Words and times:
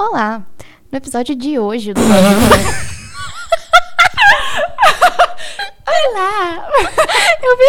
Olá! 0.00 0.46
No 0.90 0.96
episódio 0.96 1.36
de 1.36 1.58
hoje 1.58 1.92
do 1.92 2.00
Olá! 2.00 2.08
Eu 7.44 7.56
vi. 7.58 7.68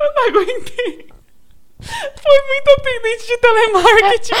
Eu 0.00 0.14
não 0.14 0.28
aguentei. 0.28 1.06
Foi 1.82 2.38
muito 2.48 2.70
atendente 2.78 3.26
de 3.26 3.36
telemarketing. 3.36 4.34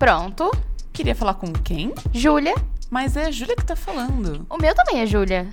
Pronto. 0.00 0.50
Queria 0.92 1.14
falar 1.14 1.34
com 1.34 1.52
quem? 1.52 1.94
Júlia. 2.12 2.56
Mas 2.90 3.16
é 3.16 3.26
a 3.26 3.30
Júlia 3.30 3.54
que 3.54 3.64
tá 3.64 3.76
falando. 3.76 4.44
O 4.50 4.58
meu 4.58 4.74
também 4.74 5.00
é 5.00 5.06
Júlia. 5.06 5.48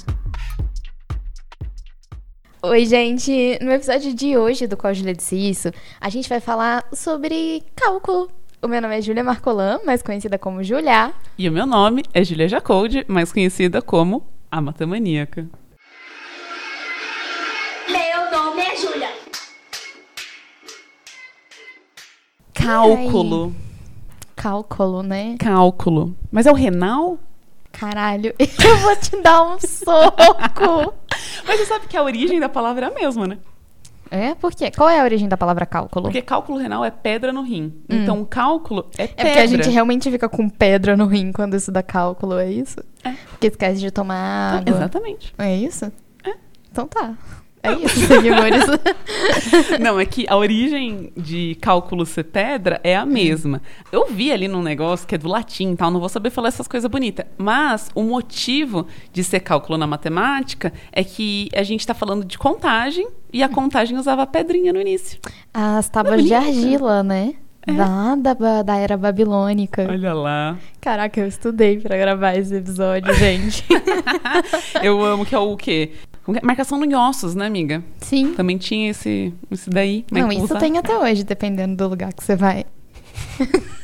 Oi, 2.66 2.86
gente! 2.86 3.60
No 3.62 3.74
episódio 3.74 4.14
de 4.14 4.38
hoje 4.38 4.68
do 4.68 4.78
Qual 4.78 4.94
Júlia 4.94 5.14
Disse 5.14 5.36
Isso, 5.36 5.70
a 6.00 6.08
gente 6.08 6.30
vai 6.30 6.40
falar 6.40 6.86
sobre 6.94 7.62
cálculo. 7.76 8.32
O 8.62 8.70
meu 8.70 8.82
nome 8.82 8.98
é 8.98 9.02
Júlia 9.02 9.22
Marcolan, 9.22 9.82
mais 9.86 10.02
conhecida 10.02 10.40
como 10.40 10.64
Julia. 10.64 11.14
E 11.38 11.50
o 11.50 11.52
meu 11.52 11.66
nome 11.66 12.06
é 12.14 12.24
Júlia 12.24 12.48
Jacoldi, 12.48 13.04
mais 13.06 13.34
conhecida 13.34 13.82
como 13.82 14.26
a 14.50 14.62
Matamaníaca. 14.62 15.46
Meu 17.90 18.32
nome 18.32 18.62
é 18.62 18.78
Júlia. 18.78 19.10
Cálculo. 22.54 23.54
Cálculo, 24.38 25.04
né? 25.04 25.36
Cálculo. 25.38 26.16
Mas 26.32 26.46
é 26.46 26.52
o 26.52 26.56
renal? 26.56 27.20
Caralho, 27.74 28.34
eu 28.40 28.78
vou 28.78 28.96
te 28.96 29.22
dar 29.22 29.44
um 29.44 29.60
soco! 29.60 30.94
Mas 31.48 31.60
você 31.60 31.66
sabe 31.66 31.88
que 31.88 31.98
a 31.98 32.04
origem 32.04 32.40
da 32.40 32.50
palavra 32.50 32.88
é 32.88 32.90
a 32.90 32.94
mesma, 32.94 33.28
né? 33.28 33.38
É? 34.12 34.36
Por 34.36 34.54
quê? 34.54 34.70
Qual 34.70 34.88
é 34.88 35.00
a 35.00 35.04
origem 35.04 35.28
da 35.28 35.36
palavra 35.36 35.66
cálculo? 35.66 36.04
Porque 36.06 36.22
cálculo 36.22 36.60
renal 36.60 36.86
é 36.86 36.92
pedra 36.92 37.34
no 37.34 37.42
rim. 37.42 37.74
Então, 37.90 38.24
cálculo 38.24 38.88
é 38.96 39.06
É 39.06 39.08
pedra. 39.08 39.26
porque 39.26 39.40
a 39.40 39.46
gente 39.48 39.70
realmente 39.70 40.12
fica 40.12 40.30
com 40.30 40.48
pedra 40.48 40.96
no 40.96 41.08
rim 41.08 41.32
quando 41.32 41.56
estuda 41.56 41.82
cálculo, 41.82 42.38
é 42.38 42.52
isso? 42.52 42.80
É. 43.04 43.12
Porque 43.32 43.48
esquece 43.48 43.80
de 43.80 43.90
tomar 43.90 44.60
água. 44.60 44.70
Exatamente. 44.76 45.34
É 45.38 45.56
isso? 45.56 45.86
É. 46.24 46.34
Então 46.72 46.88
tá. 46.88 47.16
É 47.64 47.74
isso, 47.74 48.00
seguidores. 48.08 48.64
Não, 49.80 50.00
é 50.00 50.06
que 50.06 50.26
a 50.28 50.36
origem 50.36 51.12
de 51.16 51.56
cálculo 51.62 52.06
ser 52.06 52.26
pedra 52.26 52.80
é 52.84 52.96
a 52.96 53.06
mesma. 53.06 53.62
Eu 53.92 54.08
vi 54.10 54.32
ali 54.32 54.48
num 54.48 54.62
negócio 54.62 55.08
que 55.08 55.16
é 55.16 55.18
do 55.18 55.30
latim 55.30 55.72
e 55.72 55.76
tal, 55.78 55.90
não 55.90 56.00
vou 56.00 56.10
saber 56.10 56.30
falar 56.30 56.50
essas 56.50 56.68
coisas 56.68 56.90
bonitas. 56.90 57.26
Mas 57.38 57.90
o 57.96 58.04
motivo 58.04 58.86
de 59.14 59.24
ser 59.24 59.40
cálculo 59.40 59.78
na 59.78 59.88
matemática 59.88 60.74
é 60.92 61.04
que 61.04 61.48
a 61.56 61.64
gente 61.64 61.80
está 61.80 61.94
falando 61.94 62.26
de 62.26 62.38
contagem 62.38 63.08
e 63.32 63.42
a 63.42 63.48
contagem 63.50 63.98
usava 63.98 64.28
pedrinha 64.28 64.74
no 64.74 64.82
início. 64.82 65.18
As 65.54 65.88
tábuas 65.90 66.24
de 66.24 66.34
argila, 66.34 67.02
né? 67.02 67.36
Da, 67.66 68.16
da, 68.16 68.36
ba- 68.36 68.62
da 68.62 68.76
era 68.76 68.98
babilônica. 68.98 69.88
Olha 69.90 70.14
lá. 70.14 70.58
Caraca, 70.82 71.22
eu 71.22 71.28
estudei 71.28 71.80
pra 71.80 71.96
gravar 71.96 72.36
esse 72.36 72.54
episódio, 72.56 73.14
gente. 73.14 73.64
Eu 74.84 75.02
amo 75.04 75.26
que 75.26 75.34
é 75.34 75.40
o 75.40 75.56
quê? 75.56 75.92
É? 76.28 76.46
Marcação 76.46 76.84
em 76.84 76.96
ossos, 76.96 77.36
né, 77.36 77.46
amiga? 77.46 77.84
Sim. 78.00 78.34
Também 78.34 78.58
tinha 78.58 78.92
esse, 78.92 79.34
esse 79.52 79.70
daí. 79.70 80.06
Como 80.08 80.20
é 80.20 80.22
Não, 80.22 80.32
isso 80.32 80.46
usa? 80.46 80.58
tem 80.58 80.78
até 80.78 80.98
hoje, 80.98 81.24
dependendo 81.24 81.76
do 81.76 81.88
lugar 81.90 82.14
que 82.14 82.24
você 82.24 82.36
vai. 82.36 82.66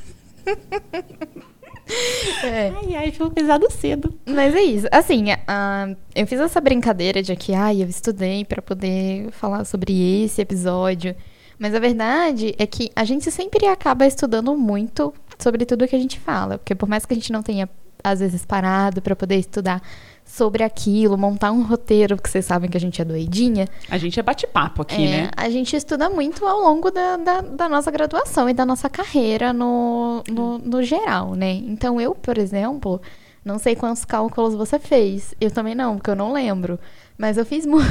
é. 2.43 2.71
Ai, 2.75 2.95
ai, 2.95 3.11
ficou 3.11 3.29
pesado 3.29 3.69
cedo. 3.71 4.13
Mas 4.25 4.55
é 4.55 4.61
isso. 4.61 4.87
Assim, 4.91 5.25
ah, 5.47 5.93
eu 6.15 6.25
fiz 6.27 6.39
essa 6.39 6.61
brincadeira 6.61 7.21
de 7.21 7.35
que, 7.35 7.53
ai, 7.53 7.83
eu 7.83 7.87
estudei 7.87 8.45
pra 8.45 8.61
poder 8.61 9.31
falar 9.31 9.65
sobre 9.65 10.23
esse 10.23 10.41
episódio. 10.41 11.15
Mas 11.57 11.75
a 11.75 11.79
verdade 11.79 12.55
é 12.57 12.65
que 12.65 12.89
a 12.95 13.03
gente 13.03 13.29
sempre 13.31 13.65
acaba 13.65 14.07
estudando 14.07 14.55
muito 14.55 15.13
sobre 15.37 15.65
tudo 15.65 15.87
que 15.87 15.95
a 15.95 15.99
gente 15.99 16.19
fala. 16.19 16.57
Porque 16.57 16.73
por 16.73 16.87
mais 16.87 17.05
que 17.05 17.13
a 17.13 17.15
gente 17.15 17.33
não 17.33 17.43
tenha, 17.43 17.69
às 18.01 18.21
vezes, 18.21 18.45
parado 18.45 19.01
pra 19.01 19.15
poder 19.15 19.35
estudar 19.35 19.81
sobre 20.29 20.63
aquilo, 20.63 21.17
montar 21.17 21.51
um 21.51 21.63
roteiro, 21.63 22.15
porque 22.15 22.29
vocês 22.29 22.45
sabem 22.45 22.69
que 22.69 22.77
a 22.77 22.79
gente 22.79 23.01
é 23.01 23.05
doidinha, 23.05 23.67
A 23.89 23.97
gente 23.97 24.19
é 24.19 24.23
bate-papo 24.23 24.83
aqui, 24.83 25.07
é, 25.07 25.23
né? 25.23 25.31
a 25.35 25.49
gente 25.49 25.75
estuda 25.75 26.07
muito 26.07 26.45
ao 26.45 26.61
longo 26.61 26.91
da, 26.91 27.17
da, 27.17 27.41
da 27.41 27.67
nossa 27.67 27.89
graduação 27.89 28.47
e 28.47 28.53
da 28.53 28.63
nossa 28.63 28.87
carreira 28.87 29.51
no, 29.51 30.23
no, 30.29 30.59
no 30.59 30.83
geral, 30.83 31.33
né? 31.33 31.53
Então, 31.53 31.99
eu, 31.99 32.13
por 32.13 32.37
exemplo, 32.37 33.01
não 33.43 33.57
sei 33.57 33.75
quantos 33.75 34.05
cálculos 34.05 34.53
você 34.53 34.77
fez. 34.77 35.33
Eu 35.41 35.49
também 35.49 35.73
não, 35.73 35.95
porque 35.95 36.11
eu 36.11 36.15
não 36.15 36.31
lembro. 36.31 36.79
Mas 37.17 37.37
eu 37.37 37.45
fiz 37.45 37.65
muito. 37.67 37.89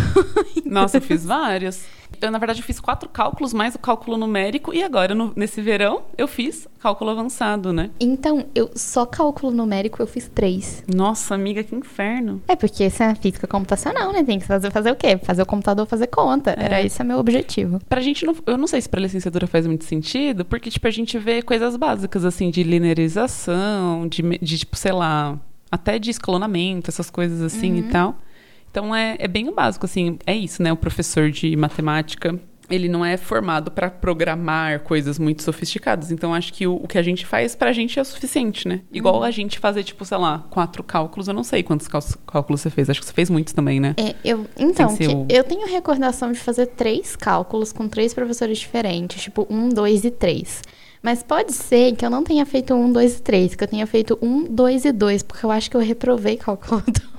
Nossa, 0.65 0.99
eu 0.99 1.03
fiz 1.03 1.25
vários. 1.27 1.85
Eu, 2.21 2.31
na 2.31 2.39
verdade, 2.39 2.61
eu 2.61 2.65
fiz 2.65 2.81
quatro 2.81 3.09
cálculos, 3.09 3.53
mais 3.53 3.75
o 3.75 3.79
cálculo 3.79 4.17
numérico. 4.17 4.73
E 4.75 4.83
agora, 4.83 5.15
no- 5.15 5.33
nesse 5.37 5.61
verão, 5.61 6.03
eu 6.17 6.27
fiz 6.29 6.67
cálculo 6.79 7.11
avançado, 7.11 7.73
né? 7.73 7.91
Então, 8.01 8.47
eu 8.55 8.71
só 8.75 9.05
cálculo 9.07 9.53
numérico 9.53 10.01
eu 10.03 10.07
fiz 10.07 10.29
três. 10.33 10.83
Nossa, 10.93 11.35
amiga, 11.35 11.63
que 11.63 11.75
inferno. 11.75 12.41
É 12.49 12.55
porque 12.57 12.85
isso 12.85 13.03
é 13.03 13.15
física 13.15 13.47
computacional, 13.47 14.13
né? 14.13 14.23
Tem 14.23 14.39
que 14.39 14.47
fazer, 14.47 14.71
fazer 14.71 14.91
o 14.93 14.97
quê? 14.97 15.19
Fazer 15.23 15.43
o 15.43 15.47
computador 15.47 15.87
fazer 15.87 16.07
conta. 16.09 16.55
Era 16.59 16.83
esse 16.83 17.01
o 17.03 17.05
meu 17.05 17.19
objetivo. 17.19 17.81
Pra 17.89 18.01
gente, 18.01 18.25
não, 18.27 18.35
eu 18.47 18.57
não 18.59 18.67
sei 18.67 18.81
se 18.81 18.89
pra 18.89 19.01
licenciatura 19.01 19.47
faz 19.47 19.67
muito 19.67 19.85
sentido, 19.85 20.45
porque, 20.45 20.71
tipo, 20.71 20.87
a 20.87 20.91
gente 20.91 21.19
vê 21.19 21.43
coisas 21.43 21.77
básicas, 21.77 22.25
assim, 22.25 22.51
de 22.51 22.63
linearização, 22.63 24.07
de, 24.09 24.23
de 24.41 24.59
tipo, 24.59 24.77
sei 24.77 24.93
lá, 24.93 25.39
até 25.71 25.99
de 25.99 26.11
escalonamento, 26.11 26.91
essas 26.91 27.11
coisas 27.11 27.41
assim 27.43 27.77
e 27.79 27.83
tal. 27.85 28.17
Então, 28.79 28.95
é, 28.95 29.17
é 29.19 29.27
bem 29.27 29.49
o 29.49 29.53
básico, 29.55 29.87
assim, 29.87 30.19
é 30.25 30.35
isso, 30.37 30.63
né? 30.63 30.73
O 30.73 30.77
professor 30.77 31.31
de 31.33 31.57
matemática, 31.57 32.39
ele 32.71 32.89
não 32.89 33.05
é 33.05 33.17
formado 33.17 33.71
pra 33.73 33.91
programar 33.91 34.81
coisas 34.81 35.19
muito 35.19 35.43
sofisticadas. 35.43 36.13
Então, 36.13 36.33
acho 36.33 36.53
que 36.53 36.65
o, 36.67 36.77
o 36.77 36.87
que 36.87 36.97
a 36.97 37.03
gente 37.03 37.27
faz 37.27 37.57
pra 37.57 37.73
gente 37.73 37.99
é 37.99 38.03
o 38.03 38.05
suficiente, 38.05 38.69
né? 38.69 38.83
Igual 38.93 39.25
a 39.25 39.31
gente 39.33 39.59
fazer, 39.59 39.83
tipo, 39.83 40.05
sei 40.05 40.19
lá, 40.19 40.47
quatro 40.51 40.83
cálculos, 40.85 41.27
eu 41.27 41.35
não 41.35 41.43
sei 41.43 41.63
quantos 41.65 41.89
cál- 41.89 42.03
cálculos 42.27 42.61
você 42.61 42.71
fez. 42.71 42.89
Acho 42.89 43.01
que 43.01 43.07
você 43.07 43.13
fez 43.13 43.29
muitos 43.31 43.53
também, 43.53 43.81
né? 43.81 43.95
É, 43.97 44.15
eu, 44.25 44.47
então, 44.57 44.87
o- 45.23 45.27
eu 45.29 45.43
tenho 45.43 45.67
recordação 45.67 46.31
de 46.31 46.39
fazer 46.39 46.67
três 46.67 47.17
cálculos 47.17 47.73
com 47.73 47.89
três 47.89 48.15
professores 48.15 48.59
diferentes, 48.59 49.21
tipo 49.23 49.45
um, 49.51 49.69
dois 49.69 50.05
e 50.05 50.11
três. 50.11 50.63
Mas 51.03 51.23
pode 51.23 51.53
ser 51.53 51.97
que 51.97 52.05
eu 52.05 52.11
não 52.11 52.23
tenha 52.23 52.45
feito 52.45 52.75
um, 52.75 52.93
dois 52.93 53.19
e 53.19 53.23
três, 53.23 53.55
que 53.55 53.65
eu 53.65 53.69
tenha 53.69 53.87
feito 53.87 54.19
um, 54.21 54.45
dois 54.45 54.85
e 54.85 54.93
dois, 54.93 55.23
porque 55.23 55.45
eu 55.47 55.51
acho 55.51 55.71
que 55.71 55.77
eu 55.77 55.81
reprovei 55.81 56.37
cálculo 56.37 56.83
dois. 56.87 57.18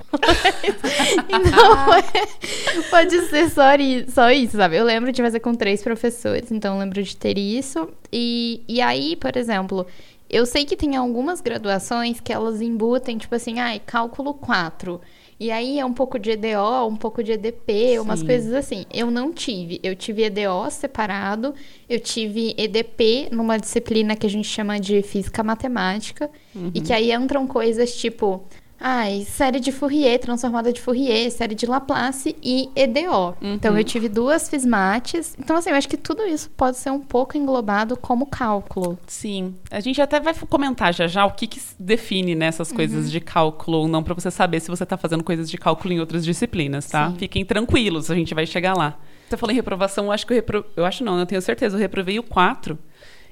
Então, 1.28 1.94
é, 1.94 2.82
pode 2.90 3.20
ser 3.26 3.48
só, 3.50 3.70
só 4.08 4.30
isso, 4.30 4.56
sabe? 4.56 4.76
Eu 4.76 4.84
lembro 4.84 5.12
de 5.12 5.22
fazer 5.22 5.40
com 5.40 5.54
três 5.54 5.82
professores, 5.82 6.50
então 6.50 6.74
eu 6.74 6.80
lembro 6.80 7.02
de 7.02 7.16
ter 7.16 7.38
isso. 7.38 7.88
E, 8.12 8.62
e 8.66 8.80
aí, 8.80 9.16
por 9.16 9.36
exemplo, 9.36 9.86
eu 10.28 10.46
sei 10.46 10.64
que 10.64 10.76
tem 10.76 10.96
algumas 10.96 11.40
graduações 11.40 12.20
que 12.20 12.32
elas 12.32 12.60
embutem, 12.60 13.18
tipo 13.18 13.34
assim, 13.34 13.58
ai, 13.60 13.80
cálculo 13.84 14.34
4. 14.34 15.00
E 15.40 15.50
aí 15.50 15.80
é 15.80 15.84
um 15.86 15.94
pouco 15.94 16.18
de 16.18 16.32
EDO, 16.32 16.86
um 16.86 16.96
pouco 16.96 17.24
de 17.24 17.32
EDP, 17.32 17.98
umas 17.98 18.20
Sim. 18.20 18.26
coisas 18.26 18.52
assim. 18.52 18.84
Eu 18.92 19.10
não 19.10 19.32
tive. 19.32 19.80
Eu 19.82 19.96
tive 19.96 20.22
EDO 20.24 20.70
separado, 20.70 21.54
eu 21.88 21.98
tive 21.98 22.54
EDP 22.58 23.28
numa 23.32 23.56
disciplina 23.58 24.14
que 24.14 24.26
a 24.26 24.30
gente 24.30 24.46
chama 24.46 24.78
de 24.78 25.00
Física 25.00 25.42
Matemática, 25.42 26.30
e 26.74 26.80
que 26.82 26.92
aí 26.92 27.10
entram 27.10 27.46
coisas 27.46 27.96
tipo. 27.96 28.44
Ai, 28.82 29.26
série 29.28 29.60
de 29.60 29.70
Fourier, 29.70 30.18
transformada 30.18 30.72
de 30.72 30.80
Fourier, 30.80 31.30
série 31.30 31.54
de 31.54 31.66
Laplace 31.66 32.34
e 32.42 32.70
EDO. 32.74 33.36
Então 33.42 33.76
eu 33.76 33.84
tive 33.84 34.08
duas 34.08 34.48
FISMATES. 34.48 35.36
Então, 35.38 35.56
assim, 35.56 35.68
eu 35.68 35.76
acho 35.76 35.88
que 35.88 35.98
tudo 35.98 36.22
isso 36.26 36.48
pode 36.56 36.78
ser 36.78 36.90
um 36.90 36.98
pouco 36.98 37.36
englobado 37.36 37.94
como 37.94 38.24
cálculo. 38.24 38.98
Sim. 39.06 39.54
A 39.70 39.80
gente 39.80 40.00
até 40.00 40.18
vai 40.18 40.32
comentar 40.48 40.94
já 40.94 41.06
já 41.06 41.26
o 41.26 41.32
que, 41.32 41.46
que 41.46 41.60
define 41.78 42.34
nessas 42.34 42.72
coisas 42.72 43.10
de 43.10 43.20
cálculo 43.20 43.78
ou 43.78 43.88
não, 43.88 44.02
pra 44.02 44.14
você 44.14 44.30
saber 44.30 44.60
se 44.60 44.68
você 44.68 44.86
tá 44.86 44.96
fazendo 44.96 45.22
coisas 45.22 45.50
de 45.50 45.58
cálculo 45.58 45.92
em 45.92 46.00
outras 46.00 46.24
disciplinas, 46.24 46.86
tá? 46.86 47.10
Sim. 47.10 47.16
Fiquem 47.18 47.44
tranquilos, 47.44 48.10
a 48.10 48.14
gente 48.14 48.34
vai 48.34 48.46
chegar 48.46 48.74
lá. 48.74 48.98
Você 49.28 49.36
falou 49.36 49.52
em 49.52 49.56
reprovação, 49.56 50.06
eu 50.06 50.12
acho 50.12 50.26
que 50.26 50.32
eu 50.32 50.36
repro... 50.36 50.64
Eu 50.74 50.86
acho 50.86 51.04
não, 51.04 51.18
eu 51.18 51.26
tenho 51.26 51.42
certeza, 51.42 51.76
eu 51.76 51.80
reprovei 51.80 52.18
o 52.18 52.22
4. 52.22 52.78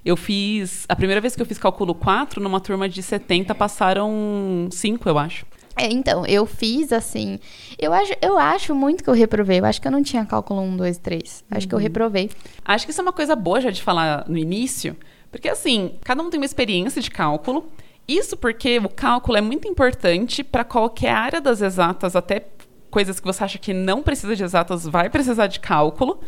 Eu 0.05 0.17
fiz. 0.17 0.85
A 0.89 0.97
primeira 0.97 1.21
vez 1.21 1.35
que 1.37 1.43
eu 1.43 1.47
fiz 1.47 1.59
cálculo 1.59 1.95
4, 1.95 2.41
numa 2.41 2.61
turma 2.61 2.89
de 2.89 3.03
70, 3.03 3.55
passaram 3.55 4.69
5, 4.71 5.09
eu 5.09 5.19
acho. 5.19 5.47
É, 5.77 5.87
então, 5.87 6.27
eu 6.27 6.45
fiz 6.45 6.93
assim. 6.93 7.39
Eu 7.79 7.93
acho, 7.93 8.13
eu 8.21 8.37
acho 8.37 8.75
muito 8.75 9.05
que 9.05 9.09
eu 9.09 9.15
reprovei. 9.15 9.61
Eu 9.61 9.65
acho 9.65 9.81
que 9.81 9.87
eu 9.87 9.93
não 9.93 10.03
tinha 10.03 10.25
cálculo 10.25 10.61
1, 10.61 10.77
2, 10.77 10.99
3. 10.99 11.45
Acho 11.53 11.69
que 11.69 11.75
eu 11.75 11.79
reprovei. 11.79 12.31
Acho 12.65 12.85
que 12.85 12.91
isso 12.91 13.01
é 13.01 13.03
uma 13.03 13.13
coisa 13.13 13.37
boa 13.37 13.61
já 13.61 13.71
de 13.71 13.81
falar 13.81 14.25
no 14.29 14.37
início, 14.37 14.97
porque 15.31 15.49
assim, 15.49 15.93
cada 16.03 16.21
um 16.21 16.31
tem 16.31 16.41
uma 16.41 16.47
experiência 16.47 17.01
de 17.01 17.11
cálculo. 17.11 17.71
Isso 18.09 18.37
porque 18.37 18.79
o 18.79 18.89
cálculo 18.89 19.37
é 19.37 19.41
muito 19.41 19.69
importante 19.69 20.43
para 20.43 20.65
qualquer 20.65 21.13
área 21.13 21.41
das 21.41 21.61
exatas, 21.61 22.17
até 22.17 22.49
coisas 22.91 23.21
que 23.21 23.27
você 23.27 23.45
acha 23.45 23.59
que 23.59 23.75
não 23.75 24.03
precisa 24.03 24.35
de 24.35 24.43
exatas, 24.43 24.85
vai 24.85 25.11
precisar 25.11 25.47
de 25.47 25.61
cálculo. 25.61 26.19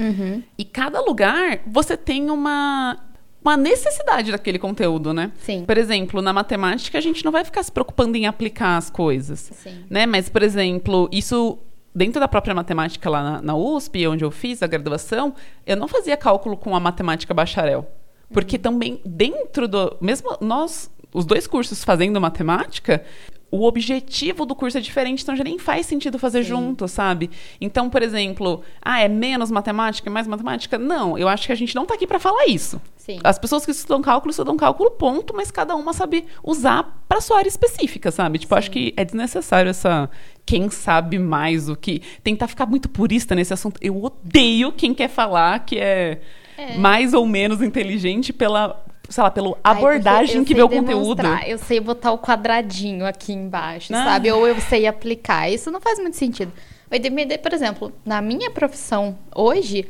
E 0.58 0.64
cada 0.64 1.00
lugar 1.00 1.60
você 1.66 1.96
tem 1.96 2.30
uma 2.30 2.98
uma 3.42 3.56
necessidade 3.56 4.30
daquele 4.30 4.58
conteúdo, 4.58 5.14
né? 5.14 5.32
Sim. 5.40 5.64
Por 5.64 5.78
exemplo, 5.78 6.20
na 6.20 6.32
matemática 6.32 6.98
a 6.98 7.00
gente 7.00 7.24
não 7.24 7.32
vai 7.32 7.44
ficar 7.44 7.62
se 7.62 7.72
preocupando 7.72 8.16
em 8.16 8.26
aplicar 8.26 8.76
as 8.76 8.90
coisas, 8.90 9.50
Sim. 9.54 9.84
né? 9.88 10.06
Mas, 10.06 10.28
por 10.28 10.42
exemplo, 10.42 11.08
isso 11.10 11.58
dentro 11.94 12.20
da 12.20 12.28
própria 12.28 12.54
matemática 12.54 13.08
lá 13.08 13.22
na, 13.22 13.42
na 13.42 13.56
USP, 13.56 14.06
onde 14.06 14.24
eu 14.24 14.30
fiz 14.30 14.62
a 14.62 14.66
graduação, 14.66 15.34
eu 15.66 15.76
não 15.76 15.88
fazia 15.88 16.16
cálculo 16.16 16.56
com 16.56 16.74
a 16.74 16.80
matemática 16.80 17.34
bacharel. 17.34 17.90
Porque 18.32 18.58
também 18.58 19.00
dentro 19.04 19.66
do. 19.66 19.96
Mesmo 20.00 20.36
nós, 20.40 20.88
os 21.12 21.24
dois 21.24 21.46
cursos 21.46 21.82
fazendo 21.84 22.20
matemática, 22.20 23.04
o 23.52 23.64
objetivo 23.66 24.46
do 24.46 24.54
curso 24.54 24.78
é 24.78 24.80
diferente, 24.80 25.24
então 25.24 25.34
já 25.34 25.42
nem 25.42 25.58
faz 25.58 25.84
sentido 25.86 26.20
fazer 26.20 26.44
Sim. 26.44 26.50
junto, 26.50 26.86
sabe? 26.86 27.28
Então, 27.60 27.90
por 27.90 28.00
exemplo, 28.00 28.62
ah, 28.80 29.00
é 29.00 29.08
menos 29.08 29.50
matemática, 29.50 30.08
é 30.08 30.12
mais 30.12 30.28
matemática? 30.28 30.78
Não, 30.78 31.18
eu 31.18 31.26
acho 31.28 31.46
que 31.46 31.52
a 31.52 31.56
gente 31.56 31.74
não 31.74 31.84
tá 31.84 31.94
aqui 31.94 32.06
para 32.06 32.20
falar 32.20 32.46
isso. 32.46 32.80
Sim. 32.96 33.18
As 33.24 33.40
pessoas 33.40 33.64
que 33.64 33.72
estudam 33.72 34.00
cálculo 34.00 34.30
estudam 34.30 34.56
cálculo, 34.56 34.92
ponto, 34.92 35.34
mas 35.34 35.50
cada 35.50 35.74
uma 35.74 35.92
sabe 35.92 36.26
usar 36.44 37.02
para 37.08 37.20
sua 37.20 37.38
área 37.38 37.48
específica, 37.48 38.12
sabe? 38.12 38.38
Tipo, 38.38 38.54
acho 38.54 38.70
que 38.70 38.94
é 38.96 39.04
desnecessário 39.04 39.68
essa 39.68 40.08
quem 40.46 40.70
sabe 40.70 41.18
mais 41.18 41.68
o 41.68 41.74
que 41.74 42.02
tentar 42.22 42.46
ficar 42.46 42.66
muito 42.66 42.88
purista 42.88 43.34
nesse 43.34 43.52
assunto. 43.52 43.78
Eu 43.82 44.00
odeio 44.02 44.70
quem 44.70 44.94
quer 44.94 45.08
falar 45.08 45.58
que 45.64 45.76
é, 45.76 46.20
É. 46.56 46.76
mais 46.78 47.14
ou 47.14 47.26
menos 47.26 47.60
inteligente 47.62 48.32
pela, 48.32 48.84
sei 49.10 49.22
lá, 49.24 49.30
pela 49.30 49.48
Ai, 49.62 49.76
abordagem 49.76 50.36
eu 50.38 50.44
que 50.44 50.54
vê 50.54 50.62
o 50.62 50.68
conteúdo. 50.68 51.22
Eu 51.46 51.58
sei 51.58 51.80
botar 51.80 52.12
o 52.12 52.18
quadradinho 52.18 53.04
aqui 53.04 53.32
embaixo, 53.32 53.92
Ah. 53.94 54.04
sabe? 54.04 54.30
Ou 54.32 54.46
eu 54.48 54.58
sei 54.60 54.86
aplicar. 54.86 55.50
Isso 55.50 55.70
não 55.70 55.80
faz 55.80 55.98
muito 55.98 56.16
sentido. 56.16 56.52
Vai 56.88 56.98
depender, 56.98 57.38
por 57.38 57.52
exemplo, 57.52 57.92
na 58.04 58.22
minha 58.22 58.50
profissão 58.50 59.18
hoje, 59.34 59.86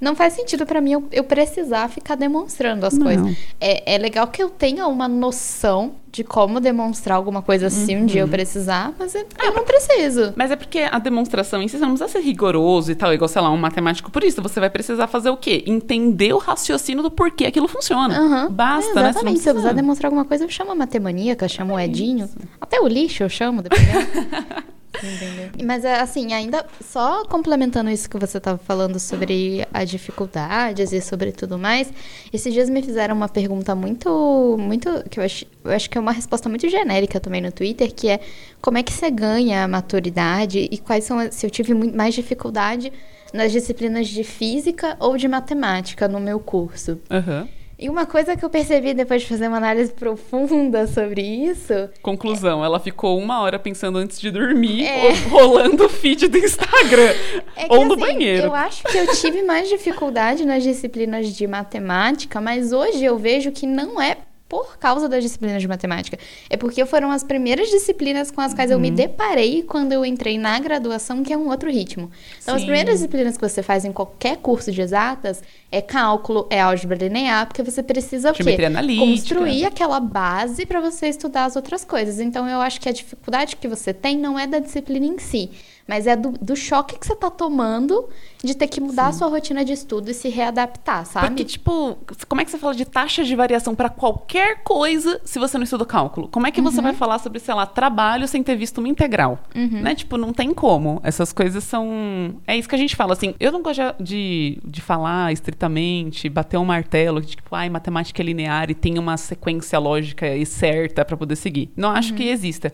não 0.00 0.14
faz 0.14 0.34
sentido 0.34 0.66
pra 0.66 0.80
mim 0.80 0.92
eu, 0.92 1.04
eu 1.12 1.24
precisar 1.24 1.88
ficar 1.88 2.14
demonstrando 2.14 2.84
as 2.84 2.94
Não. 2.94 3.06
coisas. 3.06 3.36
É, 3.60 3.94
é 3.94 3.98
legal 3.98 4.26
que 4.26 4.42
eu 4.42 4.50
tenha 4.50 4.86
uma 4.86 5.08
noção 5.08 5.92
de 6.12 6.22
como 6.22 6.60
demonstrar 6.60 7.16
alguma 7.16 7.42
coisa 7.42 7.68
se 7.70 7.96
um 7.96 8.06
dia 8.06 8.22
Uhum. 8.22 8.28
eu 8.28 8.30
precisar, 8.30 8.92
mas 8.98 9.14
eu, 9.14 9.26
eu 9.42 9.54
não 9.54 9.64
preciso. 9.64 10.32
Mas 10.36 10.50
é 10.50 10.56
porque 10.56 10.80
a 10.80 10.98
demonstração 10.98 11.60
em 11.60 11.66
si, 11.68 11.76
você 11.78 11.84
não 11.84 11.94
precisa 11.96 12.08
ser 12.08 12.20
rigoroso 12.24 12.92
e 12.92 12.94
tal, 12.94 13.12
igual, 13.12 13.26
sei 13.28 13.42
lá, 13.42 13.50
um 13.50 13.56
matemático 13.56 14.10
por 14.10 14.22
isso. 14.22 14.40
Você 14.42 14.60
vai 14.60 14.70
precisar 14.70 15.06
fazer 15.08 15.30
o 15.30 15.36
quê? 15.36 15.64
Entender 15.66 16.32
o 16.32 16.38
raciocínio 16.38 17.02
do 17.02 17.10
porquê 17.10 17.46
aquilo 17.46 17.66
funciona. 17.66 18.16
Aham. 18.16 18.50
Basta, 18.50 18.90
É, 18.92 18.94
né? 19.02 19.08
Exatamente. 19.10 19.14
Você 19.14 19.24
não 19.24 19.24
Se 19.24 19.30
eu 19.30 19.32
precisar 19.32 19.52
precisa- 19.54 19.74
demonstrar 19.74 20.08
alguma 20.08 20.24
coisa, 20.24 20.44
eu 20.44 20.48
chamo 20.50 20.70
a 20.72 20.74
matemaníaca, 20.76 21.48
chamo 21.48 21.74
o 21.74 21.80
Edinho. 21.80 22.28
Até 22.60 22.80
o 22.80 22.86
lixo 22.86 23.22
eu 23.24 23.28
chamo, 23.28 23.62
dependendo. 23.62 24.06
Entendeu? 25.02 25.50
Mas 25.64 25.84
é, 25.84 26.00
assim, 26.00 26.32
ainda 26.32 26.64
só 26.80 27.24
complementando 27.24 27.90
isso 27.90 28.08
que 28.08 28.18
você 28.18 28.38
estava 28.38 28.58
falando 28.58 28.98
sobre 29.00 29.66
as 29.72 29.90
dificuldades 29.90 30.92
e 30.92 31.00
sobre 31.00 31.32
tudo 31.32 31.58
mais, 31.58 31.92
esses 32.32 32.52
dias 32.52 32.70
me 32.70 32.80
fizeram 32.82 33.14
uma 33.14 33.28
pergunta 33.28 33.74
muito, 33.74 34.56
muito, 34.58 34.88
que 35.10 35.18
eu 35.20 35.24
acho, 35.24 35.44
eu 35.64 35.70
acho 35.72 35.90
que 35.90 35.98
é 35.98 36.00
uma 36.00 36.12
resposta 36.12 36.48
muito 36.48 36.68
genérica 36.68 37.18
também 37.20 37.40
no 37.40 37.50
Twitter, 37.52 37.92
que 37.92 38.08
é 38.08 38.20
como 38.62 38.78
é 38.78 38.82
que 38.82 38.92
você 38.92 39.10
ganha 39.10 39.64
a 39.64 39.68
maturidade 39.68 40.68
e 40.70 40.78
quais 40.78 41.04
são, 41.04 41.18
as- 41.18 41.34
se 41.34 41.44
eu 41.46 41.50
tive 41.50 41.74
mais 41.74 42.14
dificuldade 42.14 42.92
nas 43.32 43.50
disciplinas 43.52 44.06
de 44.08 44.22
física 44.22 44.96
ou 45.00 45.16
de 45.16 45.26
matemática 45.26 46.06
no 46.06 46.20
meu 46.20 46.38
curso. 46.38 46.98
Aham. 47.10 47.48
E 47.78 47.88
uma 47.88 48.06
coisa 48.06 48.36
que 48.36 48.44
eu 48.44 48.50
percebi 48.50 48.94
depois 48.94 49.22
de 49.22 49.28
fazer 49.28 49.48
uma 49.48 49.56
análise 49.56 49.92
profunda 49.92 50.86
sobre 50.86 51.20
isso 51.22 51.88
Conclusão, 52.00 52.64
ela 52.64 52.78
ficou 52.78 53.18
uma 53.18 53.40
hora 53.40 53.58
pensando 53.58 53.98
antes 53.98 54.20
de 54.20 54.30
dormir, 54.30 54.84
É. 54.86 55.06
ou 55.06 55.14
rolando 55.30 55.86
o 55.86 55.88
feed 55.88 56.28
do 56.28 56.38
Instagram. 56.38 57.12
é 57.56 57.66
ou 57.68 57.84
no 57.84 57.94
assim, 57.94 58.00
banheiro. 58.02 58.46
eu 58.46 58.54
acho 58.54 58.84
que 58.84 58.96
eu 58.96 59.06
tive 59.14 59.42
mais 59.42 59.68
dificuldade 59.68 60.44
nas 60.44 60.62
disciplinas 60.62 61.28
de 61.34 61.46
matemática, 61.46 62.40
mas 62.40 62.72
hoje 62.72 63.04
eu 63.04 63.18
vejo 63.18 63.50
que 63.50 63.66
não 63.66 64.00
é 64.00 64.16
por 64.62 64.78
causa 64.78 65.08
das 65.08 65.22
disciplinas 65.24 65.60
de 65.60 65.66
matemática. 65.66 66.16
É 66.48 66.56
porque 66.56 66.84
foram 66.86 67.10
as 67.10 67.24
primeiras 67.24 67.68
disciplinas 67.70 68.30
com 68.30 68.40
as 68.40 68.54
quais 68.54 68.70
eu 68.70 68.78
me 68.78 68.90
Uhum. 68.90 68.94
deparei 68.94 69.62
quando 69.62 69.92
eu 69.92 70.04
entrei 70.04 70.38
na 70.38 70.58
graduação, 70.60 71.22
que 71.24 71.32
é 71.32 71.36
um 71.36 71.48
outro 71.48 71.70
ritmo. 71.70 72.10
Então, 72.42 72.54
as 72.54 72.60
Sim. 72.60 72.66
primeiras 72.68 72.94
disciplinas 72.94 73.36
que 73.36 73.48
você 73.48 73.62
faz 73.62 73.84
em 73.84 73.92
qualquer 73.92 74.36
curso 74.36 74.70
de 74.70 74.80
exatas 74.80 75.42
é 75.72 75.80
cálculo, 75.82 76.46
é 76.50 76.60
álgebra 76.60 76.96
linear, 76.96 77.46
porque 77.48 77.62
você 77.62 77.82
precisa 77.82 78.30
o 78.30 78.32
quê? 78.44 78.50
Construir 78.98 79.64
aquela 79.64 79.98
base 79.98 80.64
para 80.64 80.80
você 80.80 81.08
estudar 81.08 81.46
as 81.46 81.56
outras 81.56 81.84
coisas. 81.84 82.20
Então, 82.20 82.48
eu 82.48 82.60
acho 82.60 82.80
que 82.80 82.88
a 82.88 82.92
dificuldade 82.92 83.56
que 83.56 83.66
você 83.66 83.92
tem 83.92 84.16
não 84.16 84.38
é 84.38 84.46
da 84.46 84.60
disciplina 84.60 85.06
em 85.06 85.18
si, 85.18 85.50
mas 85.86 86.06
é 86.06 86.16
do, 86.16 86.30
do 86.40 86.56
choque 86.56 86.98
que 86.98 87.06
você 87.06 87.14
tá 87.14 87.30
tomando 87.30 88.08
de 88.42 88.54
ter 88.54 88.66
que 88.66 88.80
mudar 88.80 89.06
a 89.08 89.12
sua 89.12 89.28
rotina 89.28 89.64
de 89.64 89.72
estudo 89.72 90.10
e 90.10 90.14
se 90.14 90.28
readaptar, 90.28 91.04
sabe? 91.06 91.28
Porque, 91.28 91.44
tipo, 91.44 91.96
como 92.28 92.40
é 92.40 92.44
que 92.44 92.50
você 92.50 92.58
fala 92.58 92.74
de 92.74 92.84
taxa 92.84 93.24
de 93.24 93.34
variação 93.34 93.74
para 93.74 93.88
qualquer 93.88 94.62
coisa 94.62 95.20
se 95.24 95.38
você 95.38 95.56
não 95.56 95.64
estuda 95.64 95.84
cálculo? 95.86 96.28
Como 96.28 96.46
é 96.46 96.50
que 96.50 96.60
Uhum. 96.60 96.70
você 96.70 96.80
vai 96.82 96.92
falar 96.92 97.18
sobre, 97.18 97.38
sei 97.40 97.54
lá, 97.54 97.64
trabalho 97.66 98.28
sem 98.28 98.42
ter 98.42 98.54
visto 98.56 98.78
uma 98.78 98.88
integral? 98.88 99.38
Uhum. 99.54 99.80
Né? 99.82 99.94
Tipo, 99.94 100.16
não 100.18 100.32
tem 100.32 100.52
como. 100.52 101.00
Essas 101.02 101.32
coisas 101.32 101.64
são. 101.64 102.34
É 102.46 102.56
isso 102.56 102.68
que 102.68 102.74
a 102.74 102.78
gente 102.78 102.94
fala, 102.96 103.12
assim. 103.14 103.34
Eu 103.40 103.50
não 103.52 103.62
gosto 103.62 103.80
de, 104.00 104.58
de 104.64 104.80
falar 104.82 105.32
estritamente, 105.32 106.28
bater 106.28 106.58
um 106.58 106.64
martelo, 106.64 107.20
de, 107.20 107.28
tipo, 107.28 107.54
ai, 107.54 107.68
matemática 107.70 108.20
é 108.22 108.24
linear 108.24 108.70
e 108.70 108.74
tem 108.74 108.98
uma 108.98 109.16
sequência 109.16 109.78
lógica 109.78 110.28
e 110.34 110.44
certa 110.44 111.04
para 111.04 111.16
poder 111.16 111.36
seguir. 111.36 111.70
Não 111.76 111.90
acho 111.90 112.10
Uhum. 112.10 112.16
que 112.16 112.24
exista. 112.28 112.72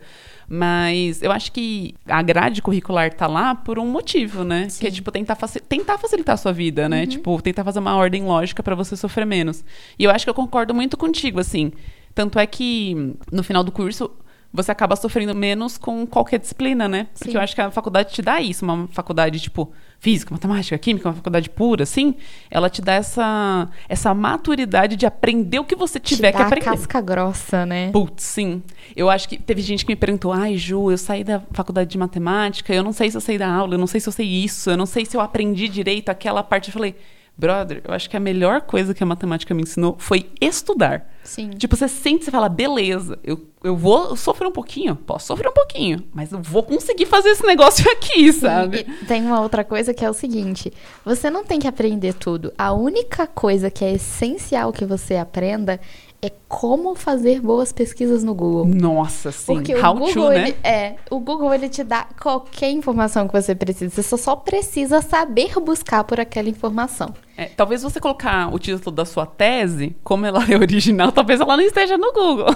Mas 0.53 1.21
eu 1.21 1.31
acho 1.31 1.49
que 1.53 1.95
a 2.05 2.21
grade 2.21 2.61
curricular 2.61 3.13
tá 3.13 3.25
lá 3.25 3.55
por 3.55 3.79
um 3.79 3.85
motivo, 3.87 4.43
né? 4.43 4.63
Que 4.77 4.85
é, 4.85 4.89
Sim. 4.89 4.95
tipo, 4.95 5.09
tentar, 5.09 5.35
faci- 5.35 5.61
tentar 5.61 5.97
facilitar 5.97 6.33
a 6.33 6.37
sua 6.37 6.51
vida, 6.51 6.83
Uhum. 6.83 6.89
né? 6.89 7.05
Tipo, 7.05 7.41
tentar 7.41 7.63
fazer 7.63 7.79
uma 7.79 7.95
ordem 7.95 8.23
lógica 8.25 8.61
para 8.61 8.75
você 8.75 8.97
sofrer 8.97 9.25
menos. 9.25 9.63
E 9.97 10.03
eu 10.03 10.11
acho 10.11 10.25
que 10.25 10.29
eu 10.29 10.33
concordo 10.33 10.73
muito 10.75 10.97
contigo, 10.97 11.39
assim. 11.39 11.71
Tanto 12.13 12.37
é 12.37 12.45
que 12.45 13.15
no 13.31 13.41
final 13.43 13.63
do 13.63 13.71
curso 13.71 14.11
você 14.53 14.71
acaba 14.71 14.95
sofrendo 14.95 15.33
menos 15.33 15.77
com 15.77 16.05
qualquer 16.05 16.39
disciplina, 16.39 16.87
né? 16.87 17.07
Porque 17.13 17.31
Sim. 17.31 17.37
eu 17.37 17.41
acho 17.41 17.55
que 17.55 17.61
a 17.61 17.71
faculdade 17.71 18.13
te 18.13 18.21
dá 18.21 18.41
isso, 18.41 18.65
uma 18.65 18.87
faculdade 18.89 19.39
tipo 19.39 19.71
física, 19.99 20.33
matemática, 20.33 20.77
química, 20.77 21.07
uma 21.07 21.15
faculdade 21.15 21.49
pura, 21.49 21.83
assim, 21.83 22.15
ela 22.49 22.69
te 22.69 22.81
dá 22.81 22.93
essa 22.93 23.69
essa 23.87 24.13
maturidade 24.13 24.95
de 24.95 25.05
aprender 25.05 25.59
o 25.59 25.63
que 25.63 25.75
você 25.75 25.99
Te 25.99 26.15
tiver 26.15 26.31
que 26.31 26.37
dá 26.39 26.43
a 26.43 26.47
aprender. 26.47 26.65
casca 26.65 26.99
grossa, 26.99 27.65
né? 27.65 27.91
Putz, 27.91 28.23
sim. 28.23 28.61
Eu 28.95 29.09
acho 29.09 29.29
que 29.29 29.37
teve 29.37 29.61
gente 29.61 29.85
que 29.85 29.91
me 29.91 29.95
perguntou: 29.95 30.33
ai, 30.33 30.57
Ju, 30.57 30.91
eu 30.91 30.97
saí 30.97 31.23
da 31.23 31.39
faculdade 31.51 31.89
de 31.89 31.97
matemática, 31.97 32.73
eu 32.73 32.83
não 32.83 32.91
sei 32.91 33.09
se 33.11 33.17
eu 33.17 33.21
sei 33.21 33.37
da 33.37 33.47
aula, 33.47 33.75
eu 33.75 33.79
não 33.79 33.87
sei 33.87 34.01
se 34.01 34.09
eu 34.09 34.13
sei 34.13 34.27
isso, 34.27 34.69
eu 34.69 34.77
não 34.77 34.85
sei 34.85 35.05
se 35.05 35.15
eu 35.15 35.21
aprendi 35.21 35.67
direito 35.69 36.09
aquela 36.09 36.41
parte. 36.43 36.69
Eu 36.69 36.73
falei, 36.73 36.95
brother, 37.37 37.81
eu 37.83 37.93
acho 37.93 38.09
que 38.09 38.15
a 38.15 38.19
melhor 38.19 38.61
coisa 38.61 38.93
que 38.93 39.03
a 39.03 39.05
matemática 39.05 39.53
me 39.53 39.63
ensinou 39.63 39.95
foi 39.97 40.29
estudar. 40.39 41.09
Sim. 41.23 41.49
Tipo, 41.51 41.75
você 41.75 41.87
sente, 41.87 42.25
você 42.25 42.31
fala, 42.31 42.49
beleza, 42.49 43.17
eu, 43.23 43.45
eu 43.63 43.75
vou 43.75 44.15
sofrer 44.15 44.47
um 44.47 44.51
pouquinho, 44.51 44.95
posso 44.95 45.27
sofrer 45.27 45.49
um 45.49 45.53
pouquinho, 45.53 46.03
mas 46.13 46.31
eu 46.31 46.41
vou 46.41 46.63
conseguir 46.63 47.05
fazer 47.05 47.29
esse 47.29 47.45
negócio 47.45 47.89
aqui, 47.91 48.31
sabe? 48.33 48.85
E 49.01 49.05
tem 49.05 49.21
uma 49.23 49.41
outra 49.41 49.63
coisa 49.63 49.93
que 49.93 50.03
é 50.03 50.09
o 50.09 50.13
seguinte: 50.13 50.71
você 51.05 51.29
não 51.29 51.43
tem 51.43 51.59
que 51.59 51.67
aprender 51.67 52.13
tudo. 52.13 52.53
A 52.57 52.73
única 52.73 53.27
coisa 53.27 53.69
que 53.69 53.85
é 53.85 53.93
essencial 53.93 54.71
que 54.71 54.85
você 54.85 55.15
aprenda 55.15 55.79
é 56.23 56.31
como 56.47 56.93
fazer 56.93 57.41
boas 57.41 57.71
pesquisas 57.71 58.23
no 58.23 58.35
Google. 58.35 58.65
Nossa, 58.67 59.31
sim. 59.31 59.55
Porque 59.55 59.73
How 59.73 59.95
o 59.95 59.99
Google, 59.99 60.13
to, 60.13 60.29
né? 60.29 60.49
ele, 60.49 60.55
é, 60.63 60.95
o 61.09 61.19
Google 61.19 61.51
ele 61.53 61.67
te 61.67 61.83
dá 61.83 62.05
qualquer 62.21 62.69
informação 62.69 63.27
que 63.27 63.33
você 63.33 63.55
precisa. 63.55 63.89
Você 63.89 64.03
só, 64.03 64.17
só 64.17 64.35
precisa 64.35 65.01
saber 65.01 65.53
buscar 65.59 66.03
por 66.03 66.19
aquela 66.19 66.47
informação. 66.47 67.13
É, 67.35 67.45
talvez 67.45 67.81
você 67.81 67.99
colocar 67.99 68.53
o 68.53 68.59
título 68.59 68.95
da 68.95 69.03
sua 69.03 69.25
tese, 69.25 69.95
como 70.03 70.25
ela 70.25 70.45
é 70.47 70.55
original, 70.55 71.09
talvez 71.13 71.39
ela 71.41 71.57
não 71.57 71.63
esteja 71.63 71.97
no 71.97 72.13
Google. 72.13 72.47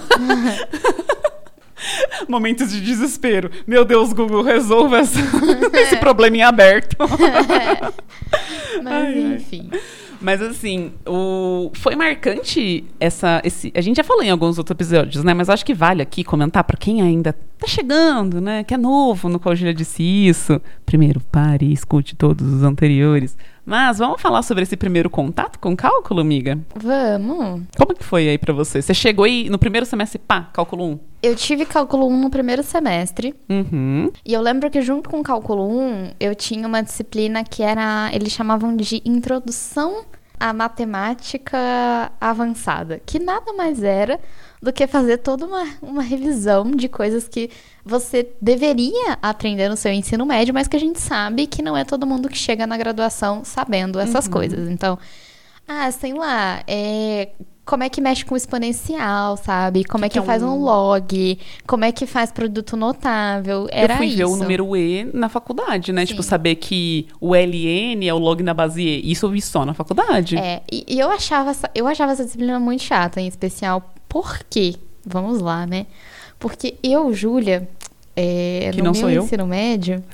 Momentos 2.28 2.70
de 2.70 2.80
desespero. 2.80 3.50
Meu 3.66 3.84
Deus, 3.84 4.12
Google, 4.12 4.42
resolva 4.42 4.98
essa- 5.00 5.18
esse 5.74 5.96
problema 5.98 6.36
em 6.36 6.42
aberto. 6.42 6.96
Mas 8.82 8.92
Ai, 8.92 9.40
ai. 9.72 9.80
Mas 10.26 10.42
assim, 10.42 10.92
o... 11.06 11.70
foi 11.72 11.94
marcante 11.94 12.84
essa. 12.98 13.40
Esse... 13.44 13.72
A 13.76 13.80
gente 13.80 13.98
já 13.98 14.02
falou 14.02 14.24
em 14.24 14.30
alguns 14.30 14.58
outros 14.58 14.74
episódios, 14.74 15.22
né? 15.22 15.32
Mas 15.32 15.48
acho 15.48 15.64
que 15.64 15.72
vale 15.72 16.02
aqui 16.02 16.24
comentar 16.24 16.64
para 16.64 16.76
quem 16.76 17.00
ainda 17.00 17.32
tá 17.32 17.68
chegando, 17.68 18.40
né? 18.40 18.64
Que 18.64 18.74
é 18.74 18.76
novo 18.76 19.28
no 19.28 19.38
qual 19.38 19.52
a 19.52 19.54
Julia 19.54 19.72
disse 19.72 20.02
isso. 20.02 20.60
Primeiro, 20.84 21.20
pare 21.20 21.66
e 21.66 21.72
escute 21.72 22.16
todos 22.16 22.44
os 22.54 22.64
anteriores. 22.64 23.36
Mas 23.64 23.98
vamos 23.98 24.20
falar 24.20 24.42
sobre 24.42 24.64
esse 24.64 24.76
primeiro 24.76 25.08
contato 25.08 25.60
com 25.60 25.76
cálculo, 25.76 26.20
amiga? 26.20 26.58
Vamos. 26.74 27.62
Como 27.76 27.94
que 27.94 28.04
foi 28.04 28.28
aí 28.28 28.38
pra 28.38 28.52
você? 28.52 28.82
Você 28.82 28.94
chegou 28.94 29.24
aí 29.24 29.48
no 29.48 29.58
primeiro 29.58 29.86
semestre, 29.86 30.20
pá, 30.20 30.42
cálculo 30.52 30.84
1. 30.84 30.98
Eu 31.22 31.34
tive 31.34 31.64
cálculo 31.64 32.08
1 32.08 32.20
no 32.20 32.30
primeiro 32.30 32.62
semestre. 32.62 33.34
Uhum. 33.48 34.10
E 34.24 34.32
eu 34.32 34.40
lembro 34.40 34.70
que 34.70 34.80
junto 34.82 35.08
com 35.08 35.20
o 35.20 35.22
cálculo 35.22 35.68
1, 35.68 36.12
eu 36.20 36.34
tinha 36.34 36.66
uma 36.66 36.82
disciplina 36.82 37.42
que 37.42 37.62
era, 37.62 38.10
eles 38.12 38.32
chamavam 38.32 38.76
de 38.76 39.02
introdução 39.04 40.04
à 40.38 40.52
matemática 40.52 42.12
avançada, 42.20 43.00
que 43.04 43.18
nada 43.18 43.52
mais 43.52 43.82
era 43.82 44.20
do 44.60 44.72
que 44.72 44.86
fazer 44.86 45.18
toda 45.18 45.46
uma, 45.46 45.64
uma 45.82 46.02
revisão 46.02 46.70
de 46.70 46.88
coisas 46.88 47.28
que 47.28 47.50
você 47.84 48.28
deveria 48.40 49.18
aprender 49.22 49.68
no 49.68 49.76
seu 49.76 49.92
ensino 49.92 50.26
médio, 50.26 50.52
mas 50.52 50.66
que 50.66 50.76
a 50.76 50.80
gente 50.80 51.00
sabe 51.00 51.46
que 51.46 51.62
não 51.62 51.76
é 51.76 51.84
todo 51.84 52.06
mundo 52.06 52.28
que 52.28 52.36
chega 52.36 52.66
na 52.66 52.76
graduação 52.76 53.44
sabendo 53.44 53.98
essas 53.98 54.26
coisas. 54.26 54.68
Então, 54.68 54.98
Ah, 55.66 55.90
sei 55.90 56.12
lá, 56.12 56.62
é 56.66 57.30
como 57.66 57.82
é 57.82 57.88
que 57.88 58.00
mexe 58.00 58.24
com 58.24 58.36
exponencial, 58.36 59.36
sabe? 59.36 59.82
Como 59.82 60.04
é 60.04 60.08
que, 60.08 60.12
que 60.12 60.18
é 60.20 60.22
faz 60.22 60.40
um... 60.40 60.50
um 60.50 60.60
log, 60.62 61.38
como 61.66 61.84
é 61.84 61.90
que 61.90 62.06
faz 62.06 62.30
produto 62.30 62.76
notável. 62.76 63.66
Era 63.72 63.94
eu 63.94 63.96
fui 63.96 64.06
isso. 64.06 64.16
ver 64.18 64.24
o 64.24 64.36
número 64.36 64.76
E 64.76 65.04
na 65.12 65.28
faculdade, 65.28 65.92
né? 65.92 66.02
Sim. 66.02 66.12
Tipo, 66.12 66.22
saber 66.22 66.54
que 66.54 67.08
o 67.20 67.34
LN 67.34 68.06
é 68.06 68.14
o 68.14 68.18
log 68.18 68.40
na 68.44 68.54
base 68.54 68.80
E. 68.80 69.10
Isso 69.10 69.26
eu 69.26 69.30
vi 69.30 69.42
só 69.42 69.64
na 69.64 69.74
faculdade. 69.74 70.36
É, 70.36 70.62
e, 70.70 70.84
e 70.86 71.00
eu 71.00 71.10
achava 71.10 71.50
essa, 71.50 71.68
eu 71.74 71.88
achava 71.88 72.12
essa 72.12 72.24
disciplina 72.24 72.60
muito 72.60 72.84
chata, 72.84 73.20
em 73.20 73.26
especial 73.26 73.92
por 74.08 74.38
quê? 74.48 74.76
Vamos 75.04 75.40
lá, 75.40 75.66
né? 75.66 75.86
Porque 76.38 76.76
eu, 76.84 77.12
Júlia, 77.12 77.68
é, 78.14 78.70
Que 78.72 78.78
no 78.78 78.84
não 78.84 78.92
meu 78.92 79.00
sou 79.00 79.10
eu. 79.10 79.24
ensino 79.24 79.46
médio, 79.46 80.04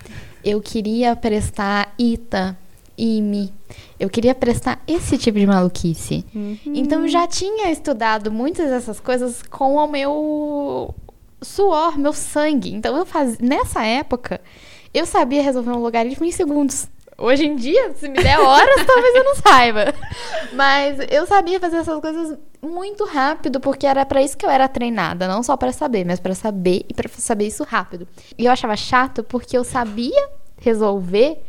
eu 0.42 0.59
queria 0.62 1.14
prestar 1.14 1.94
ITA, 1.99 2.56
IME. 3.02 3.52
Eu 3.99 4.09
queria 4.09 4.35
prestar 4.35 4.80
esse 4.87 5.18
tipo 5.18 5.38
de 5.38 5.47
maluquice. 5.47 6.25
Uhum. 6.35 6.59
Então 6.66 7.02
eu 7.02 7.09
já 7.09 7.26
tinha 7.26 7.71
estudado 7.71 8.30
muitas 8.30 8.71
dessas 8.71 9.00
coisas 9.00 9.42
com 9.42 9.75
o 9.75 9.87
meu 9.87 10.94
suor, 11.40 11.99
meu 11.99 12.12
sangue. 12.12 12.73
Então 12.73 12.97
eu 12.97 13.04
fazia 13.04 13.38
nessa 13.40 13.85
época 13.85 14.40
eu 14.94 15.06
sabia 15.06 15.42
resolver 15.42 15.71
um 15.71 15.78
logaritmo 15.78 16.25
em 16.26 16.30
segundos. 16.30 16.87
Hoje 17.16 17.47
em 17.47 17.56
dia, 17.56 17.92
se 17.94 18.09
me 18.09 18.23
der 18.23 18.38
horas, 18.38 18.85
talvez 18.87 19.14
eu 19.14 19.25
não 19.25 19.35
saiba. 19.37 19.94
Mas 20.52 20.99
eu 21.11 21.26
sabia 21.26 21.61
fazer 21.61 21.76
essas 21.76 22.00
coisas 22.00 22.38
muito 22.61 23.04
rápido, 23.04 23.61
porque 23.61 23.87
era 23.87 24.04
pra 24.04 24.23
isso 24.23 24.37
que 24.37 24.44
eu 24.44 24.50
era 24.50 24.68
treinada, 24.68 25.28
não 25.28 25.42
só 25.42 25.56
pra 25.56 25.73
saber, 25.73 26.04
mas 26.04 26.21
pra 26.21 26.35
saber 26.35 26.85
e 26.88 26.94
pra 26.94 27.09
saber 27.09 27.47
isso 27.47 27.64
rápido. 27.64 28.06
E 28.37 28.47
eu 28.47 28.52
achava 28.52 28.76
chato 28.76 29.23
porque 29.23 29.56
eu 29.56 29.64
sabia 29.64 30.28
resolver 30.59 31.42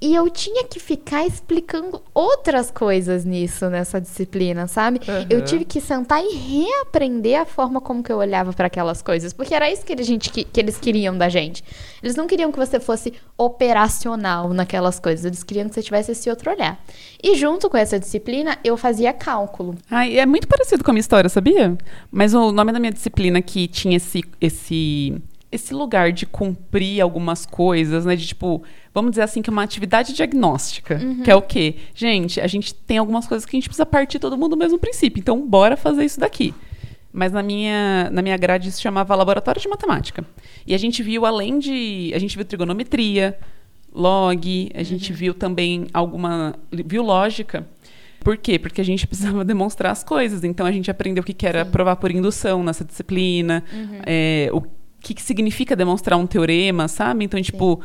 e 0.00 0.14
eu 0.14 0.28
tinha 0.28 0.64
que 0.64 0.78
ficar 0.78 1.26
explicando 1.26 2.02
outras 2.12 2.70
coisas 2.70 3.24
nisso, 3.24 3.70
nessa 3.70 4.00
disciplina, 4.00 4.66
sabe? 4.66 5.00
Eu 5.30 5.38
Aham. 5.38 5.46
tive 5.46 5.64
que 5.64 5.80
sentar 5.80 6.22
e 6.22 6.34
reaprender 6.34 7.40
a 7.40 7.46
forma 7.46 7.80
como 7.80 8.02
que 8.02 8.12
eu 8.12 8.18
olhava 8.18 8.52
para 8.52 8.66
aquelas 8.66 9.00
coisas, 9.00 9.32
porque 9.32 9.54
era 9.54 9.70
isso 9.70 9.84
que, 9.86 9.94
a 9.94 10.02
gente, 10.02 10.30
que, 10.30 10.44
que 10.44 10.60
eles 10.60 10.76
queriam 10.78 11.16
da 11.16 11.28
gente. 11.28 11.64
Eles 12.02 12.14
não 12.14 12.26
queriam 12.26 12.52
que 12.52 12.58
você 12.58 12.78
fosse 12.78 13.14
operacional 13.38 14.52
naquelas 14.52 15.00
coisas, 15.00 15.24
eles 15.24 15.42
queriam 15.42 15.68
que 15.68 15.74
você 15.74 15.82
tivesse 15.82 16.12
esse 16.12 16.28
outro 16.28 16.50
olhar. 16.50 16.78
E 17.22 17.34
junto 17.34 17.70
com 17.70 17.76
essa 17.76 17.98
disciplina, 17.98 18.58
eu 18.62 18.76
fazia 18.76 19.12
cálculo. 19.12 19.76
Ai, 19.90 20.18
é 20.18 20.26
muito 20.26 20.46
parecido 20.46 20.84
com 20.84 20.90
a 20.90 20.94
minha 20.94 21.00
história, 21.00 21.28
sabia? 21.30 21.76
Mas 22.10 22.34
o 22.34 22.52
nome 22.52 22.70
da 22.70 22.78
minha 22.78 22.92
disciplina 22.92 23.40
que 23.40 23.66
tinha 23.66 23.96
esse, 23.96 24.22
esse, 24.40 25.16
esse 25.50 25.72
lugar 25.72 26.12
de 26.12 26.26
cumprir 26.26 27.00
algumas 27.00 27.46
coisas, 27.46 28.04
né? 28.04 28.16
De 28.16 28.26
tipo, 28.26 28.62
vamos 28.92 29.12
dizer 29.12 29.22
assim, 29.22 29.40
que 29.42 29.50
é 29.50 29.52
uma 29.52 29.62
atividade 29.62 30.12
diagnóstica. 30.12 30.98
Que 31.22 31.30
é 31.30 31.36
o 31.36 31.42
quê? 31.42 31.76
Gente, 31.94 32.40
a 32.40 32.46
gente 32.46 32.74
tem 32.74 32.98
algumas 32.98 33.26
coisas 33.26 33.46
que 33.46 33.56
a 33.56 33.58
gente 33.58 33.68
precisa 33.68 33.86
partir 33.86 34.18
todo 34.18 34.36
mundo 34.36 34.50
do 34.50 34.56
mesmo 34.56 34.78
princípio. 34.78 35.20
Então, 35.20 35.46
bora 35.46 35.76
fazer 35.76 36.04
isso 36.04 36.18
daqui. 36.18 36.54
Mas 37.12 37.32
na 37.32 37.42
minha, 37.42 38.10
na 38.10 38.20
minha 38.20 38.36
grade 38.36 38.68
isso 38.68 38.80
chamava 38.82 39.14
Laboratório 39.14 39.60
de 39.60 39.68
Matemática. 39.68 40.24
E 40.66 40.74
a 40.74 40.78
gente 40.78 41.02
viu, 41.02 41.24
além 41.24 41.58
de. 41.58 42.12
A 42.14 42.18
gente 42.18 42.36
viu 42.36 42.44
trigonometria, 42.44 43.38
log, 43.94 44.70
a 44.74 44.82
gente 44.82 45.12
viu 45.12 45.32
também 45.32 45.86
alguma. 45.94 46.54
viu 46.70 47.02
lógica. 47.02 47.66
Por 48.20 48.36
quê? 48.36 48.58
Porque 48.58 48.80
a 48.80 48.84
gente 48.84 49.06
precisava 49.08 49.44
demonstrar 49.44 49.92
as 49.92 50.04
coisas. 50.04 50.44
Então 50.44 50.66
a 50.66 50.72
gente 50.72 50.90
aprendeu 50.90 51.22
o 51.22 51.24
que, 51.24 51.32
que 51.32 51.46
era 51.46 51.64
provar 51.64 51.96
por 51.96 52.10
indução 52.10 52.62
nessa 52.62 52.84
disciplina, 52.84 53.64
é, 54.04 54.50
o 54.52 54.60
que, 55.00 55.14
que 55.14 55.22
significa 55.22 55.76
demonstrar 55.76 56.18
um 56.18 56.26
teorema, 56.26 56.88
sabe? 56.88 57.24
Então, 57.24 57.40
tipo, 57.40 57.80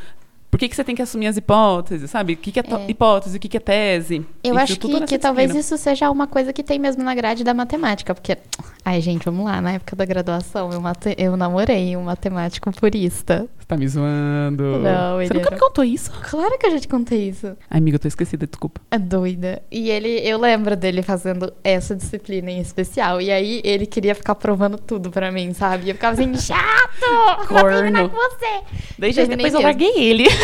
por 0.51 0.60
que, 0.60 0.68
que 0.68 0.75
você 0.75 0.84
tem 0.84 0.94
que 0.94 1.01
assumir 1.01 1.27
as 1.27 1.38
hipóteses, 1.38 2.12
sabe? 2.12 2.34
O 2.34 2.38
que, 2.38 2.51
que 2.51 2.60
é, 2.60 2.63
É. 2.63 2.91
hipótese, 2.91 3.38
o 3.38 3.39
que, 3.39 3.48
que 3.48 3.56
é 3.56 3.60
tese? 3.60 4.25
Eu 4.44 4.58
acho 4.58 4.77
que, 4.77 5.06
que 5.06 5.18
talvez 5.18 5.56
isso 5.56 5.77
seja 5.77 6.12
uma 6.12 6.27
coisa 6.27 6.51
que 6.51 6.62
tem 6.62 6.77
mesmo 6.77 7.01
na 7.03 7.15
grade 7.15 7.41
da 7.41 7.53
matemática, 7.53 8.13
porque. 8.13 8.38
Ai, 8.84 9.00
gente, 9.00 9.24
vamos 9.24 9.46
lá. 9.46 9.62
Na 9.62 9.72
época 9.72 9.96
da 9.96 10.03
graduação, 10.03 10.70
eu, 10.72 10.82
mate... 10.82 11.15
eu 11.18 11.38
namorei 11.38 11.96
um 11.96 12.03
matemático 12.03 12.70
purista. 12.74 13.48
Você 13.72 13.72
tá 13.72 13.78
me 13.78 13.88
zoando. 13.88 14.63
Não, 14.80 15.16
Você 15.18 15.24
ele 15.24 15.34
nunca 15.36 15.48
era- 15.48 15.56
me 15.56 15.60
contou 15.62 15.84
isso? 15.84 16.12
Claro 16.30 16.58
que 16.60 16.66
eu 16.66 16.72
já 16.72 16.80
te 16.80 16.88
contei 16.90 17.30
isso. 17.30 17.48
Ai, 17.70 17.78
amiga, 17.78 17.96
eu 17.96 18.00
tô 18.00 18.08
esquecida, 18.08 18.46
desculpa. 18.46 18.82
É 18.92 19.00
doida. 19.00 19.62
E 19.72 19.90
ele, 19.90 20.10
eu 20.28 20.38
lembro 20.38 20.75
dele 20.75 21.01
fazendo 21.01 21.54
essa 21.63 21.96
disciplina 21.96 22.51
em 22.51 22.60
especial. 22.60 23.22
E 23.22 23.32
aí 23.32 23.62
ele 23.63 23.86
queria 23.86 24.13
ficar 24.13 24.36
provando 24.36 24.78
tudo 24.78 25.10
pra 25.10 25.32
mim, 25.32 25.54
sabe? 25.54 25.86
E 25.86 25.90
eu 25.90 25.96
ficava 25.96 26.22
assim, 26.22 26.36
chato! 26.40 27.48
Corno. 27.48 28.10
com 28.10 28.16
você! 28.16 28.62
Desde 29.00 29.25
depois 29.25 29.54
eu 29.54 29.62
larguei 29.62 29.94
ele. 29.98 30.25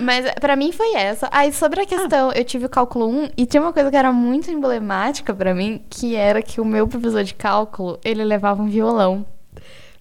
Mas 0.00 0.30
pra 0.40 0.54
mim 0.56 0.70
foi 0.72 0.94
essa. 0.94 1.28
Aí 1.32 1.52
sobre 1.52 1.82
a 1.82 1.86
questão, 1.86 2.32
eu 2.32 2.44
tive 2.44 2.66
o 2.66 2.68
cálculo 2.68 3.08
1 3.08 3.30
e 3.36 3.46
tinha 3.46 3.60
uma 3.62 3.72
coisa 3.72 3.90
que 3.90 3.96
era 3.96 4.12
muito 4.12 4.50
emblemática 4.50 5.34
pra 5.34 5.54
mim, 5.54 5.82
que 5.90 6.14
era 6.14 6.40
que 6.40 6.60
o 6.60 6.64
meu 6.64 6.86
professor 6.86 7.24
de 7.24 7.34
cálculo, 7.34 7.98
ele 8.04 8.24
levava 8.24 8.62
um 8.62 8.68
violão 8.68 9.26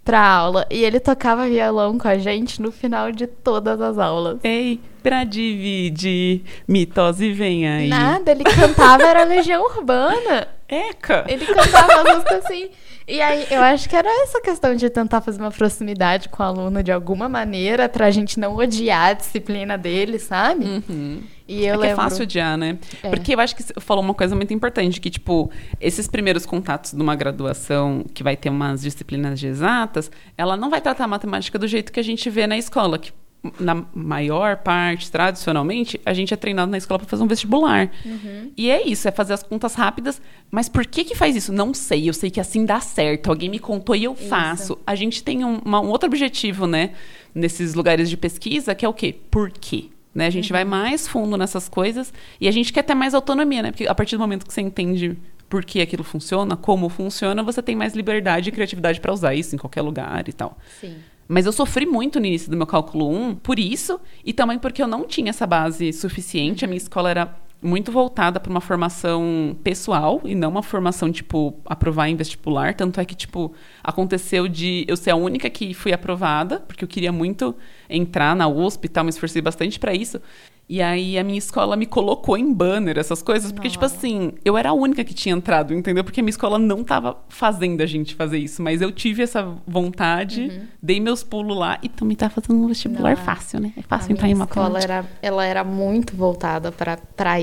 pra 0.07 0.25
aula 0.25 0.65
e 0.71 0.85
ele 0.85 1.01
tocava 1.01 1.45
violão 1.49 1.97
com 1.97 2.07
a 2.07 2.17
gente 2.17 2.61
no 2.61 2.71
final 2.71 3.11
de 3.11 3.27
todas 3.27 3.81
as 3.81 3.97
aulas. 3.97 4.39
Ei, 4.41 4.79
pra 5.07 5.23
dividir, 5.23 6.41
mitose 6.67 7.31
vem 7.31 7.65
aí. 7.65 7.87
Nada, 7.87 8.31
ele 8.31 8.43
cantava 8.43 9.03
era 9.03 9.23
Legião 9.23 9.63
Urbana. 9.63 10.49
Eca! 10.67 11.23
Ele 11.29 11.45
cantava 11.45 12.01
as 12.01 12.15
músicas 12.15 12.45
assim. 12.45 12.69
E 13.07 13.21
aí, 13.21 13.47
eu 13.49 13.61
acho 13.61 13.87
que 13.87 13.95
era 13.95 14.09
essa 14.23 14.41
questão 14.41 14.75
de 14.75 14.89
tentar 14.89 15.21
fazer 15.21 15.39
uma 15.39 15.49
proximidade 15.49 16.27
com 16.27 16.43
o 16.43 16.45
aluno 16.45 16.83
de 16.83 16.91
alguma 16.91 17.29
maneira 17.29 17.87
pra 17.87 18.11
gente 18.11 18.37
não 18.37 18.57
odiar 18.57 19.11
a 19.11 19.13
disciplina 19.13 19.77
dele, 19.77 20.19
sabe? 20.19 20.65
Uhum. 20.65 21.23
E 21.47 21.65
eu 21.65 21.75
é 21.75 21.77
que 21.77 21.83
lembro... 21.83 21.85
é 21.85 21.95
fácil 21.95 22.23
odiar, 22.23 22.57
né? 22.57 22.77
É. 23.01 23.09
Porque 23.09 23.33
eu 23.33 23.39
acho 23.39 23.55
que 23.55 23.63
você 23.63 23.73
falou 23.79 24.03
uma 24.03 24.13
coisa 24.13 24.35
muito 24.35 24.53
importante, 24.53 24.99
que, 24.99 25.09
tipo, 25.09 25.49
esses 25.79 26.05
primeiros 26.09 26.45
contatos 26.45 26.91
de 26.91 27.01
uma 27.01 27.15
graduação 27.15 28.05
que 28.13 28.23
vai 28.23 28.35
ter 28.35 28.49
umas 28.49 28.81
disciplinas 28.81 29.39
de 29.39 29.47
exatas, 29.47 30.11
ela 30.37 30.57
não 30.57 30.69
vai 30.69 30.81
tratar 30.81 31.05
a 31.05 31.07
matemática 31.07 31.57
do 31.57 31.65
jeito 31.65 31.93
que 31.93 32.01
a 32.01 32.03
gente 32.03 32.29
vê 32.29 32.45
na 32.45 32.57
escola, 32.57 32.99
que 32.99 33.13
na 33.59 33.83
maior 33.93 34.57
parte, 34.57 35.11
tradicionalmente, 35.11 35.99
a 36.05 36.13
gente 36.13 36.33
é 36.33 36.37
treinado 36.37 36.71
na 36.71 36.77
escola 36.77 36.99
para 36.99 37.07
fazer 37.07 37.23
um 37.23 37.27
vestibular. 37.27 37.89
Uhum. 38.05 38.51
E 38.57 38.69
é 38.69 38.87
isso, 38.87 39.07
é 39.07 39.11
fazer 39.11 39.33
as 39.33 39.43
contas 39.43 39.75
rápidas. 39.75 40.21
Mas 40.51 40.67
por 40.69 40.85
que 40.85 41.03
que 41.03 41.15
faz 41.15 41.35
isso? 41.35 41.51
Não 41.53 41.73
sei. 41.73 42.09
Eu 42.09 42.13
sei 42.13 42.29
que 42.29 42.39
assim 42.39 42.65
dá 42.65 42.79
certo. 42.79 43.29
Alguém 43.29 43.49
me 43.49 43.59
contou 43.59 43.95
e 43.95 44.03
eu 44.03 44.15
faço. 44.15 44.77
A 44.85 44.95
gente 44.95 45.23
tem 45.23 45.43
um, 45.43 45.57
uma- 45.65 45.81
um 45.81 45.89
outro 45.89 46.07
objetivo, 46.07 46.65
né? 46.67 46.91
Nesses 47.35 47.73
lugares 47.73 48.09
de 48.09 48.17
pesquisa, 48.17 48.73
que 48.73 48.85
é 48.85 48.89
o 48.89 48.93
quê? 48.93 49.13
Por 49.29 49.51
quê? 49.51 49.85
Né? 50.15 50.25
A 50.25 50.29
gente 50.31 50.51
vai 50.51 50.65
mais 50.65 51.07
fundo 51.07 51.37
nessas 51.37 51.69
coisas 51.69 52.11
e 52.41 52.47
a 52.47 52.51
gente 52.51 52.73
quer 52.73 52.81
ter 52.83 52.95
mais 52.95 53.13
autonomia, 53.13 53.61
né? 53.61 53.71
Porque 53.71 53.85
a 53.87 53.93
partir 53.93 54.15
do 54.15 54.19
momento 54.19 54.45
que 54.47 54.53
você 54.53 54.61
entende 54.61 55.15
por 55.47 55.63
que 55.63 55.79
aquilo 55.79 56.03
funciona, 56.03 56.57
como 56.57 56.89
funciona, 56.89 57.43
você 57.43 57.61
tem 57.61 57.75
mais 57.75 57.93
liberdade 57.93 58.49
e 58.49 58.51
criatividade 58.51 58.99
para 58.99 59.13
usar 59.13 59.33
isso 59.35 59.53
em 59.55 59.57
qualquer 59.57 59.81
lugar 59.81 60.27
e 60.27 60.33
tal. 60.33 60.57
Sim. 60.81 60.95
Mas 61.27 61.45
eu 61.45 61.51
sofri 61.51 61.85
muito 61.85 62.19
no 62.19 62.25
início 62.25 62.49
do 62.49 62.57
meu 62.57 62.65
cálculo 62.65 63.09
1 63.09 63.35
por 63.35 63.59
isso 63.59 63.99
e 64.23 64.31
também 64.31 64.57
porque 64.57 64.81
eu 64.81 64.87
não 64.87 65.05
tinha 65.05 65.29
essa 65.29 65.45
base 65.45 65.91
suficiente. 65.91 66.63
A 66.63 66.67
minha 66.67 66.77
escola 66.77 67.09
era 67.09 67.46
muito 67.61 67.91
voltada 67.91 68.39
para 68.39 68.49
uma 68.49 68.61
formação 68.61 69.57
pessoal 69.63 70.21
e 70.23 70.35
não 70.35 70.49
uma 70.49 70.63
formação 70.63 71.11
tipo 71.11 71.59
aprovar 71.65 72.07
em 72.07 72.15
vestibular, 72.15 72.75
tanto 72.75 72.99
é 72.99 73.05
que 73.05 73.15
tipo 73.15 73.53
aconteceu 73.83 74.47
de 74.47 74.85
eu 74.87 74.95
ser 74.95 75.11
a 75.11 75.15
única 75.15 75.49
que 75.49 75.73
fui 75.73 75.91
aprovada, 75.91 76.59
porque 76.59 76.83
eu 76.83 76.87
queria 76.87 77.11
muito 77.11 77.55
entrar 77.89 78.35
na 78.35 78.47
USP 78.47 78.85
e 78.85 78.89
tal, 78.89 79.03
me 79.03 79.09
esforcei 79.09 79.41
bastante 79.41 79.79
para 79.79 79.93
isso. 79.93 80.21
E 80.69 80.81
aí 80.81 81.17
a 81.17 81.23
minha 81.23 81.37
escola 81.37 81.77
me 81.77 81.85
colocou 81.85 82.37
em 82.37 82.53
banner, 82.53 82.97
essas 82.97 83.21
coisas, 83.21 83.53
porque, 83.53 83.69
tipo 83.69 83.85
assim, 83.85 84.33
eu 84.43 84.57
era 84.57 84.71
a 84.71 84.73
única 84.73 85.01
que 85.01 85.13
tinha 85.13 85.33
entrado, 85.33 85.73
entendeu? 85.73 86.03
Porque 86.03 86.19
a 86.19 86.23
minha 86.23 86.29
escola 86.29 86.59
não 86.59 86.83
tava 86.83 87.17
fazendo 87.29 87.81
a 87.81 87.85
gente 87.85 88.13
fazer 88.15 88.37
isso, 88.37 88.61
mas 88.61 88.81
eu 88.81 88.91
tive 88.91 89.23
essa 89.23 89.47
vontade, 89.65 90.61
dei 90.83 90.99
meus 90.99 91.23
pulos 91.23 91.57
lá 91.57 91.79
e 91.81 91.87
também 91.87 92.17
tá 92.17 92.29
fazendo 92.29 92.61
um 92.61 92.67
vestibular 92.67 93.15
Não, 93.15 93.23
fácil, 93.23 93.61
né? 93.61 93.71
É 93.77 93.79
A 93.79 93.83
fácil 93.83 94.11
entrar 94.11 94.27
em 94.27 94.33
minha 94.33 94.43
escola 94.43 94.79
era, 94.79 95.05
ela 95.21 95.45
era 95.45 95.63
muito 95.63 96.17
voltada 96.17 96.69
pra 96.69 96.97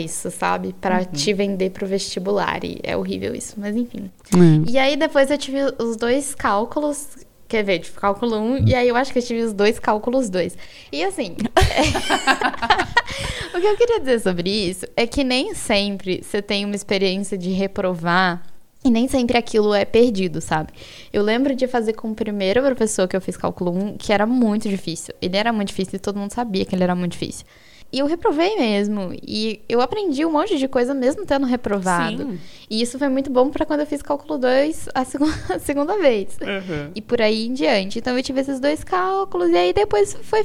isso, 0.04 0.30
sabe? 0.30 0.74
Pra 0.80 0.98
Uhum. 0.98 1.04
te 1.06 1.32
vender 1.32 1.70
pro 1.70 1.86
vestibular. 1.86 2.64
E 2.64 2.80
é 2.82 2.96
horrível 2.96 3.34
isso, 3.34 3.54
mas 3.56 3.74
enfim. 3.76 4.10
É. 4.32 4.70
E 4.70 4.78
aí 4.78 4.96
depois 4.96 5.30
eu 5.30 5.38
tive 5.38 5.58
os 5.78 5.96
dois 5.96 6.34
cálculos. 6.34 7.06
Quer 7.46 7.62
ver? 7.62 7.80
Tive 7.80 7.98
cálculo 7.98 8.36
1 8.38 8.68
e 8.68 8.74
aí 8.74 8.88
eu 8.88 8.96
acho 8.96 9.12
que 9.12 9.18
eu 9.18 9.22
tive 9.22 9.42
os 9.42 9.52
dois 9.52 9.78
cálculos 9.78 10.28
2. 10.30 10.56
E 10.90 11.04
assim. 11.04 11.36
o 13.54 13.60
que 13.60 13.66
eu 13.66 13.76
queria 13.76 14.00
dizer 14.00 14.20
sobre 14.20 14.50
isso 14.50 14.86
é 14.96 15.06
que 15.06 15.22
nem 15.22 15.54
sempre 15.54 16.20
você 16.22 16.42
tem 16.42 16.64
uma 16.64 16.74
experiência 16.74 17.38
de 17.38 17.50
reprovar. 17.50 18.42
E 18.86 18.90
nem 18.90 19.08
sempre 19.08 19.38
aquilo 19.38 19.72
é 19.72 19.82
perdido, 19.86 20.42
sabe? 20.42 20.70
Eu 21.10 21.22
lembro 21.22 21.54
de 21.56 21.66
fazer 21.66 21.94
com 21.94 22.10
o 22.10 22.14
primeiro 22.14 22.60
professor 22.62 23.08
que 23.08 23.16
eu 23.16 23.20
fiz 23.20 23.34
cálculo 23.34 23.70
1, 23.74 23.96
que 23.96 24.12
era 24.12 24.26
muito 24.26 24.68
difícil. 24.68 25.14
Ele 25.22 25.38
era 25.38 25.54
muito 25.54 25.68
difícil 25.68 25.96
e 25.96 25.98
todo 25.98 26.18
mundo 26.18 26.32
sabia 26.32 26.66
que 26.66 26.74
ele 26.74 26.82
era 26.84 26.94
muito 26.94 27.12
difícil. 27.12 27.46
E 27.94 28.00
eu 28.00 28.06
reprovei 28.06 28.56
mesmo. 28.56 29.16
E 29.22 29.60
eu 29.68 29.80
aprendi 29.80 30.26
um 30.26 30.32
monte 30.32 30.58
de 30.58 30.66
coisa 30.66 30.92
mesmo 30.92 31.24
tendo 31.24 31.46
reprovado. 31.46 32.24
Sim. 32.24 32.40
E 32.68 32.82
isso 32.82 32.98
foi 32.98 33.08
muito 33.08 33.30
bom 33.30 33.50
pra 33.50 33.64
quando 33.64 33.80
eu 33.80 33.86
fiz 33.86 34.02
cálculo 34.02 34.36
2 34.36 34.88
a 34.92 35.04
segunda, 35.04 35.32
a 35.54 35.58
segunda 35.60 35.96
vez. 35.98 36.36
Uhum. 36.42 36.90
E 36.92 37.00
por 37.00 37.22
aí 37.22 37.46
em 37.46 37.52
diante. 37.52 38.00
Então 38.00 38.16
eu 38.16 38.22
tive 38.24 38.40
esses 38.40 38.58
dois 38.58 38.82
cálculos. 38.82 39.48
E 39.50 39.56
aí 39.56 39.72
depois 39.72 40.12
foi. 40.24 40.44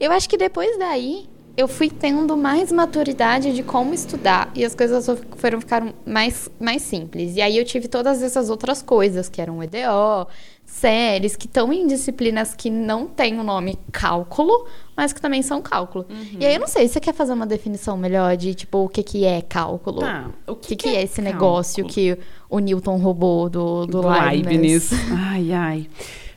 Eu 0.00 0.10
acho 0.10 0.28
que 0.28 0.36
depois 0.36 0.76
daí 0.76 1.28
eu 1.56 1.68
fui 1.68 1.88
tendo 1.88 2.36
mais 2.36 2.72
maturidade 2.72 3.54
de 3.54 3.62
como 3.62 3.94
estudar 3.94 4.50
e 4.56 4.64
as 4.64 4.74
coisas 4.74 5.06
foram 5.36 5.60
ficaram 5.60 5.94
mais, 6.04 6.50
mais 6.58 6.82
simples. 6.82 7.36
E 7.36 7.40
aí 7.40 7.56
eu 7.56 7.64
tive 7.64 7.86
todas 7.86 8.20
essas 8.20 8.50
outras 8.50 8.82
coisas, 8.82 9.28
que 9.28 9.40
eram 9.40 9.62
EDO, 9.62 10.26
séries, 10.74 11.36
que 11.36 11.46
estão 11.46 11.72
em 11.72 11.86
disciplinas 11.86 12.52
que 12.52 12.68
não 12.68 13.06
têm 13.06 13.38
o 13.38 13.44
nome 13.44 13.78
cálculo, 13.92 14.66
mas 14.96 15.12
que 15.12 15.20
também 15.20 15.40
são 15.40 15.62
cálculo. 15.62 16.04
Uhum. 16.10 16.38
E 16.40 16.44
aí 16.44 16.54
eu 16.54 16.60
não 16.60 16.66
sei, 16.66 16.88
você 16.88 17.00
quer 17.00 17.14
fazer 17.14 17.32
uma 17.32 17.46
definição 17.46 17.96
melhor 17.96 18.36
de, 18.36 18.54
tipo, 18.54 18.78
o 18.78 18.88
que, 18.88 19.02
que 19.02 19.24
é 19.24 19.40
cálculo? 19.40 20.00
Tá, 20.00 20.30
o 20.46 20.56
que, 20.56 20.74
que, 20.74 20.88
que, 20.88 20.96
é, 20.96 21.02
esse 21.04 21.22
cálculo? 21.22 21.32
negócio 21.32 21.86
que 21.86 22.18
o 22.50 22.58
Newton 22.58 22.96
roubou 22.96 23.48
do, 23.48 23.86
do, 23.86 24.02
do 24.02 24.08
Leibniz? 24.08 24.90
Leibniz. 24.90 24.92
Ai, 25.12 25.52
ai. 25.52 25.88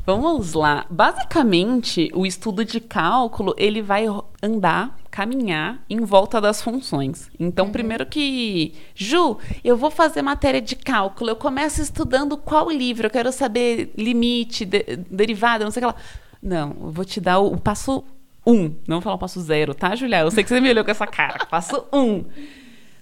Vamos 0.05 0.53
lá. 0.53 0.85
Basicamente, 0.89 2.09
o 2.13 2.25
estudo 2.25 2.63
de 2.63 2.79
cálculo, 2.79 3.53
ele 3.57 3.81
vai 3.81 4.05
andar, 4.41 4.95
caminhar 5.17 5.83
em 5.89 6.01
volta 6.01 6.39
das 6.39 6.61
funções. 6.61 7.27
Então, 7.39 7.65
uhum. 7.65 7.71
primeiro 7.71 8.05
que, 8.05 8.75
Ju, 8.93 9.39
eu 9.63 9.75
vou 9.75 9.89
fazer 9.89 10.21
matéria 10.21 10.61
de 10.61 10.75
cálculo, 10.75 11.31
eu 11.31 11.35
começo 11.35 11.81
estudando 11.81 12.37
qual 12.37 12.69
livro, 12.69 13.07
eu 13.07 13.09
quero 13.09 13.31
saber 13.31 13.91
limite, 13.97 14.63
de, 14.63 14.83
derivada, 15.09 15.63
não 15.63 15.71
sei 15.71 15.83
o 15.83 15.87
que 15.87 15.93
lá. 15.95 16.01
Não, 16.39 16.69
eu 16.79 16.91
vou 16.91 17.03
te 17.03 17.19
dar 17.19 17.39
o, 17.39 17.51
o 17.51 17.57
passo 17.59 18.03
um, 18.45 18.75
não 18.87 18.97
vou 18.97 19.01
falar 19.01 19.15
o 19.15 19.19
passo 19.19 19.41
zero, 19.41 19.73
tá, 19.73 19.95
Julia? 19.95 20.19
Eu 20.19 20.29
sei 20.29 20.43
que 20.43 20.49
você 20.49 20.61
me 20.61 20.69
olhou 20.69 20.85
com 20.85 20.91
essa 20.91 21.07
cara. 21.07 21.45
Passo 21.49 21.83
um. 21.91 22.23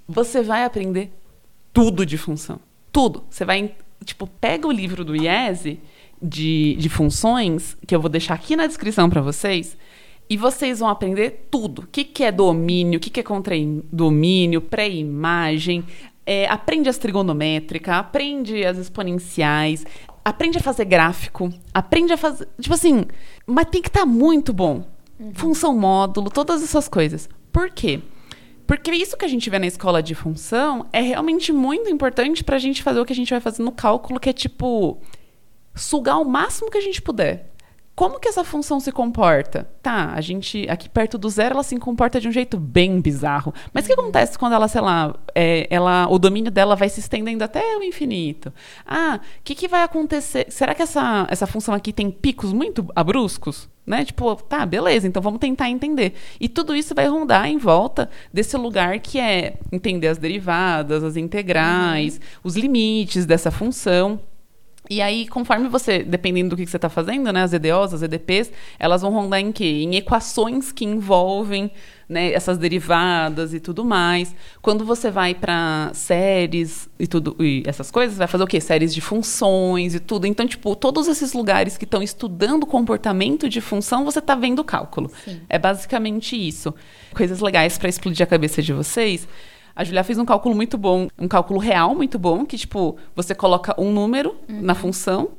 Você 0.08 0.42
vai 0.42 0.64
aprender 0.64 1.12
tudo 1.74 2.06
de 2.06 2.18
função. 2.18 2.62
Tudo. 2.94 3.26
Você 3.30 3.44
vai, 3.44 3.76
tipo, 4.06 4.26
pega 4.26 4.66
o 4.66 4.72
livro 4.72 5.04
do 5.04 5.16
IESE 5.16 5.80
de, 6.20 6.76
de 6.80 6.90
funções, 6.90 7.78
que 7.86 7.94
eu 7.94 8.00
vou 8.00 8.10
deixar 8.10 8.34
aqui 8.34 8.56
na 8.56 8.66
descrição 8.66 9.08
para 9.08 9.22
vocês, 9.22 9.78
e 10.30 10.38
vocês 10.38 10.80
vão 10.80 10.90
aprender 10.90 11.48
tudo. 11.52 11.84
O 11.84 11.88
que, 11.88 12.04
que 12.04 12.24
é 12.24 12.32
domínio, 12.32 12.98
o 12.98 13.00
que, 13.00 13.10
que 13.10 13.20
é 13.20 13.24
contra-domínio, 13.24 14.62
pré-imagem, 14.62 15.86
é, 16.26 16.48
aprende 16.48 16.90
as 16.90 16.98
trigonométricas, 16.98 17.94
aprende 17.96 18.66
as 18.66 18.78
exponenciais, 18.78 19.86
aprende 20.24 20.58
a 20.58 20.62
fazer 20.62 20.86
gráfico, 20.86 21.54
aprende 21.74 22.14
a 22.14 22.18
fazer. 22.18 22.48
Tipo 22.60 22.74
assim, 22.74 23.06
mas 23.46 23.68
tem 23.70 23.82
que 23.82 23.90
estar 23.90 24.02
tá 24.02 24.06
muito 24.06 24.52
bom. 24.52 24.84
Uhum. 25.20 25.34
Função 25.34 25.78
módulo, 25.78 26.30
todas 26.30 26.64
essas 26.64 26.88
coisas. 26.88 27.30
Por 27.52 27.70
quê? 27.70 28.02
Porque 28.66 28.92
isso 28.92 29.16
que 29.16 29.26
a 29.26 29.28
gente 29.28 29.50
vê 29.50 29.60
na 29.60 29.68
escola 29.68 30.02
de 30.02 30.16
função 30.16 30.88
é 30.92 31.00
realmente 31.00 31.54
muito 31.54 31.88
importante 31.90 32.44
para 32.44 32.56
a 32.56 32.60
gente 32.60 32.82
fazer 32.82 33.00
o 33.00 33.06
que 33.06 33.14
a 33.14 33.16
gente 33.16 33.30
vai 33.30 33.40
fazer 33.40 33.62
no 33.62 33.72
cálculo, 33.72 34.20
que 34.20 34.30
é 34.30 34.34
tipo 34.34 35.00
sugar 35.76 36.20
o 36.20 36.26
máximo 36.26 36.72
que 36.72 36.78
a 36.78 36.82
gente 36.82 37.02
puder. 37.02 37.55
Como 37.96 38.20
que 38.20 38.28
essa 38.28 38.44
função 38.44 38.78
se 38.78 38.92
comporta? 38.92 39.70
Tá, 39.82 40.12
a 40.14 40.20
gente, 40.20 40.68
aqui 40.70 40.90
perto 40.90 41.18
do 41.18 41.30
zero, 41.30 41.54
ela 41.54 41.64
se 41.64 41.78
comporta 41.78 42.20
de 42.20 42.28
um 42.28 42.32
jeito 42.32 42.58
bem 42.58 43.00
bizarro. 43.00 43.54
Mas 43.74 43.86
o 43.86 43.88
que 43.88 43.94
uhum. 43.94 44.02
acontece 44.02 44.38
quando 44.38 44.52
ela, 44.52 44.68
sei 44.68 44.82
lá, 44.82 45.16
é, 45.34 45.66
ela, 45.70 46.06
o 46.10 46.20
domínio 46.20 46.52
dela 46.52 46.76
vai 46.76 46.90
se 46.90 47.00
estendendo 47.00 47.42
até 47.42 47.78
o 47.78 47.84
infinito? 47.84 48.52
Ah, 48.86 49.22
o 49.40 49.44
que, 49.46 49.56
que 49.56 49.70
vai 49.70 49.82
acontecer? 49.84 50.48
Será 50.50 50.76
que 50.76 50.82
essa, 50.82 51.26
essa 51.30 51.48
função 51.48 51.74
aqui 51.74 51.94
tem 51.94 52.12
picos 52.12 52.52
muito 52.52 52.86
abruscos? 52.94 53.70
Né? 53.88 54.04
Tipo, 54.04 54.36
tá, 54.36 54.66
beleza, 54.66 55.08
então 55.08 55.22
vamos 55.22 55.40
tentar 55.40 55.70
entender. 55.70 56.16
E 56.38 56.50
tudo 56.50 56.76
isso 56.76 56.94
vai 56.94 57.08
rondar 57.08 57.48
em 57.48 57.58
volta 57.58 58.10
desse 58.34 58.58
lugar 58.58 59.00
que 59.00 59.20
é 59.20 59.58
entender 59.72 60.08
as 60.08 60.18
derivadas, 60.18 61.02
as 61.02 61.16
integrais, 61.16 62.16
uhum. 62.16 62.22
os 62.44 62.58
limites 62.58 63.26
dessa 63.26 63.52
função. 63.52 64.20
E 64.90 65.02
aí, 65.02 65.28
conforme 65.28 65.68
você, 65.68 66.04
dependendo 66.04 66.56
do 66.56 66.56
que 66.56 66.66
você 66.66 66.78
está 66.78 66.90
fazendo, 66.90 67.32
né, 67.32 67.44
as 67.44 67.54
EDOs, 67.54 67.94
as 67.94 68.02
EDPs, 68.02 68.52
elas 68.78 69.02
vão 69.02 69.12
rondar 69.12 69.40
em 69.40 69.52
quê? 69.52 69.66
Em 69.66 69.96
equações 69.96 70.72
que 70.72 70.86
envolvem 70.86 71.72
né, 72.08 72.32
essas 72.32 72.58
derivadas 72.58 73.54
e 73.54 73.60
tudo 73.60 73.84
mais. 73.84 74.36
Quando 74.62 74.86
você 74.86 75.10
vai 75.10 75.34
para 75.34 75.90
séries 75.94 76.88
e 77.00 77.08
tudo 77.08 77.36
e 77.40 77.64
essas 77.66 77.90
coisas, 77.90 78.18
vai 78.18 78.28
fazer 78.28 78.44
o 78.44 78.48
quê? 78.48 78.62
Séries 78.62 78.94
de 78.94 79.02
funções 79.02 79.96
e 79.96 80.00
tudo. 80.00 80.28
Então, 80.28 80.46
tipo, 80.48 80.76
todos 80.76 81.08
esses 81.08 81.34
lugares 81.34 81.78
que 81.78 81.86
estão 81.86 82.04
estudando 82.04 82.64
o 82.64 82.68
comportamento 82.68 83.50
de 83.50 83.62
função, 83.62 84.06
você 84.06 84.20
está 84.20 84.36
vendo 84.36 84.64
cálculo. 84.64 85.12
Sim. 85.24 85.42
É 85.50 85.58
basicamente 85.58 86.36
isso. 86.36 86.74
Coisas 87.14 87.40
legais 87.40 87.78
para 87.78 87.90
explodir 87.90 88.24
a 88.24 88.28
cabeça 88.28 88.62
de 88.62 88.74
vocês. 88.74 89.28
A 89.76 89.84
Julia 89.84 90.04
fez 90.04 90.18
um 90.18 90.26
cálculo 90.26 90.56
muito 90.56 90.78
bom, 90.78 91.08
um 91.20 91.28
cálculo 91.28 91.60
real 91.60 91.94
muito 91.94 92.18
bom, 92.18 92.46
que, 92.46 92.58
tipo, 92.58 92.96
você 93.16 93.36
coloca 93.36 93.76
um 93.80 93.92
número 93.92 94.36
uhum. 94.48 94.62
na 94.62 94.74
função, 94.74 95.32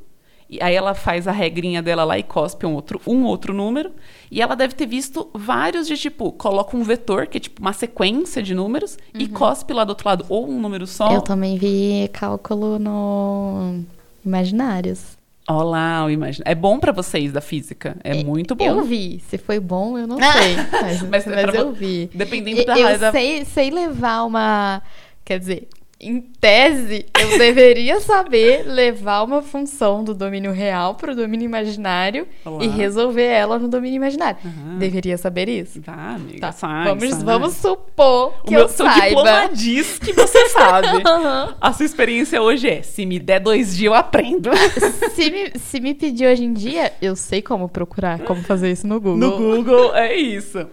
e 0.49 0.61
aí 0.61 0.75
ela 0.75 0.93
faz 0.93 1.27
a 1.27 1.31
regrinha 1.31 1.81
dela 1.81 2.03
lá 2.03 2.17
e 2.17 2.23
cospe 2.23 2.65
um 2.65 2.73
outro, 2.73 3.01
um 3.05 3.25
outro 3.25 3.53
número. 3.53 3.91
E 4.31 4.41
ela 4.41 4.55
deve 4.55 4.75
ter 4.75 4.85
visto 4.85 5.29
vários 5.33 5.87
de, 5.87 5.97
tipo, 5.97 6.31
coloca 6.31 6.77
um 6.77 6.83
vetor, 6.83 7.27
que 7.27 7.37
é 7.37 7.39
tipo 7.39 7.61
uma 7.61 7.73
sequência 7.73 8.41
de 8.41 8.53
números, 8.53 8.97
uhum. 9.13 9.21
e 9.21 9.27
cospe 9.27 9.73
lá 9.73 9.83
do 9.83 9.89
outro 9.89 10.07
lado, 10.07 10.25
ou 10.29 10.47
um 10.47 10.61
número 10.61 10.87
só. 10.87 11.11
Eu 11.11 11.21
também 11.21 11.57
vi 11.57 12.09
cálculo 12.13 12.79
no 12.79 13.81
Imaginários. 14.25 15.16
Olá, 15.49 16.03
o 16.05 16.09
imagina. 16.09 16.43
É 16.45 16.53
bom 16.53 16.77
para 16.77 16.91
vocês 16.91 17.31
da 17.31 17.39
física. 17.39 17.95
É, 18.03 18.19
é, 18.19 18.23
muito 18.23 18.53
bom. 18.53 18.65
Eu 18.65 18.83
vi. 18.83 19.23
Se 19.29 19.37
foi 19.37 19.59
bom, 19.61 19.97
eu 19.97 20.05
não 20.05 20.17
sei. 20.19 20.55
Mas, 20.71 21.01
mas, 21.03 21.25
mas 21.25 21.55
eu 21.55 21.71
vi. 21.71 22.09
Dependendo 22.13 22.65
da 22.65 22.77
Eu 22.77 23.11
sei, 23.11 23.45
sei 23.45 23.69
levar 23.71 24.23
uma. 24.23 24.81
Quer 25.23 25.39
dizer, 25.39 25.67
em 25.99 26.21
tese, 26.21 27.07
eu 27.19 27.39
deveria 27.39 27.99
saber 27.99 28.63
levar 28.67 29.23
uma 29.23 29.41
função 29.41 30.03
do 30.03 30.13
domínio 30.13 30.51
real 30.51 30.93
para 30.93 31.11
o 31.11 31.15
domínio 31.15 31.45
imaginário 31.45 32.27
Olá. 32.45 32.63
e 32.63 32.67
resolver 32.67 33.25
ela 33.25 33.57
no 33.57 33.67
domínio 33.67 33.95
imaginário. 33.95 34.37
Uhum. 34.45 34.77
Deveria 34.77 35.17
saber 35.17 35.49
isso. 35.49 35.81
Tá, 35.81 36.15
amiga. 36.15 36.39
Tá. 36.39 36.51
Sai, 36.51 36.85
vamos, 36.85 37.09
sai. 37.09 37.23
vamos 37.23 37.53
supor 37.55 38.33
que 38.45 38.55
o 38.55 38.59
eu 38.59 38.69
seu 38.69 38.85
saiba. 38.85 39.07
diploma 39.07 39.49
diz 39.51 39.97
que 39.97 40.13
você 40.13 40.49
sabe. 40.49 40.87
uhum. 41.01 41.55
A 41.59 41.73
sua 41.73 41.85
experiência 41.85 42.41
hoje 42.43 42.69
é, 42.69 42.83
se 42.83 43.03
me 43.03 43.17
der 43.17 43.39
dois 43.39 43.75
dias, 43.75 43.87
eu 43.87 43.95
aprendo. 43.95 44.51
se, 45.15 45.31
me, 45.31 45.59
se 45.59 45.79
me 45.79 45.95
pedir 45.95 46.27
hoje 46.27 46.43
em 46.43 46.53
dia, 46.53 46.93
eu 47.01 47.15
sei 47.15 47.41
como 47.41 47.67
procurar, 47.67 48.19
como 48.19 48.43
fazer 48.43 48.71
isso 48.71 48.85
no 48.85 49.01
Google. 49.01 49.17
No 49.17 49.37
Google, 49.37 49.95
é 49.95 50.15
isso. 50.15 50.67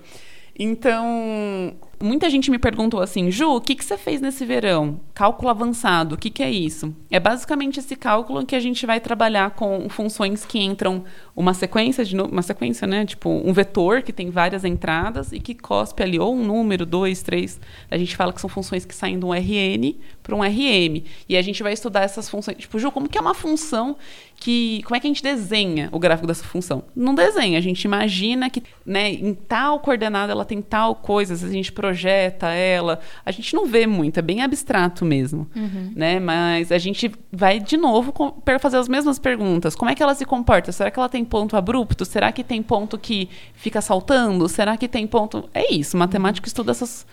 Então, 0.56 1.74
muita 2.02 2.30
gente 2.30 2.50
me 2.50 2.58
perguntou 2.58 3.00
assim, 3.00 3.30
Ju, 3.30 3.56
o 3.56 3.60
que, 3.60 3.74
que 3.74 3.84
você 3.84 3.96
fez 3.96 4.20
nesse 4.20 4.44
verão? 4.44 5.00
Cálculo 5.12 5.48
avançado, 5.48 6.14
o 6.14 6.18
que, 6.18 6.30
que 6.30 6.42
é 6.42 6.50
isso? 6.50 6.94
É 7.10 7.20
basicamente 7.20 7.80
esse 7.80 7.96
cálculo 7.96 8.42
em 8.42 8.46
que 8.46 8.56
a 8.56 8.60
gente 8.60 8.84
vai 8.86 9.00
trabalhar 9.00 9.50
com 9.50 9.88
funções 9.88 10.44
que 10.44 10.58
entram 10.58 11.04
uma 11.36 11.52
sequência 11.52 12.04
de 12.04 12.16
uma 12.16 12.42
sequência, 12.42 12.86
né? 12.86 13.04
Tipo 13.04 13.28
um 13.28 13.52
vetor 13.52 14.02
que 14.02 14.12
tem 14.12 14.30
várias 14.30 14.64
entradas 14.64 15.32
e 15.32 15.40
que 15.40 15.54
cospe 15.54 16.02
ali 16.02 16.18
ou 16.18 16.34
um 16.34 16.44
número, 16.44 16.86
dois, 16.86 17.22
três. 17.22 17.60
A 17.90 17.98
gente 17.98 18.16
fala 18.16 18.32
que 18.32 18.40
são 18.40 18.48
funções 18.48 18.84
que 18.84 18.94
saem 18.94 19.18
de 19.18 19.24
um 19.24 19.32
RN 19.32 19.96
para 20.22 20.34
um 20.34 20.42
RM. 20.42 21.02
E 21.28 21.36
a 21.36 21.42
gente 21.42 21.62
vai 21.62 21.72
estudar 21.72 22.02
essas 22.02 22.28
funções. 22.28 22.56
Tipo, 22.58 22.78
Ju, 22.78 22.90
como 22.92 23.08
que 23.08 23.18
é 23.18 23.20
uma 23.20 23.34
função 23.34 23.96
que. 24.36 24.82
Como 24.84 24.96
é 24.96 25.00
que 25.00 25.06
a 25.06 25.10
gente 25.10 25.22
desenha 25.22 25.88
o 25.90 25.98
gráfico 25.98 26.26
dessa 26.26 26.44
função? 26.44 26.84
Não 26.94 27.14
desenha, 27.14 27.58
a 27.58 27.62
gente 27.62 27.82
imagina 27.82 28.48
que 28.48 28.62
né, 28.86 29.10
em 29.10 29.34
tal 29.34 29.80
coordenada 29.80 30.32
ela 30.32 30.44
tem 30.44 30.62
tal 30.62 30.94
coisa, 30.94 31.34
a 31.34 31.50
gente 31.50 31.72
projeta 31.72 32.48
ela. 32.48 33.00
A 33.24 33.32
gente 33.32 33.54
não 33.54 33.66
vê 33.66 33.86
muito, 33.86 34.18
é 34.18 34.22
bem 34.22 34.40
abstrato 34.42 35.04
mesmo. 35.04 35.48
Uhum. 35.56 35.92
Né? 35.96 36.20
Mas 36.20 36.70
a 36.70 36.78
gente 36.78 37.10
vai 37.32 37.58
de 37.58 37.76
novo 37.76 38.14
fazer 38.60 38.76
as 38.76 38.88
mesmas 38.88 39.18
perguntas. 39.18 39.74
Como 39.74 39.90
é 39.90 39.94
que 39.94 40.02
ela 40.02 40.14
se 40.14 40.24
comporta? 40.24 40.70
Será 40.70 40.90
que 40.90 40.98
ela 40.98 41.08
tem 41.08 41.23
ponto 41.24 41.56
abrupto? 41.56 42.04
Será 42.04 42.30
que 42.32 42.44
tem 42.44 42.62
ponto 42.62 42.98
que 42.98 43.28
fica 43.54 43.80
saltando? 43.80 44.48
Será 44.48 44.76
que 44.76 44.88
tem 44.88 45.06
ponto. 45.06 45.48
É 45.54 45.72
isso, 45.72 45.96
matemático 45.96 46.46
estuda 46.46 46.70
essas. 46.70 47.06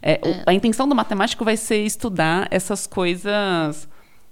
É, 0.00 0.12
é. 0.12 0.42
A 0.46 0.54
intenção 0.54 0.88
do 0.88 0.94
matemático 0.94 1.44
vai 1.44 1.56
ser 1.56 1.84
estudar 1.84 2.46
essas 2.50 2.86
coisas 2.86 3.88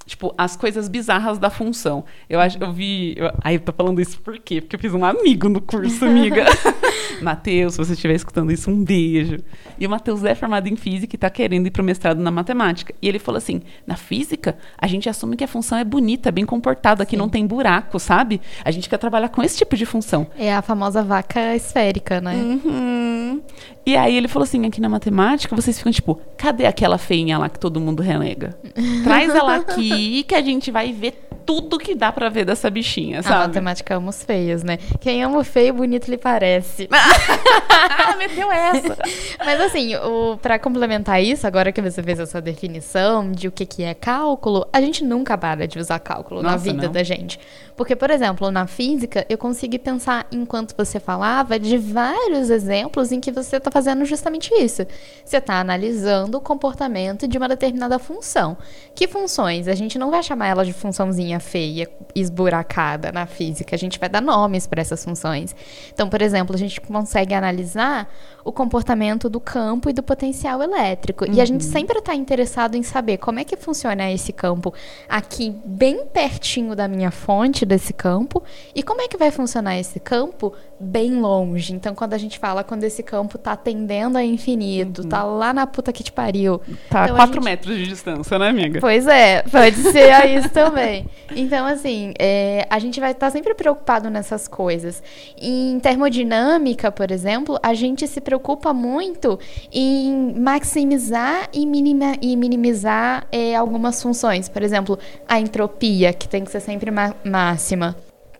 Tipo, 0.06 0.32
as 0.38 0.56
coisas 0.56 0.88
bizarras 0.88 1.36
da 1.36 1.50
função. 1.50 2.04
Eu 2.30 2.38
acho, 2.38 2.56
eu 2.62 2.72
vi. 2.72 3.14
Eu, 3.16 3.32
aí 3.42 3.56
eu 3.56 3.60
tô 3.60 3.72
falando 3.72 4.00
isso 4.00 4.20
por 4.20 4.38
quê? 4.38 4.60
Porque 4.60 4.76
eu 4.76 4.80
fiz 4.80 4.94
um 4.94 5.04
amigo 5.04 5.48
no 5.48 5.60
curso, 5.60 6.04
amiga. 6.04 6.44
Matheus, 7.20 7.74
se 7.74 7.78
você 7.78 7.94
estiver 7.94 8.14
escutando 8.14 8.52
isso, 8.52 8.70
um 8.70 8.84
beijo. 8.84 9.38
E 9.78 9.86
o 9.86 9.90
Matheus 9.90 10.22
é 10.22 10.34
formado 10.34 10.68
em 10.68 10.76
física 10.76 11.16
e 11.16 11.18
tá 11.18 11.28
querendo 11.28 11.66
ir 11.66 11.70
pro 11.72 11.82
mestrado 11.82 12.18
na 12.18 12.30
matemática. 12.30 12.94
E 13.02 13.08
ele 13.08 13.18
falou 13.18 13.38
assim: 13.38 13.62
na 13.84 13.96
física, 13.96 14.56
a 14.78 14.86
gente 14.86 15.08
assume 15.08 15.36
que 15.36 15.42
a 15.42 15.48
função 15.48 15.76
é 15.76 15.82
bonita, 15.82 16.30
bem 16.30 16.46
comportada, 16.46 17.04
que 17.04 17.16
não 17.16 17.28
tem 17.28 17.44
buraco, 17.44 17.98
sabe? 17.98 18.40
A 18.64 18.70
gente 18.70 18.88
quer 18.88 18.98
trabalhar 18.98 19.30
com 19.30 19.42
esse 19.42 19.56
tipo 19.58 19.76
de 19.76 19.84
função. 19.84 20.28
É 20.38 20.54
a 20.54 20.62
famosa 20.62 21.02
vaca 21.02 21.56
esférica, 21.56 22.20
né? 22.20 22.34
Uhum. 22.36 23.42
E 23.84 23.96
aí 23.96 24.16
ele 24.16 24.28
falou 24.28 24.44
assim: 24.44 24.64
aqui 24.66 24.80
na 24.80 24.88
matemática, 24.88 25.56
vocês 25.56 25.78
ficam 25.78 25.90
tipo, 25.90 26.20
cadê 26.36 26.66
aquela 26.66 26.98
feinha 26.98 27.38
lá 27.38 27.48
que 27.48 27.58
todo 27.58 27.80
mundo 27.80 28.02
renega? 28.02 28.56
Traz 29.02 29.34
ela 29.34 29.56
aqui 29.56 29.95
que 30.26 30.34
a 30.34 30.42
gente 30.42 30.70
vai 30.70 30.92
ver 30.92 31.26
tudo 31.46 31.78
que 31.78 31.94
dá 31.94 32.10
pra 32.10 32.28
ver 32.28 32.44
dessa 32.44 32.68
bichinha, 32.68 33.20
A 33.20 33.22
sabe? 33.22 33.46
matemática 33.46 33.94
ama 33.94 34.10
os 34.10 34.22
feios, 34.24 34.64
né? 34.64 34.78
Quem 35.00 35.22
ama 35.22 35.38
o 35.38 35.44
feio, 35.44 35.72
bonito 35.74 36.10
lhe 36.10 36.18
parece. 36.18 36.88
ah, 36.92 38.16
meteu 38.16 38.50
essa. 38.50 38.98
Mas 39.44 39.60
assim, 39.60 39.94
o, 39.94 40.36
pra 40.38 40.58
complementar 40.58 41.22
isso, 41.22 41.46
agora 41.46 41.70
que 41.70 41.80
você 41.80 42.02
fez 42.02 42.18
essa 42.18 42.40
definição 42.40 43.30
de 43.30 43.46
o 43.46 43.52
que, 43.52 43.64
que 43.64 43.84
é 43.84 43.94
cálculo, 43.94 44.66
a 44.72 44.80
gente 44.80 45.04
nunca 45.04 45.38
para 45.38 45.68
de 45.68 45.78
usar 45.78 46.00
cálculo 46.00 46.42
na 46.42 46.52
Nossa, 46.52 46.64
vida 46.64 46.86
não. 46.86 46.92
da 46.92 47.02
gente. 47.04 47.38
Porque, 47.76 47.94
por 47.94 48.10
exemplo, 48.10 48.50
na 48.50 48.66
física, 48.66 49.26
eu 49.28 49.36
consegui 49.36 49.78
pensar, 49.78 50.26
enquanto 50.32 50.74
você 50.74 50.98
falava, 50.98 51.58
de 51.58 51.76
vários 51.76 52.48
exemplos 52.48 53.12
em 53.12 53.20
que 53.20 53.30
você 53.30 53.58
está 53.58 53.70
fazendo 53.70 54.04
justamente 54.06 54.50
isso. 54.54 54.86
Você 55.22 55.36
está 55.36 55.60
analisando 55.60 56.38
o 56.38 56.40
comportamento 56.40 57.28
de 57.28 57.36
uma 57.36 57.48
determinada 57.48 57.98
função. 57.98 58.56
Que 58.94 59.06
funções? 59.06 59.68
A 59.68 59.74
gente 59.74 59.98
não 59.98 60.10
vai 60.10 60.22
chamar 60.22 60.48
ela 60.48 60.64
de 60.64 60.72
funçãozinha 60.72 61.38
feia, 61.38 61.86
esburacada 62.14 63.12
na 63.12 63.26
física. 63.26 63.76
A 63.76 63.78
gente 63.78 63.98
vai 63.98 64.08
dar 64.08 64.22
nomes 64.22 64.66
para 64.66 64.80
essas 64.80 65.04
funções. 65.04 65.54
Então, 65.92 66.08
por 66.08 66.22
exemplo, 66.22 66.56
a 66.56 66.58
gente 66.58 66.80
consegue 66.80 67.34
analisar 67.34 68.10
o 68.42 68.52
comportamento 68.52 69.28
do 69.28 69.40
campo 69.40 69.90
e 69.90 69.92
do 69.92 70.02
potencial 70.02 70.62
elétrico. 70.62 71.30
E 71.30 71.40
a 71.40 71.44
gente 71.44 71.64
sempre 71.64 71.98
está 71.98 72.14
interessado 72.14 72.76
em 72.76 72.82
saber 72.82 73.18
como 73.18 73.40
é 73.40 73.44
que 73.44 73.56
funciona 73.56 74.10
esse 74.10 74.32
campo 74.32 74.72
aqui, 75.08 75.54
bem 75.64 76.06
pertinho 76.06 76.74
da 76.74 76.88
minha 76.88 77.10
fonte 77.10 77.65
desse 77.66 77.92
campo, 77.92 78.42
e 78.74 78.82
como 78.82 79.02
é 79.02 79.08
que 79.08 79.16
vai 79.16 79.30
funcionar 79.30 79.78
esse 79.78 79.98
campo 80.00 80.52
bem 80.78 81.18
longe. 81.20 81.72
Então, 81.72 81.94
quando 81.94 82.12
a 82.12 82.18
gente 82.18 82.38
fala 82.38 82.62
quando 82.62 82.84
esse 82.84 83.02
campo 83.02 83.36
está 83.36 83.56
tendendo 83.56 84.16
a 84.18 84.22
infinito, 84.24 85.06
tá 85.06 85.22
lá 85.24 85.52
na 85.52 85.66
puta 85.66 85.90
que 85.92 86.02
te 86.02 86.12
pariu. 86.12 86.58
Tá, 86.90 87.04
Então, 87.04 87.14
a 87.16 87.18
4 87.18 87.34
gente- 87.36 87.44
metros 87.44 87.76
de 87.76 87.86
distância, 87.86 88.38
né, 88.38 88.48
amiga? 88.50 88.78
Pois 88.80 89.06
é, 89.06 89.42
pode 89.42 89.76
ser 89.76 90.26
isso 90.38 90.50
também. 90.50 91.06
Então, 91.34 91.66
assim, 91.66 92.12
é, 92.18 92.66
a 92.68 92.78
gente 92.78 93.00
vai 93.00 93.12
estar 93.12 93.30
sempre 93.30 93.54
preocupado 93.54 94.10
nessas 94.10 94.46
coisas. 94.46 95.02
Em 95.40 95.80
termodinâmica, 95.80 96.92
por 96.92 97.10
exemplo, 97.10 97.58
a 97.62 97.72
gente 97.72 98.06
se 98.06 98.20
preocupa 98.20 98.72
muito 98.74 99.38
em 99.72 100.34
maximizar 100.38 101.48
e, 101.54 101.64
minima- 101.66 102.16
e 102.20 102.36
minimizar 102.36 103.26
é, 103.32 103.54
algumas 103.56 104.02
funções. 104.02 104.48
Por 104.48 104.62
exemplo, 104.62 104.98
a 105.26 105.40
entropia, 105.40 106.12
que 106.12 106.28
tem 106.28 106.44
que 106.44 106.50
ser 106.50 106.60
sempre 106.60 106.90
ma- 106.90 107.14
máxima. 107.56 107.96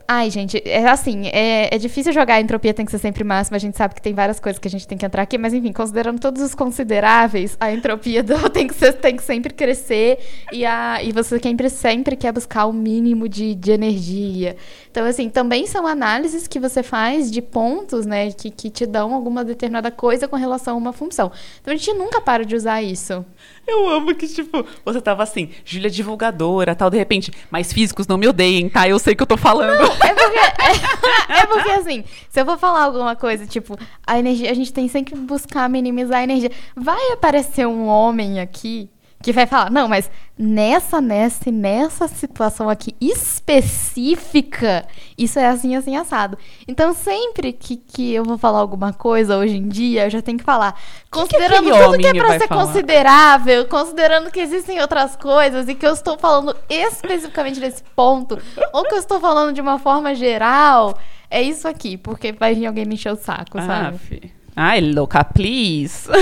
Ai, 0.09 0.31
gente, 0.31 0.63
é 0.65 0.87
assim, 0.87 1.27
é, 1.33 1.75
é 1.75 1.79
difícil 1.79 2.13
jogar 2.13 2.35
a 2.35 2.41
entropia 2.41 2.73
tem 2.73 2.87
que 2.87 2.93
ser 2.93 2.99
sempre 2.99 3.25
máxima, 3.25 3.57
a 3.57 3.59
gente 3.59 3.77
sabe 3.77 3.93
que 3.93 4.01
tem 4.01 4.15
várias 4.15 4.39
coisas 4.39 4.57
que 4.57 4.69
a 4.69 4.71
gente 4.71 4.87
tem 4.87 4.97
que 4.97 5.05
entrar 5.05 5.23
aqui, 5.23 5.37
mas 5.37 5.53
enfim, 5.53 5.73
considerando 5.73 6.21
todos 6.21 6.41
os 6.43 6.55
consideráveis, 6.55 7.57
a 7.59 7.73
entropia 7.73 8.23
do- 8.23 8.39
tem, 8.51 8.69
que 8.69 8.75
ser, 8.75 8.93
tem 8.93 9.17
que 9.17 9.23
sempre 9.25 9.53
crescer 9.53 10.21
e, 10.53 10.65
a, 10.65 11.03
e 11.03 11.11
você 11.11 11.41
sempre, 11.41 11.69
sempre 11.69 12.15
quer 12.15 12.31
buscar 12.31 12.67
o 12.67 12.73
mínimo 12.73 13.29
de, 13.29 13.57
de 13.57 13.73
energia. 13.73 14.57
Então, 14.89 15.05
assim, 15.05 15.29
também 15.29 15.67
são 15.67 15.85
análises 15.85 16.47
que 16.47 16.61
você 16.61 16.85
faz 16.85 17.29
de 17.29 17.43
pontos, 17.43 18.07
né, 18.07 18.31
que, 18.31 18.49
que 18.49 18.71
te 18.71 18.87
dão 18.87 19.13
alguma 19.13 19.45
determinada 19.45 19.91
coisa 19.91 20.29
com 20.29 20.37
relação 20.37 20.75
a 20.75 20.79
uma 20.79 20.93
função. 20.93 21.33
Então, 21.61 21.75
a 21.75 21.77
gente 21.77 21.93
nunca 21.95 22.21
para 22.21 22.45
de 22.45 22.55
usar 22.55 22.81
isso. 22.81 23.25
Eu 23.67 23.89
amo 23.89 24.15
que, 24.15 24.29
tipo, 24.29 24.65
você 24.85 25.01
tava 25.01 25.23
assim, 25.23 25.51
Júlia 25.65 25.91
divulgadora, 25.91 26.75
tal, 26.75 26.89
de 26.89 26.97
repente, 26.97 27.33
mas 27.51 27.73
físicos 27.73 28.07
não 28.07 28.17
me 28.17 28.29
odeiem, 28.29 28.69
tá? 28.69 28.89
Eu 28.89 28.99
sei 28.99 29.15
que 29.15 29.23
eu 29.23 29.27
tô 29.27 29.37
falando. 29.37 29.83
É 29.83 30.15
porque, 30.15 30.39
é, 30.39 31.41
é 31.43 31.47
porque, 31.47 31.71
assim, 31.73 32.05
se 32.29 32.41
eu 32.41 32.45
for 32.45 32.59
falar 32.59 32.85
alguma 32.85 33.17
coisa, 33.17 33.47
tipo, 33.47 33.77
a 34.07 34.19
energia, 34.19 34.51
a 34.51 34.55
gente 34.55 34.73
tem 34.73 34.87
sempre 34.89 35.15
que 35.15 35.19
buscar 35.19 35.69
minimizar 35.69 36.21
a 36.21 36.25
energia. 36.25 36.51
Vai 36.77 37.13
aparecer 37.13 37.67
um 37.67 37.87
homem 37.87 38.39
aqui 38.41 38.89
que 39.23 39.33
vai 39.33 39.47
falar, 39.47 39.71
não, 39.71 39.89
mas 39.89 40.11
nessa, 40.39 41.01
nessa 41.01 41.49
e 41.49 41.53
nessa 41.53 42.07
situação 42.07 42.69
aqui 42.69 42.95
específica, 43.01 44.87
isso 45.17 45.39
é 45.39 45.47
assim, 45.47 45.75
assim, 45.75 45.97
assado. 45.97 46.37
Então, 46.69 46.93
sempre 46.93 47.53
que, 47.53 47.77
que 47.77 48.13
eu 48.15 48.25
vou 48.25 48.39
falar 48.39 48.59
alguma 48.61 48.93
coisa 48.93 49.37
hoje 49.37 49.57
em 49.57 49.69
dia, 49.69 50.05
eu 50.05 50.11
já 50.11 50.23
tenho 50.23 50.39
que 50.39 50.45
falar, 50.45 50.79
considerando 51.11 51.69
aquele 51.71 51.85
tudo 51.85 51.99
que 51.99 52.07
é 52.07 52.15
pra 52.15 52.39
ser 52.39 52.47
falar? 52.47 52.67
considerável, 52.67 53.65
considerando 53.67 54.31
que 54.31 54.41
existem 54.41 54.81
outras 54.81 55.17
coisas 55.17 55.69
e 55.69 55.75
que 55.75 55.87
eu 55.87 55.93
estou 55.93 56.19
falando 56.19 56.57
especificamente 56.69 57.59
desse 57.59 57.83
ponto, 57.95 58.39
ou 58.73 58.85
que 58.85 58.95
eu 58.95 58.99
estou 58.99 59.19
falando 59.19 59.53
de 59.55 59.61
uma 59.61 59.79
forma 59.79 60.15
geral, 60.15 60.99
é 61.31 61.43
isso 61.43 61.67
aqui, 61.67 61.97
porque 61.97 62.33
vai 62.33 62.55
vir 62.55 62.67
alguém 62.67 62.85
me 62.85 62.95
encher 62.95 63.13
o 63.13 63.17
saco, 63.17 63.59
Ah, 63.59 63.67
sabe? 63.67 63.99
fi. 63.99 64.33
Ai, 64.57 64.81
louca, 64.81 65.23
please. 65.23 66.09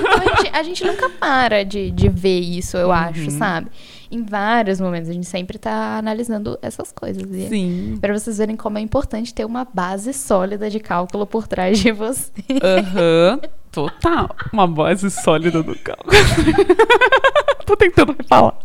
Então, 0.00 0.18
a, 0.18 0.36
gente, 0.36 0.56
a 0.56 0.62
gente 0.62 0.84
nunca 0.84 1.08
para 1.08 1.64
de, 1.64 1.90
de 1.90 2.08
ver 2.08 2.40
isso, 2.40 2.76
eu 2.76 2.90
acho, 2.90 3.30
sabe? 3.30 3.70
Em 4.10 4.24
vários 4.24 4.80
momentos, 4.80 5.08
a 5.08 5.12
gente 5.12 5.26
sempre 5.26 5.56
tá 5.56 5.96
analisando 5.96 6.58
essas 6.60 6.90
coisas. 6.90 7.22
Sim. 7.48 7.96
Pra 8.00 8.12
vocês 8.12 8.38
verem 8.38 8.56
como 8.56 8.76
é 8.76 8.80
importante 8.80 9.32
ter 9.32 9.44
uma 9.44 9.64
base 9.64 10.12
sólida 10.12 10.68
de 10.68 10.80
cálculo 10.80 11.26
por 11.26 11.46
trás 11.46 11.78
de 11.78 11.92
você. 11.92 12.32
Aham. 12.62 13.40
Total. 13.70 14.34
Uma 14.52 14.66
base 14.66 15.08
sólida 15.10 15.62
do 15.62 15.78
cálculo. 15.78 16.10
Tô 17.64 17.76
tentando 17.76 18.16
falar. 18.28 18.58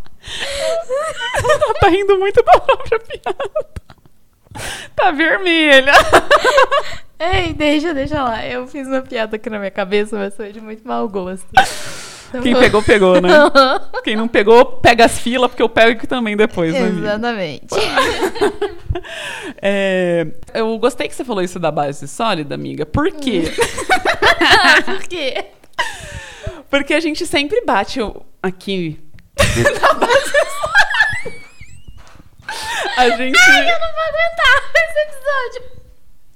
Ela 1.38 1.74
tá 1.80 1.90
rindo 1.90 2.18
muito 2.18 2.44
da 2.44 2.60
própria 2.60 3.00
piada. 3.00 3.68
Tá 4.96 5.12
vermelha. 5.12 5.94
Ei, 7.20 7.54
deixa, 7.54 7.94
deixa 7.94 8.22
lá. 8.22 8.46
Eu 8.46 8.68
fiz 8.68 8.88
uma 8.88 9.02
piada 9.02 9.38
aqui 9.38 9.50
na 9.50 9.58
minha 9.58 9.72
cabeça, 9.72 10.18
mas 10.18 10.36
foi 10.36 10.52
de 10.52 10.60
muito 10.60 10.86
mau 10.86 11.08
gosto. 11.08 11.48
Então, 12.30 12.42
Quem 12.44 12.54
pegou, 12.56 12.84
pegou, 12.84 13.22
né? 13.22 13.30
Quem 14.04 14.16
não 14.16 14.28
pegou, 14.28 14.66
pega 14.66 15.06
as 15.06 15.18
filas, 15.18 15.50
porque 15.50 15.64
eu 15.64 15.70
pego 15.70 16.06
também 16.08 16.36
depois, 16.36 16.74
né? 16.74 16.88
Exatamente. 16.90 17.68
É, 19.62 20.26
eu 20.54 20.78
gostei 20.78 21.08
que 21.08 21.14
você 21.14 21.24
falou 21.26 21.44
isso 21.44 21.60
da 21.60 21.70
base 21.70 22.08
sólida, 22.08 22.56
amiga. 22.56 22.86
Por 22.86 23.12
quê? 23.12 23.44
Por 24.86 25.04
quê? 25.08 25.46
Porque 26.70 26.94
a 26.94 27.00
gente 27.00 27.26
sempre 27.26 27.62
bate 27.66 28.00
aqui. 28.42 29.00
a 32.98 33.10
gente. 33.10 33.38
Eu 33.38 33.80
não 33.80 33.92
vou 33.94 34.04
aguentar 34.08 34.72
esse 34.76 35.00
episódio. 35.02 35.75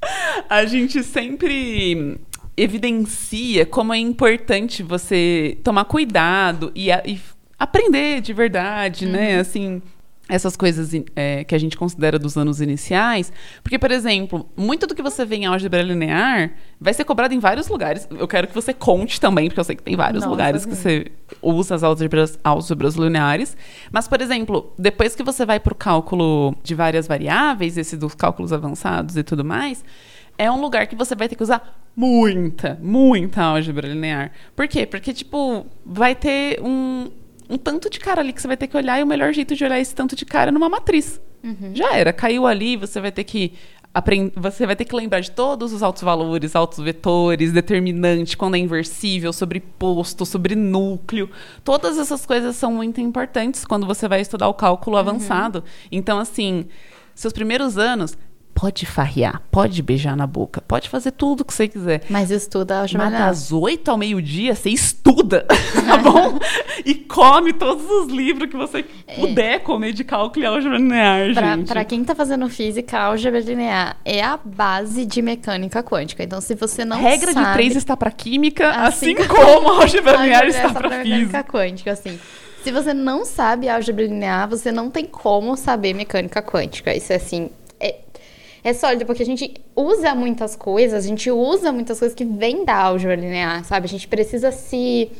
A 0.49 0.65
gente 0.65 1.03
sempre 1.03 2.19
evidencia 2.55 3.65
como 3.65 3.93
é 3.93 3.97
importante 3.97 4.83
você 4.83 5.57
tomar 5.63 5.85
cuidado 5.85 6.71
e, 6.75 6.91
a- 6.91 7.03
e 7.05 7.19
aprender 7.57 8.21
de 8.21 8.33
verdade, 8.33 9.05
né? 9.05 9.39
Assim, 9.39 9.81
essas 10.29 10.55
coisas 10.55 10.91
é, 11.15 11.43
que 11.43 11.55
a 11.55 11.57
gente 11.57 11.75
considera 11.75 12.19
dos 12.19 12.37
anos 12.37 12.61
iniciais. 12.61 13.33
Porque, 13.63 13.79
por 13.79 13.89
exemplo, 13.89 14.47
muito 14.55 14.85
do 14.85 14.93
que 14.93 15.01
você 15.01 15.25
vê 15.25 15.37
em 15.37 15.45
álgebra 15.47 15.81
linear 15.81 16.51
vai 16.79 16.93
ser 16.93 17.03
cobrado 17.03 17.33
em 17.33 17.39
vários 17.39 17.67
lugares. 17.67 18.07
Eu 18.11 18.27
quero 18.27 18.47
que 18.47 18.53
você 18.53 18.71
conte 18.71 19.19
também, 19.19 19.47
porque 19.47 19.59
eu 19.59 19.63
sei 19.63 19.75
que 19.75 19.81
tem 19.81 19.95
vários 19.95 20.21
Nossa, 20.21 20.29
lugares 20.29 20.65
que 20.65 20.75
sim. 20.75 20.81
você 20.81 21.11
usa 21.41 21.75
as 21.75 21.83
álgebras, 21.83 22.37
álgebras 22.43 22.95
lineares. 22.95 23.57
Mas, 23.91 24.07
por 24.07 24.21
exemplo, 24.21 24.71
depois 24.77 25.15
que 25.15 25.23
você 25.23 25.45
vai 25.45 25.59
para 25.59 25.73
o 25.73 25.75
cálculo 25.75 26.55
de 26.63 26.75
várias 26.75 27.07
variáveis, 27.07 27.75
esse 27.75 27.97
dos 27.97 28.13
cálculos 28.13 28.53
avançados 28.53 29.17
e 29.17 29.23
tudo 29.23 29.43
mais, 29.43 29.83
é 30.37 30.49
um 30.49 30.61
lugar 30.61 30.85
que 30.87 30.95
você 30.95 31.15
vai 31.15 31.27
ter 31.27 31.35
que 31.35 31.43
usar 31.43 31.81
muita, 31.95 32.79
muita 32.81 33.43
álgebra 33.43 33.87
linear. 33.87 34.31
Por 34.55 34.67
quê? 34.67 34.85
Porque, 34.85 35.11
tipo, 35.11 35.65
vai 35.85 36.15
ter 36.15 36.61
um, 36.61 37.09
um 37.49 37.57
tanto 37.57 37.89
de 37.89 37.99
cara 37.99 38.21
ali 38.21 38.31
que 38.31 38.41
você 38.41 38.47
vai 38.47 38.57
ter 38.57 38.67
que 38.67 38.77
olhar 38.77 38.99
e 38.99 39.03
o 39.03 39.07
melhor 39.07 39.33
jeito 39.33 39.55
de 39.55 39.63
olhar 39.63 39.79
esse 39.79 39.95
tanto 39.95 40.15
de 40.15 40.25
cara 40.25 40.49
é 40.49 40.51
numa 40.51 40.69
matriz. 40.69 41.19
Já 41.73 41.93
era. 41.95 42.13
Caiu 42.13 42.45
ali, 42.45 42.75
você 42.75 43.01
vai 43.01 43.12
ter 43.12 43.23
que 43.23 43.53
aprend... 43.93 44.31
você 44.35 44.65
vai 44.65 44.75
ter 44.75 44.85
que 44.85 44.95
lembrar 44.95 45.19
de 45.19 45.31
todos 45.31 45.73
os 45.73 45.81
altos 45.81 46.03
valores, 46.03 46.55
altos 46.55 46.79
vetores, 46.79 47.51
determinante, 47.51 48.38
quando 48.38 48.55
é 48.55 48.57
inversível, 48.57 49.33
sobreposto, 49.33 50.25
sobre 50.25 50.55
núcleo. 50.55 51.29
Todas 51.63 51.97
essas 51.97 52.25
coisas 52.25 52.55
são 52.55 52.73
muito 52.73 53.01
importantes 53.01 53.65
quando 53.65 53.88
você 53.88 54.07
vai 54.07 54.21
estudar 54.21 54.47
o 54.47 54.53
cálculo 54.53 54.97
avançado. 54.97 55.63
Então, 55.91 56.19
assim, 56.19 56.65
seus 57.15 57.33
primeiros 57.33 57.77
anos, 57.77 58.17
pode 58.53 58.85
farrear, 58.85 59.41
pode 59.49 59.81
beijar 59.81 60.17
na 60.17 60.27
boca, 60.27 60.62
pode 60.67 60.89
fazer 60.89 61.12
tudo 61.12 61.45
que 61.45 61.53
você 61.53 61.67
quiser. 61.67 62.01
Mas 62.09 62.29
estuda 62.29 62.79
álgebra 62.81 63.09
Mas 63.09 63.19
das 63.19 63.51
8 63.53 63.89
ao 63.89 63.97
meio-dia, 63.97 64.53
você 64.53 64.69
estuda, 64.69 65.45
tá 65.88 65.97
bom? 65.97 66.38
e 66.85 66.93
come 66.93 67.53
todos 67.53 67.89
os 67.89 68.07
livros 68.12 68.49
que 68.49 68.57
você 68.57 68.83
puder 69.15 69.59
comer 69.62 69.93
de 69.93 70.03
cálculo 70.03 70.43
e 70.43 70.45
álgebra 70.47 70.77
linear, 70.77 71.33
Pra, 71.33 71.55
gente. 71.55 71.67
pra 71.67 71.85
quem 71.85 72.03
tá 72.03 72.13
fazendo 72.13 72.49
física, 72.49 72.99
álgebra 72.99 73.39
linear 73.39 73.95
é 74.03 74.21
a 74.21 74.38
base 74.43 75.05
de 75.05 75.21
mecânica 75.21 75.81
quântica. 75.81 76.21
Então, 76.23 76.41
se 76.41 76.53
você 76.55 76.83
não 76.83 76.97
Regra 76.97 77.31
sabe... 77.31 77.45
de 77.47 77.53
três 77.53 77.75
está 77.77 77.95
para 77.95 78.12
química, 78.12 78.69
assim, 78.71 79.13
Assim 79.13 79.15
como 79.27 79.69
a 79.69 79.75
álgebra 79.83 80.17
linear 80.17 80.41
álgebra 80.43 80.67
está 80.67 80.69
para 80.73 80.89
mecânica 80.89 81.15
física. 81.19 81.43
quântica, 81.45 81.91
assim. 81.91 82.19
Se 82.62 82.71
você 82.73 82.93
não 82.93 83.23
sabe 83.23 83.69
álgebra 83.69 84.03
linear, 84.05 84.49
você 84.49 84.69
não 84.69 84.89
tem 84.89 85.05
como 85.05 85.55
saber 85.55 85.93
mecânica 85.93 86.41
quântica. 86.41 86.93
Isso 86.93 87.13
é 87.13 87.15
assim, 87.15 87.49
é, 88.63 88.73
sólido, 88.73 89.05
porque 89.05 89.23
a 89.23 89.25
gente 89.25 89.53
usa 89.75 90.13
muitas 90.15 90.55
coisas, 90.55 91.03
a 91.05 91.07
gente 91.07 91.29
usa 91.31 91.71
muitas 91.71 91.99
coisas 91.99 92.15
que 92.15 92.25
vêm 92.25 92.65
da 92.65 92.75
álgebra 92.75 93.15
linear, 93.15 93.63
sabe? 93.63 93.85
A 93.85 93.89
gente 93.89 94.07
precisa 94.07 94.51
se 94.51 95.11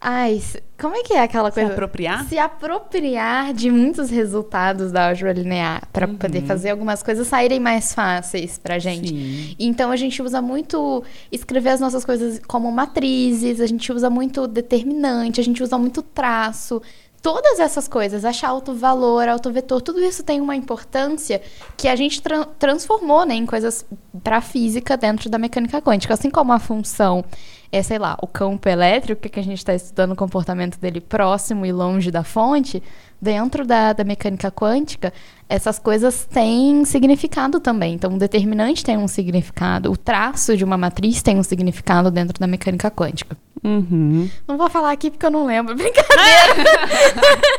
Ai, 0.00 0.38
se- 0.38 0.62
como 0.80 0.94
é 0.94 1.02
que 1.02 1.12
é 1.12 1.20
aquela 1.20 1.50
Se 1.50 1.54
coisa? 1.56 1.72
apropriar? 1.72 2.24
Se 2.28 2.38
apropriar 2.38 3.52
de 3.52 3.68
muitos 3.68 4.10
resultados 4.10 4.92
da 4.92 5.08
álgebra 5.08 5.32
linear 5.32 5.88
para 5.92 6.06
Uhum. 6.06 6.14
poder 6.16 6.42
fazer 6.42 6.70
algumas 6.70 7.02
coisas 7.02 7.26
saírem 7.26 7.58
mais 7.58 7.92
fáceis 7.92 8.58
pra 8.58 8.78
gente. 8.78 9.08
Sim. 9.08 9.56
Então 9.58 9.90
a 9.90 9.96
gente 9.96 10.22
usa 10.22 10.40
muito 10.40 11.02
escrever 11.32 11.70
as 11.70 11.80
nossas 11.80 12.04
coisas 12.04 12.40
como 12.46 12.70
matrizes, 12.70 13.60
a 13.60 13.66
gente 13.66 13.92
usa 13.92 14.08
muito 14.08 14.46
determinante, 14.46 15.40
a 15.40 15.44
gente 15.44 15.60
usa 15.64 15.76
muito 15.76 16.00
traço. 16.00 16.80
Todas 17.20 17.58
essas 17.58 17.88
coisas, 17.88 18.24
achar 18.24 18.48
autovalor, 18.48 19.28
autovetor, 19.28 19.82
tudo 19.82 20.00
isso 20.00 20.22
tem 20.22 20.40
uma 20.40 20.54
importância 20.54 21.42
que 21.76 21.88
a 21.88 21.96
gente 21.96 22.22
tran- 22.22 22.46
transformou 22.58 23.26
né, 23.26 23.34
em 23.34 23.44
coisas 23.44 23.84
para 24.22 24.40
física 24.40 24.96
dentro 24.96 25.28
da 25.28 25.36
mecânica 25.36 25.82
quântica. 25.82 26.14
Assim 26.14 26.30
como 26.30 26.52
a 26.52 26.58
função 26.58 27.24
é, 27.70 27.82
sei 27.82 27.98
lá, 27.98 28.16
o 28.22 28.26
campo 28.26 28.68
elétrico, 28.68 29.28
que 29.28 29.38
a 29.40 29.42
gente 29.42 29.58
está 29.58 29.74
estudando 29.74 30.12
o 30.12 30.16
comportamento 30.16 30.78
dele 30.78 31.00
próximo 31.00 31.66
e 31.66 31.72
longe 31.72 32.10
da 32.10 32.24
fonte, 32.24 32.82
dentro 33.20 33.66
da, 33.66 33.92
da 33.92 34.04
mecânica 34.04 34.50
quântica, 34.50 35.12
essas 35.48 35.78
coisas 35.78 36.24
têm 36.26 36.84
significado 36.84 37.58
também. 37.60 37.94
Então, 37.94 38.14
o 38.14 38.18
determinante 38.18 38.84
tem 38.84 38.96
um 38.96 39.08
significado, 39.08 39.90
o 39.90 39.96
traço 39.96 40.56
de 40.56 40.64
uma 40.64 40.76
matriz 40.76 41.22
tem 41.22 41.36
um 41.38 41.42
significado 41.42 42.10
dentro 42.10 42.38
da 42.38 42.46
mecânica 42.46 42.90
quântica. 42.90 43.36
Uhum. 43.64 44.28
Não 44.46 44.56
vou 44.56 44.70
falar 44.70 44.92
aqui 44.92 45.10
porque 45.10 45.26
eu 45.26 45.30
não 45.30 45.44
lembro. 45.46 45.74
Brincadeira. 45.76 46.54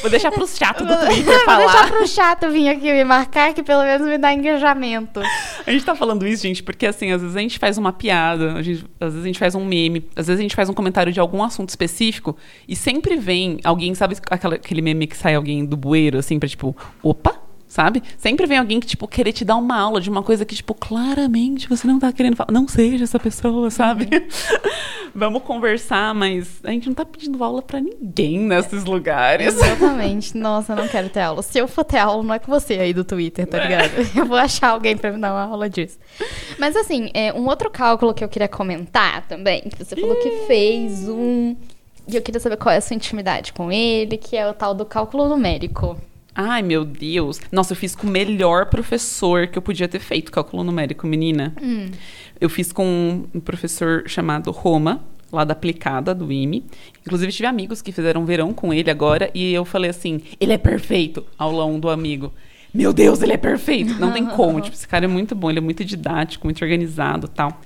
Vou 0.00 0.10
deixar 0.10 0.30
pros 0.30 0.56
chatos 0.56 0.86
do 0.86 0.92
Vou 0.94 1.06
Twitter 1.06 1.24
deixar 1.24 1.44
falar. 1.44 1.88
pro 1.90 2.06
chato 2.06 2.50
vir 2.50 2.68
aqui 2.68 2.90
me 2.92 3.04
marcar, 3.04 3.52
que 3.54 3.62
pelo 3.62 3.82
menos 3.82 4.06
me 4.06 4.18
dá 4.18 4.32
engajamento. 4.32 5.20
A 5.66 5.70
gente 5.70 5.84
tá 5.84 5.94
falando 5.94 6.26
isso, 6.26 6.42
gente, 6.42 6.62
porque 6.62 6.86
assim, 6.86 7.10
às 7.12 7.20
vezes 7.22 7.36
a 7.36 7.40
gente 7.40 7.58
faz 7.58 7.78
uma 7.78 7.92
piada, 7.92 8.54
a 8.54 8.62
gente- 8.62 8.84
às 9.00 9.08
vezes 9.12 9.22
a 9.22 9.26
gente 9.26 9.38
faz 9.38 9.54
um 9.54 9.64
meme, 9.64 10.06
às 10.16 10.26
vezes 10.26 10.40
a 10.40 10.42
gente 10.42 10.56
faz 10.56 10.68
um 10.68 10.74
comentário 10.74 11.12
de 11.12 11.20
algum 11.20 11.42
assunto 11.42 11.68
específico 11.70 12.36
e 12.68 12.74
sempre 12.74 13.16
vem 13.16 13.58
alguém, 13.64 13.94
sabe 13.94 14.16
aquela- 14.30 14.56
aquele 14.56 14.82
meme 14.82 14.93
que 15.06 15.16
sai 15.16 15.34
alguém 15.34 15.64
do 15.64 15.76
bueiro, 15.76 16.18
assim, 16.18 16.38
pra 16.38 16.48
tipo, 16.48 16.76
opa, 17.02 17.44
sabe? 17.74 18.04
Sempre 18.16 18.46
vem 18.46 18.58
alguém 18.58 18.78
que, 18.78 18.86
tipo, 18.86 19.08
querer 19.08 19.32
te 19.32 19.44
dar 19.44 19.56
uma 19.56 19.76
aula 19.76 20.00
de 20.00 20.08
uma 20.08 20.22
coisa 20.22 20.44
que, 20.44 20.54
tipo, 20.54 20.74
claramente 20.74 21.68
você 21.68 21.86
não 21.88 21.98
tá 21.98 22.12
querendo 22.12 22.36
falar. 22.36 22.52
Não 22.52 22.68
seja 22.68 23.02
essa 23.02 23.18
pessoa, 23.18 23.68
sabe? 23.68 24.08
Vamos 25.12 25.42
conversar, 25.42 26.14
mas 26.14 26.60
a 26.62 26.70
gente 26.70 26.86
não 26.86 26.94
tá 26.94 27.04
pedindo 27.04 27.42
aula 27.42 27.62
pra 27.62 27.80
ninguém 27.80 28.38
nesses 28.38 28.84
lugares. 28.84 29.46
Exatamente. 29.46 30.36
Nossa, 30.36 30.72
eu 30.72 30.76
não 30.76 30.88
quero 30.88 31.08
ter 31.08 31.20
aula. 31.20 31.42
Se 31.42 31.58
eu 31.58 31.66
for 31.66 31.84
ter 31.84 31.98
aula, 31.98 32.22
não 32.22 32.34
é 32.34 32.38
com 32.38 32.50
você 32.50 32.74
aí 32.74 32.92
do 32.92 33.04
Twitter, 33.04 33.46
tá 33.46 33.58
ligado? 33.58 33.90
Eu 34.16 34.26
vou 34.26 34.36
achar 34.36 34.68
alguém 34.68 34.96
pra 34.96 35.10
me 35.12 35.20
dar 35.20 35.32
uma 35.32 35.44
aula 35.44 35.68
disso. 35.68 35.98
Mas 36.58 36.76
assim, 36.76 37.10
é, 37.12 37.32
um 37.32 37.46
outro 37.46 37.70
cálculo 37.70 38.14
que 38.14 38.22
eu 38.22 38.28
queria 38.28 38.48
comentar 38.48 39.26
também, 39.26 39.62
que 39.62 39.84
você 39.84 39.96
falou 39.96 40.16
que 40.16 40.46
fez 40.46 41.08
um. 41.08 41.56
E 42.06 42.16
eu 42.16 42.22
queria 42.22 42.40
saber 42.40 42.56
qual 42.56 42.72
é 42.72 42.78
a 42.78 42.80
sua 42.80 42.94
intimidade 42.94 43.52
com 43.52 43.72
ele, 43.72 44.16
que 44.16 44.36
é 44.36 44.48
o 44.48 44.52
tal 44.52 44.74
do 44.74 44.84
cálculo 44.84 45.28
numérico. 45.28 45.98
Ai, 46.34 46.62
meu 46.62 46.84
Deus. 46.84 47.40
Nossa, 47.52 47.72
eu 47.72 47.76
fiz 47.76 47.94
com 47.94 48.06
o 48.06 48.10
melhor 48.10 48.66
professor 48.66 49.46
que 49.46 49.56
eu 49.56 49.62
podia 49.62 49.86
ter 49.86 50.00
feito 50.00 50.32
cálculo 50.32 50.64
numérico, 50.64 51.06
menina. 51.06 51.54
Eu 52.40 52.50
fiz 52.50 52.72
com 52.72 53.24
um 53.32 53.40
professor 53.40 54.02
chamado 54.06 54.50
Roma, 54.50 55.00
lá 55.32 55.44
da 55.44 55.52
aplicada 55.52 56.14
do 56.14 56.32
IME. 56.32 56.64
Inclusive, 57.04 57.32
tive 57.32 57.46
amigos 57.46 57.80
que 57.80 57.92
fizeram 57.92 58.24
verão 58.24 58.52
com 58.52 58.72
ele 58.72 58.90
agora 58.90 59.30
e 59.32 59.52
eu 59.52 59.64
falei 59.64 59.90
assim: 59.90 60.20
ele 60.40 60.52
é 60.52 60.58
perfeito, 60.58 61.24
aula 61.38 61.64
1 61.64 61.80
do 61.80 61.88
amigo. 61.88 62.32
Meu 62.72 62.92
Deus, 62.92 63.22
ele 63.22 63.32
é 63.32 63.36
perfeito. 63.36 63.94
Não 64.00 64.12
tem 64.12 64.26
como. 64.26 64.58
tipo, 64.62 64.76
esse 64.76 64.88
cara 64.88 65.04
é 65.04 65.08
muito 65.08 65.34
bom, 65.34 65.48
ele 65.48 65.60
é 65.60 65.62
muito 65.62 65.84
didático, 65.84 66.46
muito 66.46 66.62
organizado 66.62 67.28
tal. 67.28 67.60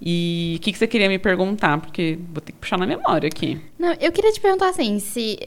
E 0.00 0.56
o 0.58 0.62
que, 0.62 0.72
que 0.72 0.78
você 0.78 0.86
queria 0.86 1.08
me 1.08 1.18
perguntar? 1.18 1.78
Porque 1.80 2.18
vou 2.32 2.40
ter 2.40 2.52
que 2.52 2.58
puxar 2.58 2.78
na 2.78 2.86
memória 2.86 3.26
aqui. 3.26 3.60
Não, 3.78 3.94
eu 4.00 4.12
queria 4.12 4.32
te 4.32 4.40
perguntar 4.40 4.68
assim, 4.68 4.98
se 5.00 5.38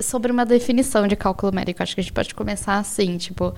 sobre 0.00 0.30
uma 0.30 0.46
definição 0.46 1.06
de 1.06 1.16
cálculo 1.16 1.52
numérico, 1.52 1.82
acho 1.82 1.94
que 1.94 2.00
a 2.00 2.04
gente 2.04 2.12
pode 2.12 2.34
começar 2.34 2.78
assim, 2.78 3.16
tipo, 3.18 3.52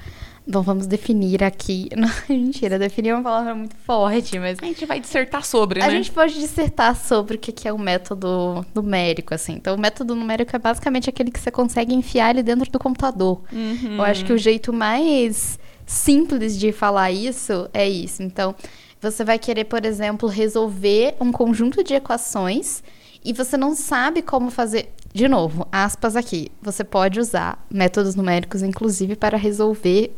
não 0.47 0.63
vamos 0.63 0.87
definir 0.87 1.45
aqui. 1.45 1.89
Não, 1.95 2.09
mentira, 2.29 2.79
definir 2.79 3.11
é 3.11 3.15
uma 3.15 3.23
palavra 3.23 3.55
muito 3.55 3.77
forte, 3.77 4.39
mas 4.39 4.59
A 4.61 4.65
gente 4.65 4.87
vai 4.87 4.99
dissertar 4.99 5.45
sobre, 5.45 5.81
A 5.81 5.87
né? 5.87 5.91
gente 5.93 6.11
pode 6.11 6.35
dissertar 6.35 6.97
sobre 6.97 7.37
o 7.37 7.39
que 7.39 7.53
que 7.53 7.69
é 7.69 7.73
o 7.73 7.79
método 7.79 8.65
numérico, 8.75 9.35
assim. 9.35 9.53
Então, 9.53 9.77
o 9.77 9.79
método 9.79 10.15
numérico 10.15 10.55
é 10.57 10.59
basicamente 10.59 11.09
aquele 11.09 11.31
que 11.31 11.39
você 11.39 11.51
consegue 11.51 11.95
enfiar 11.95 12.31
ele 12.31 12.43
dentro 12.43 12.71
do 12.71 12.79
computador. 12.79 13.43
Uhum. 13.53 13.97
Eu 13.97 14.03
acho 14.03 14.25
que 14.25 14.33
o 14.33 14.39
jeito 14.39 14.73
mais 14.73 15.59
simples 15.87 16.59
de 16.59 16.73
falar 16.73 17.11
isso 17.11 17.69
é 17.73 17.89
isso. 17.89 18.23
Então, 18.23 18.55
você 19.01 19.25
vai 19.25 19.39
querer, 19.39 19.65
por 19.65 19.85
exemplo, 19.85 20.29
resolver 20.29 21.15
um 21.21 21.33
conjunto 21.33 21.83
de 21.83 21.95
equações 21.95 22.83
e 23.25 23.33
você 23.33 23.57
não 23.57 23.75
sabe 23.75 24.23
como 24.23 24.51
fazer. 24.51 24.93
De 25.13 25.27
novo, 25.27 25.67
aspas 25.73 26.15
aqui. 26.15 26.53
Você 26.63 26.85
pode 26.85 27.19
usar 27.19 27.67
métodos 27.69 28.15
numéricos, 28.15 28.63
inclusive, 28.63 29.17
para 29.17 29.37
resolver 29.37 30.15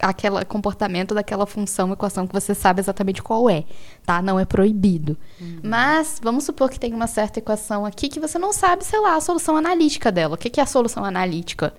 aquele 0.00 0.44
comportamento 0.44 1.14
daquela 1.14 1.46
função, 1.46 1.92
equação 1.92 2.26
que 2.26 2.32
você 2.32 2.52
sabe 2.52 2.80
exatamente 2.80 3.22
qual 3.22 3.48
é, 3.48 3.64
tá? 4.04 4.20
Não 4.20 4.40
é 4.40 4.44
proibido. 4.44 5.16
Mas 5.62 6.18
vamos 6.20 6.42
supor 6.44 6.68
que 6.68 6.80
tem 6.80 6.92
uma 6.92 7.06
certa 7.06 7.38
equação 7.38 7.86
aqui 7.86 8.08
que 8.08 8.18
você 8.18 8.36
não 8.38 8.52
sabe, 8.52 8.84
sei 8.84 8.98
lá, 8.98 9.14
a 9.14 9.20
solução 9.20 9.56
analítica 9.56 10.10
dela. 10.10 10.34
O 10.34 10.38
que 10.38 10.50
que 10.50 10.58
é 10.58 10.62
a 10.64 10.66
solução 10.66 11.04
analítica? 11.04 11.72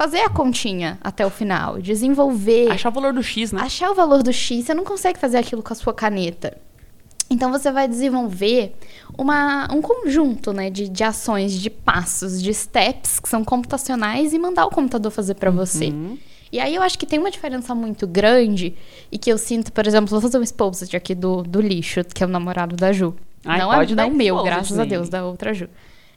Fazer 0.00 0.20
a 0.20 0.30
continha 0.30 0.96
até 1.02 1.26
o 1.26 1.28
final, 1.28 1.78
desenvolver, 1.78 2.70
Achar 2.70 2.88
o 2.88 2.92
valor 2.92 3.12
do 3.12 3.22
X, 3.22 3.52
né? 3.52 3.60
achar 3.60 3.90
o 3.90 3.94
valor 3.94 4.22
do 4.22 4.32
x, 4.32 4.64
você 4.64 4.72
não 4.72 4.82
consegue 4.82 5.18
fazer 5.18 5.36
aquilo 5.36 5.62
com 5.62 5.74
a 5.74 5.76
sua 5.76 5.92
caneta. 5.92 6.56
Então 7.28 7.52
você 7.52 7.70
vai 7.70 7.86
desenvolver 7.86 8.74
uma, 9.18 9.70
um 9.70 9.82
conjunto 9.82 10.54
né, 10.54 10.70
de, 10.70 10.88
de 10.88 11.04
ações, 11.04 11.52
de 11.52 11.68
passos, 11.68 12.42
de 12.42 12.54
steps 12.54 13.20
que 13.20 13.28
são 13.28 13.44
computacionais 13.44 14.32
e 14.32 14.38
mandar 14.38 14.64
o 14.64 14.70
computador 14.70 15.12
fazer 15.12 15.34
para 15.34 15.50
você. 15.50 15.88
Uhum. 15.88 16.16
E 16.50 16.58
aí 16.58 16.74
eu 16.74 16.82
acho 16.82 16.98
que 16.98 17.04
tem 17.04 17.18
uma 17.18 17.30
diferença 17.30 17.74
muito 17.74 18.06
grande 18.06 18.74
e 19.12 19.18
que 19.18 19.30
eu 19.30 19.36
sinto, 19.36 19.70
por 19.70 19.86
exemplo, 19.86 20.08
vou 20.08 20.22
fazer 20.22 20.38
um 20.38 20.42
exposit 20.42 20.96
aqui 20.96 21.14
do, 21.14 21.42
do 21.42 21.60
lixo, 21.60 22.02
que 22.04 22.24
é 22.24 22.26
o 22.26 22.30
namorado 22.30 22.74
da 22.74 22.90
Ju. 22.90 23.14
Ai, 23.44 23.58
não 23.58 23.70
é 23.70 23.86
não 23.86 24.10
meu, 24.10 24.42
graças 24.42 24.78
a 24.78 24.84
Deus, 24.86 25.10
da 25.10 25.26
outra 25.26 25.52
Ju. 25.52 25.68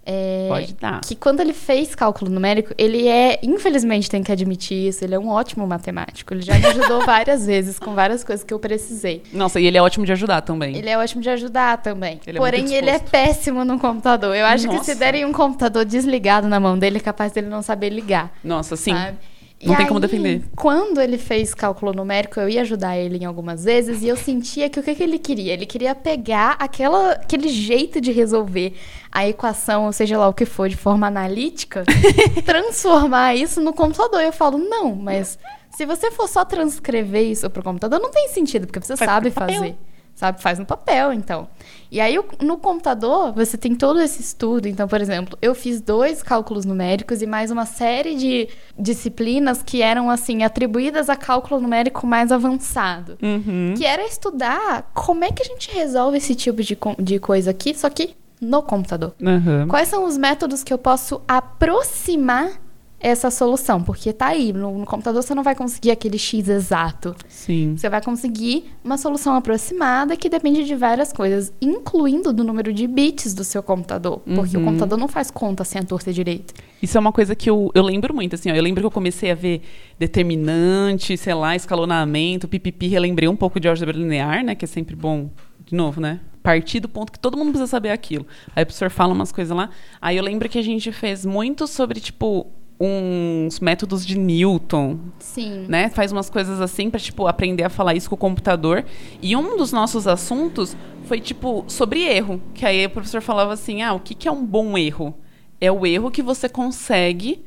É, 0.06 0.48
Pode 0.50 0.74
dar. 0.74 1.02
Que 1.02 1.16
quando 1.16 1.40
ele 1.40 1.54
fez 1.54 1.96
cálculo 1.96 2.30
numérico, 2.30 2.74
ele 2.78 3.08
é, 3.08 3.40
infelizmente 3.42 4.10
tem 4.10 4.22
que 4.22 4.32
admitir 4.32 4.90
isso, 4.90 5.04
ele 5.04 5.16
é 5.16 5.20
um 5.20 5.30
ótimo 5.30 5.66
matemático. 5.66 6.34
Ele 6.34 6.42
já 6.42 6.58
me 6.58 6.66
ajudou 6.66 7.02
várias 7.06 7.46
vezes 7.46 7.80
com 7.80 7.94
várias 7.94 8.24
coisas 8.24 8.44
que 8.44 8.54
eu 8.54 8.60
precisei. 8.60 9.24
Nossa, 9.32 9.60
e 9.60 9.66
ele 9.66 9.78
é 9.78 9.82
ótimo 9.82 10.06
de 10.06 10.12
ajudar 10.12 10.42
também. 10.42 10.76
Ele 10.76 10.90
é 10.90 10.98
ótimo 10.98 11.22
de 11.22 11.30
ajudar 11.30 11.78
também. 11.78 12.20
Ele 12.28 12.38
é 12.38 12.42
Porém, 12.42 12.62
muito 12.64 12.74
ele 12.74 12.90
é 12.90 13.00
péssimo 13.00 13.64
no 13.64 13.80
computador. 13.80 14.36
Eu 14.36 14.46
acho 14.46 14.68
que 14.68 14.74
se 14.80 14.92
Nossa. 14.92 14.96
derem 14.96 15.26
um 15.26 15.32
computador 15.32 15.86
desligado 15.86 16.48
na 16.48 16.60
mão 16.60 16.78
dele, 16.78 16.98
é 16.98 17.02
capaz 17.02 17.32
dele 17.32 17.48
não 17.48 17.62
saber 17.62 17.90
ligar. 17.90 18.32
Nossa, 18.44 18.76
sim. 18.76 18.94
sabe? 18.94 19.18
Não 19.66 19.74
E 19.74 19.78
tem 19.78 19.88
como 19.88 20.00
aí, 20.00 20.02
defender. 20.02 20.42
Quando 20.56 21.00
ele 21.00 21.18
fez 21.18 21.54
cálculo 21.54 21.94
numérico, 21.94 22.40
eu 22.40 22.50
ia 22.50 22.62
ajudar 22.62 22.98
ele 22.98 23.18
em 23.18 23.26
algumas 23.26 23.64
vezes 23.64 24.02
e 24.02 24.08
eu 24.08 24.16
sentia 24.18 24.70
que 24.70 24.80
o 24.80 24.84
que, 24.84 24.94
que 24.94 25.04
ele 25.04 25.18
queria? 25.18 25.54
Ele 25.54 25.66
queria 25.66 25.96
pegar 25.96 26.56
aquela, 26.60 27.12
aquele 27.12 27.48
jeito 27.48 28.02
de 28.02 28.12
resolver 28.12 28.74
a 29.12 29.28
equação, 29.28 29.86
ou 29.86 29.94
seja 29.94 30.18
lá 30.18 30.28
o 30.28 30.34
que 30.34 30.46
for, 30.46 30.68
de 30.68 30.76
forma 30.76 31.08
analítica, 31.08 31.84
transformar 32.46 33.36
isso 33.36 33.62
no 33.62 33.74
computador. 33.74 34.22
Eu 34.22 34.34
falo, 34.34 34.58
não, 34.58 34.96
mas 34.96 35.38
se 35.76 35.86
você 35.86 36.12
for 36.12 36.28
só 36.28 36.44
transcrever 36.44 37.24
isso 37.24 37.50
pro 37.50 37.64
computador, 37.64 38.00
não 38.00 38.12
tem 38.12 38.28
sentido, 38.30 38.68
porque 38.68 38.80
você 38.80 38.98
sabe 38.98 39.32
fazer. 39.32 39.76
Sabe? 40.16 40.42
Faz 40.42 40.60
no 40.60 40.66
papel, 40.66 41.12
então. 41.12 41.48
E 41.92 42.00
aí, 42.00 42.20
no 42.42 42.58
computador, 42.58 43.34
você 43.34 43.58
tem 43.58 43.76
todo 43.76 44.00
esse 44.00 44.22
estudo. 44.22 44.68
Então, 44.68 44.88
por 44.88 45.02
exemplo, 45.02 45.38
eu 45.42 45.54
fiz 45.54 45.82
dois 45.82 46.22
cálculos 46.22 46.66
numéricos 46.66 47.22
e 47.22 47.28
mais 47.28 47.52
uma 47.52 47.66
série 47.66 48.16
de 48.16 48.48
disciplinas 48.78 49.64
que 49.64 49.82
eram, 49.82 50.10
assim, 50.10 50.44
atribuídas 50.44 51.10
a 51.10 51.16
cálculo 51.16 51.60
numérico 51.60 52.06
mais 52.06 52.32
avançado. 52.32 53.18
Uhum. 53.22 53.74
Que 53.76 53.86
era 53.86 54.06
estudar 54.06 54.92
como 54.94 55.24
é 55.24 55.32
que 55.32 55.42
a 55.42 55.46
gente 55.46 55.72
resolve 55.72 56.18
esse 56.18 56.36
tipo 56.36 56.62
de, 56.62 56.78
de 57.00 57.20
coisa 57.20 57.52
aqui, 57.52 57.74
só 57.74 57.90
que 57.90 58.16
no 58.40 58.62
computador. 58.62 59.14
Uhum. 59.22 59.68
Quais 59.68 59.88
são 59.88 60.06
os 60.06 60.18
métodos 60.18 60.64
que 60.64 60.74
eu 60.74 60.78
posso 60.78 61.22
aproximar 61.28 62.63
essa 63.04 63.30
solução? 63.30 63.84
Porque 63.84 64.12
tá 64.14 64.28
aí, 64.28 64.52
no, 64.54 64.80
no 64.80 64.86
computador 64.86 65.22
você 65.22 65.36
não 65.36 65.44
vai 65.44 65.54
conseguir 65.54 65.92
aquele 65.92 66.18
X 66.18 66.48
exato. 66.48 67.14
Sim. 67.28 67.76
Você 67.78 67.90
vai 67.90 68.02
conseguir 68.02 68.72
uma 68.84 68.98
solução 68.98 69.36
aproximada 69.36 70.16
que 70.16 70.30
depende 70.30 70.64
de 70.64 70.74
várias 70.74 71.12
coisas, 71.14 71.54
incluindo 71.62 72.32
do 72.34 72.44
número 72.44 72.72
de 72.74 72.88
bits 72.88 73.34
do 73.34 73.44
seu 73.44 73.62
computador. 73.62 74.20
Porque 74.20 74.56
o 74.56 74.60
Uhum. 74.62 74.66
computador 74.68 74.98
não 74.98 75.08
faz 75.08 75.30
conta 75.30 75.64
sem 75.64 75.82
a 75.82 75.84
torta 75.84 76.12
direita. 76.14 76.54
Isso 76.82 76.98
é 76.98 77.00
uma 77.02 77.12
coisa 77.12 77.36
que 77.36 77.50
eu, 77.50 77.70
eu 77.76 77.84
lembro 77.84 78.14
muito, 78.14 78.36
assim, 78.36 78.50
ó. 78.52 78.56
Eu 78.56 78.64
lembro 78.64 78.82
que 78.82 78.88
eu 78.88 78.92
comecei 78.92 79.30
a 79.32 79.36
ver 79.36 79.62
determinante, 80.00 81.18
sei 81.18 81.34
lá, 81.34 81.56
escalonamento, 81.56 82.48
pipipi, 82.48 82.88
relembrei 82.88 83.28
um 83.28 83.36
pouco 83.36 83.60
de 83.60 83.68
álgebra 83.68 83.98
linear, 83.98 84.44
né? 84.44 84.56
Que 84.56 84.66
é 84.66 84.68
sempre 84.68 84.96
bom, 84.96 85.30
de 85.66 85.76
novo, 85.76 86.00
né? 86.00 86.20
Partir 86.42 86.80
do 86.80 86.90
ponto 86.90 87.12
que 87.12 87.20
todo 87.20 87.38
mundo 87.38 87.50
precisa 87.52 87.68
saber 87.68 87.90
aquilo. 87.92 88.26
Aí 88.56 88.64
o 88.64 88.66
professor 88.66 88.90
fala 88.90 89.14
umas 89.14 89.32
coisas 89.32 89.56
lá. 89.56 89.70
Aí 90.02 90.18
eu 90.18 90.24
lembro 90.24 90.48
que 90.50 90.58
a 90.58 90.62
gente 90.62 90.92
fez 90.92 91.26
muito 91.26 91.68
sobre, 91.68 92.00
tipo, 92.00 92.48
uns 92.86 93.60
métodos 93.60 94.06
de 94.06 94.18
Newton, 94.18 95.00
Sim. 95.20 95.66
né? 95.70 95.90
Faz 95.90 96.12
umas 96.12 96.30
coisas 96.30 96.60
assim 96.60 96.90
pra, 96.90 97.00
tipo, 97.00 97.28
aprender 97.28 97.64
a 97.64 97.70
falar 97.70 97.96
isso 97.96 98.10
com 98.10 98.16
o 98.16 98.18
computador. 98.18 98.84
E 99.22 99.36
um 99.36 99.56
dos 99.56 99.72
nossos 99.72 100.08
assuntos 100.08 100.76
foi, 101.06 101.22
tipo, 101.22 101.64
sobre 101.68 102.02
erro. 102.04 102.42
Que 102.54 102.66
aí 102.66 102.86
o 102.86 102.90
professor 102.90 103.22
falava 103.22 103.54
assim, 103.54 103.82
ah, 103.82 103.94
o 103.94 104.00
que, 104.00 104.14
que 104.14 104.28
é 104.28 104.32
um 104.32 104.46
bom 104.46 104.78
erro? 104.78 105.14
É 105.62 105.72
o 105.72 105.86
erro 105.86 106.12
que 106.12 106.22
você 106.22 106.50
consegue 106.50 107.46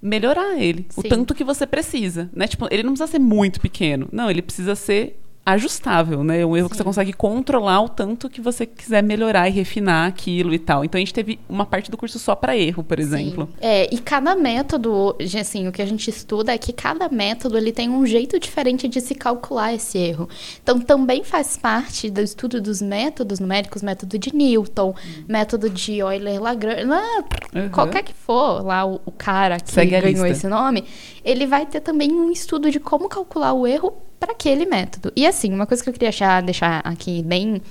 melhorar 0.00 0.56
ele. 0.58 0.86
O 0.96 1.02
Sim. 1.02 1.08
tanto 1.08 1.34
que 1.34 1.42
você 1.42 1.66
precisa, 1.66 2.30
né? 2.32 2.46
Tipo, 2.46 2.68
ele 2.70 2.84
não 2.84 2.92
precisa 2.92 3.10
ser 3.10 3.18
muito 3.18 3.60
pequeno. 3.60 4.08
Não, 4.12 4.30
ele 4.30 4.42
precisa 4.42 4.76
ser 4.76 5.20
ajustável, 5.52 6.22
né? 6.22 6.44
Um 6.44 6.56
erro 6.56 6.68
que 6.68 6.76
você 6.76 6.84
consegue 6.84 7.12
controlar 7.12 7.80
o 7.80 7.88
tanto 7.88 8.28
que 8.28 8.40
você 8.40 8.66
quiser 8.66 9.02
melhorar 9.02 9.48
e 9.48 9.52
refinar 9.52 10.06
aquilo 10.08 10.52
e 10.52 10.58
tal. 10.58 10.84
Então 10.84 10.98
a 10.98 11.00
gente 11.00 11.14
teve 11.14 11.38
uma 11.48 11.64
parte 11.64 11.90
do 11.90 11.96
curso 11.96 12.18
só 12.18 12.34
para 12.34 12.56
erro, 12.56 12.82
por 12.84 12.98
exemplo. 12.98 13.46
Sim. 13.46 13.54
É, 13.60 13.94
e 13.94 13.98
cada 13.98 14.34
método, 14.34 15.16
assim, 15.38 15.66
o 15.68 15.72
que 15.72 15.80
a 15.80 15.86
gente 15.86 16.08
estuda 16.10 16.52
é 16.52 16.58
que 16.58 16.72
cada 16.72 17.08
método 17.08 17.56
ele 17.56 17.72
tem 17.72 17.88
um 17.88 18.04
jeito 18.06 18.38
diferente 18.38 18.86
de 18.88 19.00
se 19.00 19.14
calcular 19.14 19.72
esse 19.74 19.98
erro. 19.98 20.28
Então 20.62 20.80
também 20.80 21.24
faz 21.24 21.56
parte 21.56 22.10
do 22.10 22.20
estudo 22.20 22.60
dos 22.60 22.82
métodos 22.82 23.40
numéricos, 23.40 23.82
método 23.82 24.18
de 24.18 24.34
Newton, 24.34 24.94
método 25.26 25.70
de 25.70 25.98
Euler-Lagrange, 25.98 26.90
ah, 26.92 27.24
Uhum. 27.54 27.70
qualquer 27.70 28.02
que 28.02 28.12
for 28.12 28.62
lá 28.64 28.84
o, 28.84 29.00
o 29.06 29.10
cara 29.10 29.58
que 29.58 29.70
Segue 29.70 29.98
ganhou 29.98 30.26
esse 30.26 30.46
nome, 30.46 30.84
ele 31.24 31.46
vai 31.46 31.64
ter 31.64 31.80
também 31.80 32.12
um 32.12 32.30
estudo 32.30 32.70
de 32.70 32.78
como 32.78 33.08
calcular 33.08 33.54
o 33.54 33.66
erro 33.66 33.92
para 34.18 34.32
aquele 34.32 34.66
método. 34.66 35.12
E 35.14 35.26
assim, 35.26 35.37
uma 35.46 35.66
coisa 35.66 35.82
que 35.82 35.88
eu 35.88 35.92
queria 35.92 36.08
achar, 36.08 36.42
deixar 36.42 36.80
aqui 36.84 37.22
bem 37.22 37.62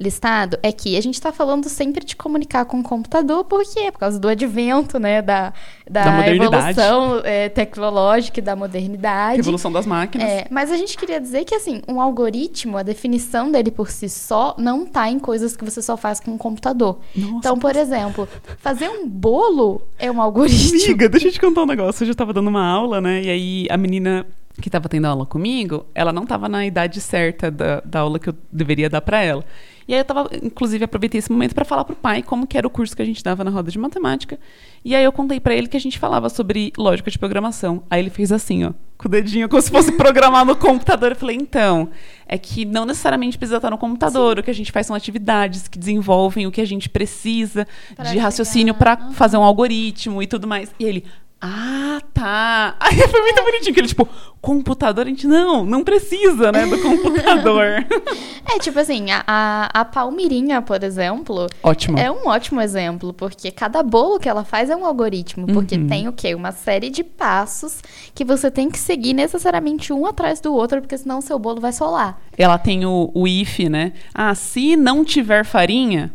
listado 0.00 0.58
é 0.62 0.72
que 0.72 0.96
a 0.96 1.00
gente 1.02 1.14
está 1.14 1.30
falando 1.30 1.68
sempre 1.68 2.02
de 2.02 2.16
comunicar 2.16 2.64
com 2.64 2.80
o 2.80 2.82
computador, 2.82 3.44
por 3.44 3.62
quê? 3.62 3.92
Por 3.92 3.98
causa 3.98 4.18
do 4.18 4.28
advento, 4.28 4.98
né, 4.98 5.20
da, 5.20 5.52
da, 5.88 6.22
Da 6.22 6.28
evolução 6.28 7.20
é, 7.22 7.50
tecnológica 7.50 8.40
e 8.40 8.42
da 8.42 8.56
modernidade. 8.56 9.36
Revolução 9.36 9.70
das 9.70 9.84
máquinas. 9.84 10.26
É, 10.26 10.46
mas 10.50 10.72
a 10.72 10.76
gente 10.78 10.96
queria 10.96 11.20
dizer 11.20 11.44
que, 11.44 11.54
assim, 11.54 11.82
um 11.86 12.00
algoritmo, 12.00 12.78
a 12.78 12.82
definição 12.82 13.52
dele 13.52 13.70
por 13.70 13.90
si 13.90 14.08
só, 14.08 14.54
não 14.56 14.86
tá 14.86 15.10
em 15.10 15.18
coisas 15.18 15.54
que 15.54 15.64
você 15.64 15.82
só 15.82 15.98
faz 15.98 16.18
com 16.18 16.34
o 16.34 16.38
computador. 16.38 16.98
Nossa, 17.14 17.36
então, 17.36 17.58
por 17.58 17.76
exemplo, 17.76 18.26
fazer 18.58 18.88
um 18.88 19.06
bolo 19.06 19.82
é 19.98 20.10
um 20.10 20.22
algoritmo. 20.22 20.82
Amiga, 20.82 21.10
deixa 21.10 21.28
eu 21.28 21.32
te 21.32 21.40
contar 21.40 21.64
um 21.64 21.66
negócio. 21.66 22.06
Eu 22.06 22.14
tava 22.14 22.32
dando 22.32 22.48
uma 22.48 22.66
aula, 22.66 23.02
né? 23.02 23.22
E 23.22 23.28
aí 23.28 23.66
a 23.68 23.76
menina 23.76 24.26
que 24.60 24.70
tava 24.70 24.88
tendo 24.88 25.06
aula 25.06 25.24
comigo, 25.24 25.86
ela 25.94 26.12
não 26.12 26.26
tava 26.26 26.48
na 26.48 26.66
idade 26.66 27.00
certa 27.00 27.50
da, 27.50 27.80
da 27.80 28.00
aula 28.00 28.18
que 28.18 28.28
eu 28.28 28.34
deveria 28.50 28.90
dar 28.90 29.00
pra 29.00 29.22
ela. 29.22 29.44
E 29.90 29.94
aí 29.94 30.00
eu 30.00 30.04
tava, 30.04 30.30
inclusive, 30.40 30.84
aproveitei 30.84 31.18
esse 31.18 31.32
momento 31.32 31.52
pra 31.52 31.64
falar 31.64 31.84
pro 31.84 31.96
pai 31.96 32.22
como 32.22 32.46
que 32.46 32.56
era 32.56 32.64
o 32.64 32.70
curso 32.70 32.94
que 32.94 33.02
a 33.02 33.04
gente 33.04 33.24
dava 33.24 33.42
na 33.42 33.50
roda 33.50 33.72
de 33.72 33.78
matemática. 33.78 34.38
E 34.84 34.94
aí 34.94 35.02
eu 35.02 35.10
contei 35.10 35.40
pra 35.40 35.52
ele 35.52 35.66
que 35.66 35.76
a 35.76 35.80
gente 35.80 35.98
falava 35.98 36.28
sobre 36.28 36.72
lógica 36.78 37.10
de 37.10 37.18
programação. 37.18 37.82
Aí 37.90 38.00
ele 38.00 38.10
fez 38.10 38.30
assim, 38.30 38.64
ó, 38.64 38.72
com 38.96 39.08
o 39.08 39.10
dedinho, 39.10 39.48
como 39.48 39.60
se 39.60 39.68
fosse 39.68 39.90
programar 39.98 40.44
no 40.44 40.54
computador. 40.54 41.10
Eu 41.10 41.16
falei, 41.16 41.36
então, 41.36 41.88
é 42.24 42.38
que 42.38 42.64
não 42.64 42.86
necessariamente 42.86 43.36
precisa 43.36 43.56
estar 43.56 43.70
no 43.70 43.78
computador. 43.78 44.38
O 44.38 44.42
que 44.44 44.50
a 44.50 44.54
gente 44.54 44.70
faz 44.70 44.86
são 44.86 44.94
atividades 44.94 45.66
que 45.66 45.76
desenvolvem 45.76 46.46
o 46.46 46.52
que 46.52 46.60
a 46.60 46.66
gente 46.66 46.88
precisa 46.88 47.66
Pra 47.96 48.04
de 48.04 48.18
raciocínio 48.18 48.74
pra 48.74 49.10
fazer 49.12 49.38
um 49.38 49.42
algoritmo 49.42 50.22
e 50.22 50.26
tudo 50.28 50.46
mais. 50.46 50.72
E 50.78 50.84
ele, 50.84 51.04
ah, 51.40 52.00
tá. 52.12 52.76
Aí 52.80 52.96
foi 53.08 53.20
muito 53.22 53.42
bonitinho, 53.42 53.72
que 53.74 53.80
ele, 53.80 53.88
tipo, 53.88 54.06
computador, 54.40 55.06
a 55.06 55.08
gente, 55.08 55.26
não, 55.26 55.64
não 55.64 55.82
precisa, 55.82 56.52
né, 56.52 56.66
do 56.66 56.78
computador. 56.80 57.84
É, 58.52 58.58
tipo 58.58 58.80
assim, 58.80 59.12
a, 59.12 59.22
a, 59.28 59.80
a 59.80 59.84
Palmirinha, 59.84 60.60
por 60.60 60.82
exemplo, 60.82 61.46
Ótimo. 61.62 61.96
é 61.96 62.10
um 62.10 62.26
ótimo 62.26 62.60
exemplo, 62.60 63.12
porque 63.12 63.52
cada 63.52 63.80
bolo 63.80 64.18
que 64.18 64.28
ela 64.28 64.42
faz 64.42 64.68
é 64.70 64.74
um 64.74 64.84
algoritmo, 64.84 65.46
porque 65.46 65.76
Uhum. 65.76 65.86
tem 65.86 66.08
o 66.08 66.12
quê? 66.12 66.34
Uma 66.34 66.50
série 66.50 66.90
de 66.90 67.04
passos 67.04 67.80
que 68.12 68.24
você 68.24 68.50
tem 68.50 68.68
que 68.68 68.78
seguir 68.78 69.12
necessariamente 69.14 69.92
um 69.92 70.04
atrás 70.04 70.40
do 70.40 70.52
outro, 70.52 70.80
porque 70.80 70.98
senão 70.98 71.18
o 71.18 71.22
seu 71.22 71.38
bolo 71.38 71.60
vai 71.60 71.70
solar. 71.72 72.20
Ela 72.36 72.58
tem 72.58 72.84
o, 72.84 73.12
o 73.14 73.28
if, 73.28 73.60
né? 73.60 73.92
Ah, 74.12 74.34
se 74.34 74.74
não 74.74 75.04
tiver 75.04 75.44
farinha. 75.44 76.12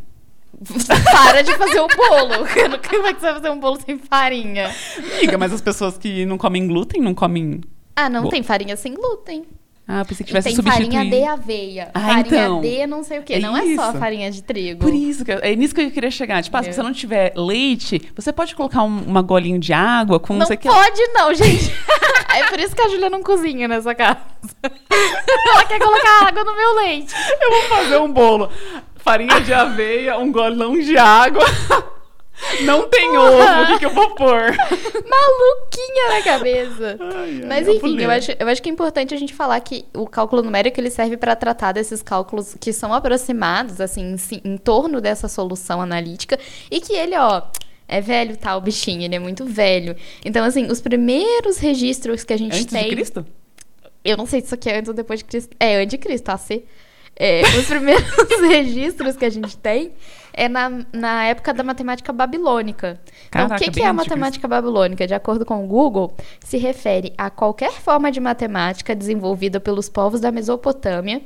Para 1.12 1.41
de 1.41 1.54
fazer 1.58 1.80
o 1.80 1.88
bolo. 1.88 2.46
Como 2.89 3.08
é 3.08 3.13
que 3.13 3.20
você 3.20 3.26
vai 3.26 3.34
fazer 3.34 3.50
um 3.50 3.60
bolo 3.60 3.80
sem 3.86 3.98
farinha? 3.98 4.74
Amiga, 5.18 5.38
mas 5.38 5.52
as 5.54 5.62
pessoas 5.62 5.98
que 5.98 6.26
não 6.26 6.38
comem 6.38 6.68
glúten 6.68 7.02
não 7.02 7.13
comem. 7.13 7.62
Ah, 7.96 8.10
não 8.10 8.24
Bo- 8.24 8.30
tem 8.30 8.44
farinha 8.44 8.76
sem 8.76 8.94
glúten. 8.94 9.46
Ah, 9.88 10.04
pensei 10.04 10.24
que 10.26 10.32
E 10.32 10.34
tivesse 10.34 10.48
tem 10.48 10.56
substituído. 10.56 10.91
farinha 10.91 11.12
de 11.12 11.28
aveia. 11.28 11.91
Ah, 11.94 12.00
farinha 12.00 12.26
então. 12.46 12.62
de 12.62 12.88
não 12.88 13.04
sei 13.04 13.20
o 13.20 13.24
quê. 13.24 13.34
É 13.36 13.39
não 13.39 13.56
é 13.56 13.76
só 13.76 13.91
isso. 13.91 14.00
farinha 14.00 14.32
de 14.32 14.41
trigo. 14.41 14.80
Por 14.82 14.91
isso, 14.94 15.24
que 15.24 15.32
eu- 15.32 15.39
é 15.44 15.56
nisso 15.56 15.76
que 15.76 15.82
eu 15.82 15.91
queria 15.91 16.10
chegar. 16.10 16.41
Tipo, 16.41 16.58
ah, 16.58 16.63
se 16.63 16.74
você 16.74 16.82
não 16.82 16.91
tiver 16.91 17.34
leite, 17.36 18.02
você 18.15 18.34
pode 18.34 18.56
colocar 18.56 18.82
um, 18.82 19.04
uma 19.04 19.22
golinho 19.22 19.60
de 19.60 19.74
água 19.74 20.20
com 20.20 20.34
não, 20.34 20.39
Não 20.39 20.48
o 20.48 20.58
que. 20.58 20.68
pode, 20.68 21.02
não, 21.13 21.34
gente. 21.34 21.72
É 22.36 22.48
por 22.50 22.60
isso 22.60 22.76
que 22.76 22.82
a 22.82 22.89
Júlia 22.89 23.10
não 23.10 23.24
cozinha 23.24 23.65
nessa 23.65 23.96
casa. 23.96 24.18
Ela 24.91 25.63
quer 25.65 25.80
colocar 25.80 26.28
água 26.28 26.44
no 26.44 26.54
meu 26.54 26.76
leite. 26.76 27.13
Eu 27.41 27.50
vou 27.52 27.62
fazer 27.78 27.98
um 27.98 28.12
bolo. 28.12 28.50
Farinha 29.06 29.39
de 29.39 29.54
aveia, 29.54 30.18
um 30.18 30.32
golão 30.32 30.80
de 30.80 30.98
água. 30.98 31.46
Não 32.65 32.89
tem 32.89 33.15
ovo, 33.15 33.63
o 33.63 33.68
que, 33.68 33.80
que 33.80 33.86
eu 33.86 33.91
vou 33.91 34.15
pôr? 34.15 34.52
Maluquinha 35.08 36.10
na 36.10 36.22
cabeça. 36.24 36.98
Ai, 37.00 37.39
ai, 37.39 37.41
Mas 37.46 37.68
eu 37.68 37.76
enfim, 37.76 38.02
eu 38.02 38.10
acho, 38.10 38.32
eu 38.38 38.48
acho 38.48 38.63
que 38.63 38.68
é 38.68 38.72
importante 38.72 39.13
a 39.13 39.18
gente 39.18 39.32
falar 39.32 39.60
que 39.60 39.86
o 39.94 40.08
cálculo 40.08 40.41
numérico 40.41 40.80
ele 40.80 40.89
serve 40.89 41.18
para 41.18 41.36
tratar 41.36 41.72
desses 41.72 42.02
cálculos 42.02 42.58
que 42.60 42.74
são 42.74 42.91
aproximados, 42.91 43.80
assim, 43.80 44.15
em, 44.15 44.41
em 44.54 44.58
torno 44.58 45.00
dessa 45.00 45.28
solução 45.28 45.80
analítica 45.80 46.39
e 46.72 46.82
que 46.82 46.94
ele, 46.94 47.15
ó. 47.15 47.44
É 47.88 48.02
velho, 48.02 48.36
tá, 48.36 48.58
o 48.58 48.62
bichinho, 48.62 49.04
ele 49.04 49.13
é 49.13 49.20
muito 49.20 49.46
velho. 49.46 49.96
Então, 50.26 50.44
assim, 50.44 50.65
os 50.65 50.82
primeiros 50.82 51.60
registros 51.60 52.24
que 52.24 52.34
a 52.34 52.38
gente 52.38 52.56
Antes 52.56 52.65
tem. 52.65 52.86
de 52.86 52.89
Cristo? 52.89 53.24
Eu 54.04 54.18
não 54.18 54.26
sei 54.26 54.39
se 54.41 54.48
isso 54.48 54.56
aqui 54.56 54.68
é 54.68 54.80
antes 54.80 54.89
ou 54.89 54.96
depois 54.96 55.20
de 55.20 55.26
Cristo. 55.26 55.56
É, 55.60 55.76
antes 55.76 55.89
de 55.89 55.98
Cristo, 56.00 56.30
AC. 56.30 56.63
É, 57.17 57.41
os 57.58 57.65
primeiros 57.65 58.04
registros 58.49 59.15
que 59.15 59.25
a 59.25 59.30
gente 59.30 59.58
tem 59.58 59.93
é 60.34 60.49
na, 60.49 60.86
na 60.91 61.25
época 61.25 61.54
da 61.54 61.63
matemática 61.63 62.12
babilônica. 62.12 62.99
Então, 63.30 63.47
Caraca, 63.47 63.56
o 63.56 63.58
que, 63.58 63.71
que 63.71 63.82
é 63.82 63.88
a 63.88 63.93
matemática 63.93 64.47
babilônica? 64.47 65.08
De 65.08 65.13
acordo 65.13 65.45
com 65.45 65.63
o 65.63 65.67
Google, 65.67 66.13
se 66.41 66.58
refere 66.58 67.13
a 67.17 67.30
qualquer 67.30 67.71
forma 67.71 68.12
de 68.12 68.19
matemática 68.19 68.93
desenvolvida 68.93 69.62
pelos 69.62 69.88
povos 69.88 70.19
da 70.19 70.32
Mesopotâmia, 70.32 71.21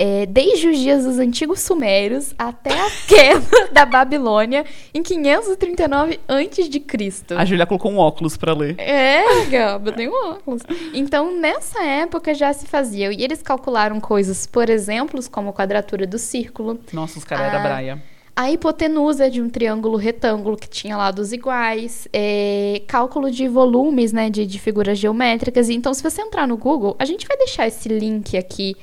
é, 0.00 0.24
desde 0.24 0.66
os 0.66 0.78
dias 0.78 1.04
dos 1.04 1.18
antigos 1.18 1.60
sumérios 1.60 2.34
até 2.38 2.72
a 2.72 2.90
queda 3.06 3.68
da 3.70 3.84
Babilônia 3.84 4.64
em 4.94 5.02
539 5.02 6.18
a.C. 6.26 7.34
A 7.36 7.44
Júlia 7.44 7.66
colocou 7.66 7.92
um 7.92 7.98
óculos 7.98 8.34
pra 8.34 8.54
ler. 8.54 8.76
É, 8.80 9.44
Gabo, 9.50 9.90
eu 9.90 9.92
tenho 9.92 10.12
óculos. 10.12 10.62
Então, 10.94 11.38
nessa 11.38 11.84
época 11.84 12.32
já 12.32 12.50
se 12.54 12.66
fazia. 12.66 13.12
E 13.12 13.22
eles 13.22 13.42
calcularam 13.42 14.00
coisas, 14.00 14.46
por 14.46 14.70
exemplo, 14.70 15.20
como 15.30 15.50
a 15.50 15.52
quadratura 15.52 16.06
do 16.06 16.18
círculo, 16.18 16.80
Nossa, 16.94 17.18
os 17.18 17.24
caras 17.24 17.52
eram 17.52 17.62
braia. 17.62 18.02
a 18.34 18.50
hipotenusa 18.50 19.28
de 19.28 19.42
um 19.42 19.50
triângulo 19.50 19.98
retângulo 19.98 20.56
que 20.56 20.68
tinha 20.68 20.96
lados 20.96 21.30
iguais, 21.30 22.08
é, 22.10 22.80
cálculo 22.86 23.30
de 23.30 23.46
volumes, 23.48 24.14
né, 24.14 24.30
de, 24.30 24.46
de 24.46 24.58
figuras 24.58 24.98
geométricas. 24.98 25.68
Então, 25.68 25.92
se 25.92 26.02
você 26.02 26.22
entrar 26.22 26.48
no 26.48 26.56
Google, 26.56 26.96
a 26.98 27.04
gente 27.04 27.26
vai 27.28 27.36
deixar 27.36 27.66
esse 27.66 27.86
link 27.86 28.38
aqui. 28.38 28.74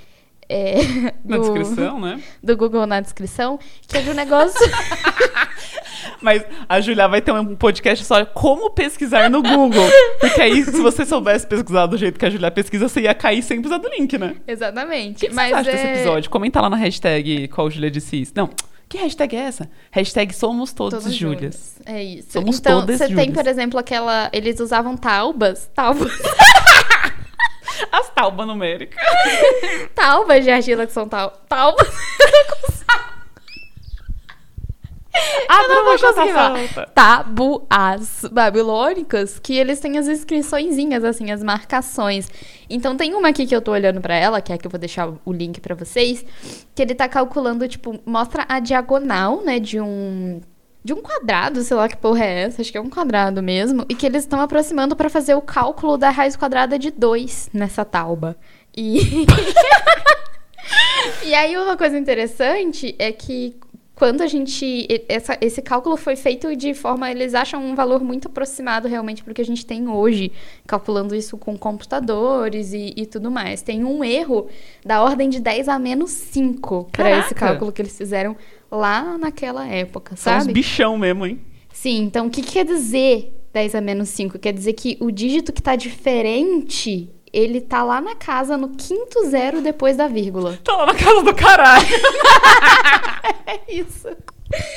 É, 0.49 0.75
Na 1.25 1.37
do- 1.37 1.43
descrição, 1.43 1.99
né? 1.99 2.21
Do 2.41 2.55
Google 2.57 2.85
na 2.85 2.99
descrição, 3.01 3.59
que 3.87 3.97
é 3.97 4.01
de 4.01 4.09
um 4.09 4.13
negócio. 4.13 4.59
Mas 6.21 6.43
a 6.67 6.79
Julia 6.81 7.07
vai 7.07 7.21
ter 7.21 7.31
um 7.31 7.55
podcast 7.55 8.03
só 8.05 8.25
como 8.25 8.71
pesquisar 8.71 9.29
no 9.29 9.41
Google. 9.43 9.87
Porque 10.19 10.41
aí, 10.41 10.63
se 10.63 10.81
você 10.81 11.05
soubesse 11.05 11.45
pesquisar 11.45 11.85
do 11.85 11.97
jeito 11.97 12.17
que 12.17 12.25
a 12.25 12.29
Julia 12.29 12.49
pesquisa, 12.49 12.87
você 12.89 13.01
ia 13.01 13.13
cair 13.13 13.43
sem 13.43 13.59
precisar 13.61 13.77
do 13.81 13.89
link, 13.89 14.17
né? 14.17 14.35
Exatamente. 14.47 15.25
O 15.25 15.29
que, 15.29 15.35
Mas 15.35 15.49
você 15.49 15.55
acha 15.55 15.71
desse 15.71 15.85
é- 15.85 15.93
episódio? 15.95 16.29
Comenta 16.29 16.59
lá 16.61 16.69
na 16.69 16.77
hashtag 16.77 17.47
qual 17.49 17.69
Julia 17.69 17.91
disse 17.91 18.19
isso. 18.21 18.31
Não, 18.35 18.49
que 18.89 18.97
hashtag 18.97 19.35
é 19.35 19.39
essa? 19.41 19.69
Hashtag 19.91 20.33
somos 20.33 20.71
todos 20.73 21.03
Júlias. 21.13 21.41
juntas. 21.41 21.75
É 21.85 22.03
isso. 22.03 22.31
Somos 22.31 22.57
então, 22.57 22.79
todas 22.81 22.97
você 22.97 23.13
tem, 23.13 23.31
por 23.31 23.45
exemplo, 23.45 23.79
aquela. 23.79 24.29
Eles 24.33 24.59
usavam 24.59 24.95
taubas. 24.97 25.69
Taubas. 25.75 26.11
As 27.91 28.09
taubas 28.09 28.47
numéricas. 28.47 29.01
taubas 29.93 30.43
de 30.43 30.51
argila 30.51 30.85
que 30.85 30.93
são 30.93 31.07
tal. 31.07 31.31
Taubas. 31.47 31.87
A 35.49 35.63
Eu 35.63 35.69
não 35.69 35.75
vou 35.85 35.97
bruxa 35.97 36.13
tá 36.13 36.33
solta. 36.33 36.91
Tabuas 36.93 38.25
babilônicas 38.31 39.39
que 39.39 39.57
eles 39.57 39.79
têm 39.79 39.97
as 39.97 40.07
inscriçõezinhas, 40.07 41.03
assim, 41.03 41.31
as 41.31 41.41
marcações. 41.41 42.29
Então 42.69 42.95
tem 42.95 43.13
uma 43.15 43.29
aqui 43.29 43.45
que 43.45 43.55
eu 43.55 43.61
tô 43.61 43.71
olhando 43.71 44.01
pra 44.01 44.15
ela, 44.15 44.41
que 44.41 44.51
é 44.51 44.55
a 44.55 44.57
que 44.57 44.67
eu 44.67 44.71
vou 44.71 44.79
deixar 44.79 45.09
o 45.25 45.33
link 45.33 45.59
pra 45.59 45.73
vocês, 45.73 46.25
que 46.75 46.81
ele 46.81 46.93
tá 46.93 47.07
calculando, 47.07 47.67
tipo, 47.67 47.99
mostra 48.05 48.45
a 48.47 48.59
diagonal, 48.59 49.41
né, 49.41 49.59
de 49.59 49.79
um 49.79 50.41
de 50.87 50.93
um 50.93 51.01
quadrado, 51.01 51.61
sei 51.63 51.75
lá 51.75 51.89
que 51.89 51.97
porra 51.97 52.23
é 52.23 52.43
essa, 52.43 52.61
acho 52.61 52.71
que 52.71 52.77
é 52.77 52.81
um 52.81 52.89
quadrado 52.89 53.43
mesmo, 53.43 53.85
e 53.89 53.93
que 53.93 54.05
eles 54.05 54.23
estão 54.23 54.39
aproximando 54.39 54.95
pra 54.95 55.09
fazer 55.09 55.35
o 55.35 55.41
cálculo 55.41 55.97
da 55.97 56.09
raiz 56.09 56.37
quadrada 56.37 56.79
de 56.79 56.91
2 56.91 57.49
nessa 57.53 57.83
tauba. 57.83 58.37
E 58.75 59.25
E 61.25 61.33
aí 61.33 61.57
uma 61.57 61.75
coisa 61.75 61.97
interessante 61.97 62.95
é 62.97 63.11
que 63.11 63.57
quando 63.97 64.21
a 64.21 64.27
gente. 64.27 64.87
Essa, 65.09 65.37
esse 65.41 65.61
cálculo 65.61 65.97
foi 65.97 66.15
feito 66.15 66.55
de 66.55 66.73
forma. 66.73 67.09
Eles 67.09 67.33
acham 67.33 67.61
um 67.61 67.75
valor 67.75 68.01
muito 68.01 68.27
aproximado 68.27 68.87
realmente 68.87 69.23
pro 69.23 69.33
que 69.33 69.41
a 69.41 69.45
gente 69.45 69.65
tem 69.65 69.89
hoje, 69.89 70.31
calculando 70.65 71.15
isso 71.15 71.37
com 71.37 71.57
computadores 71.57 72.73
e, 72.73 72.93
e 72.95 73.05
tudo 73.05 73.31
mais. 73.31 73.61
Tem 73.61 73.83
um 73.83 74.03
erro 74.03 74.47
da 74.85 75.01
ordem 75.01 75.29
de 75.29 75.39
10 75.39 75.67
a 75.67 75.79
menos 75.79 76.11
5 76.11 76.89
para 76.91 77.19
esse 77.19 77.33
cálculo 77.33 77.71
que 77.71 77.81
eles 77.81 77.97
fizeram 77.97 78.37
lá 78.71 79.17
naquela 79.17 79.65
época, 79.67 80.15
São 80.15 80.33
uns 80.37 80.41
sabe? 80.43 80.53
bichão 80.53 80.97
mesmo, 80.97 81.25
hein? 81.25 81.39
Sim, 81.71 82.03
então 82.03 82.27
o 82.27 82.29
que, 82.29 82.41
que 82.41 82.53
quer 82.53 82.65
dizer 82.65 83.33
10 83.53 83.75
a 83.75 83.81
menos 83.81 84.09
5? 84.09 84.39
Quer 84.39 84.53
dizer 84.53 84.73
que 84.73 84.97
o 84.99 85.11
dígito 85.11 85.53
que 85.53 85.61
tá 85.61 85.75
diferente, 85.75 87.09
ele 87.31 87.61
tá 87.61 87.83
lá 87.83 88.01
na 88.01 88.15
casa, 88.15 88.57
no 88.57 88.69
quinto 88.69 89.25
zero 89.29 89.61
depois 89.61 89.95
da 89.95 90.07
vírgula. 90.07 90.57
Tá 90.63 90.75
lá 90.75 90.85
na 90.87 90.95
casa 90.95 91.23
do 91.23 91.33
caralho. 91.35 91.85
É 93.49 93.73
isso. 93.73 94.09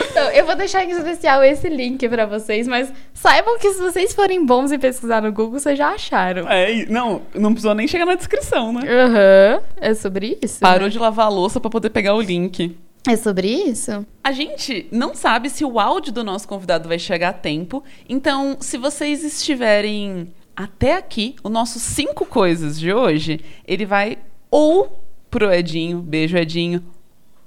Então, 0.00 0.30
eu 0.30 0.44
vou 0.46 0.54
deixar 0.56 0.84
em 0.84 0.90
especial 0.90 1.42
esse 1.44 1.68
link 1.68 2.08
pra 2.08 2.24
vocês, 2.26 2.66
mas 2.68 2.92
saibam 3.12 3.58
que 3.58 3.70
se 3.72 3.80
vocês 3.80 4.12
forem 4.14 4.44
bons 4.44 4.70
em 4.72 4.78
pesquisar 4.78 5.20
no 5.22 5.32
Google, 5.32 5.58
vocês 5.58 5.76
já 5.78 5.88
acharam. 5.90 6.48
É, 6.48 6.72
e- 6.72 6.86
não, 6.86 7.22
não 7.34 7.50
precisou 7.52 7.74
nem 7.74 7.86
chegar 7.88 8.06
na 8.06 8.14
descrição, 8.14 8.72
né? 8.72 8.82
Aham. 8.88 9.62
É 9.80 9.94
sobre 9.94 10.38
isso? 10.42 10.60
Parou 10.60 10.84
né? 10.86 10.88
de 10.88 10.98
lavar 10.98 11.26
a 11.26 11.28
louça 11.28 11.58
pra 11.60 11.70
poder 11.70 11.90
pegar 11.90 12.14
o 12.14 12.20
link. 12.20 12.76
É 13.08 13.16
sobre 13.16 13.48
isso? 13.48 14.06
A 14.22 14.32
gente 14.32 14.86
não 14.90 15.14
sabe 15.14 15.48
se 15.48 15.64
o 15.64 15.80
áudio 15.80 16.12
do 16.12 16.22
nosso 16.22 16.46
convidado 16.46 16.88
vai 16.88 16.98
chegar 16.98 17.30
a 17.30 17.32
tempo, 17.32 17.82
então, 18.08 18.58
se 18.60 18.76
vocês 18.76 19.24
estiverem 19.24 20.32
até 20.54 20.96
aqui, 20.96 21.36
o 21.42 21.48
nosso 21.48 21.78
cinco 21.78 22.26
coisas 22.26 22.78
de 22.78 22.92
hoje, 22.92 23.40
ele 23.66 23.86
vai 23.86 24.18
ou 24.50 25.02
pro 25.30 25.52
Edinho, 25.52 26.00
beijo 26.00 26.36
Edinho, 26.36 26.84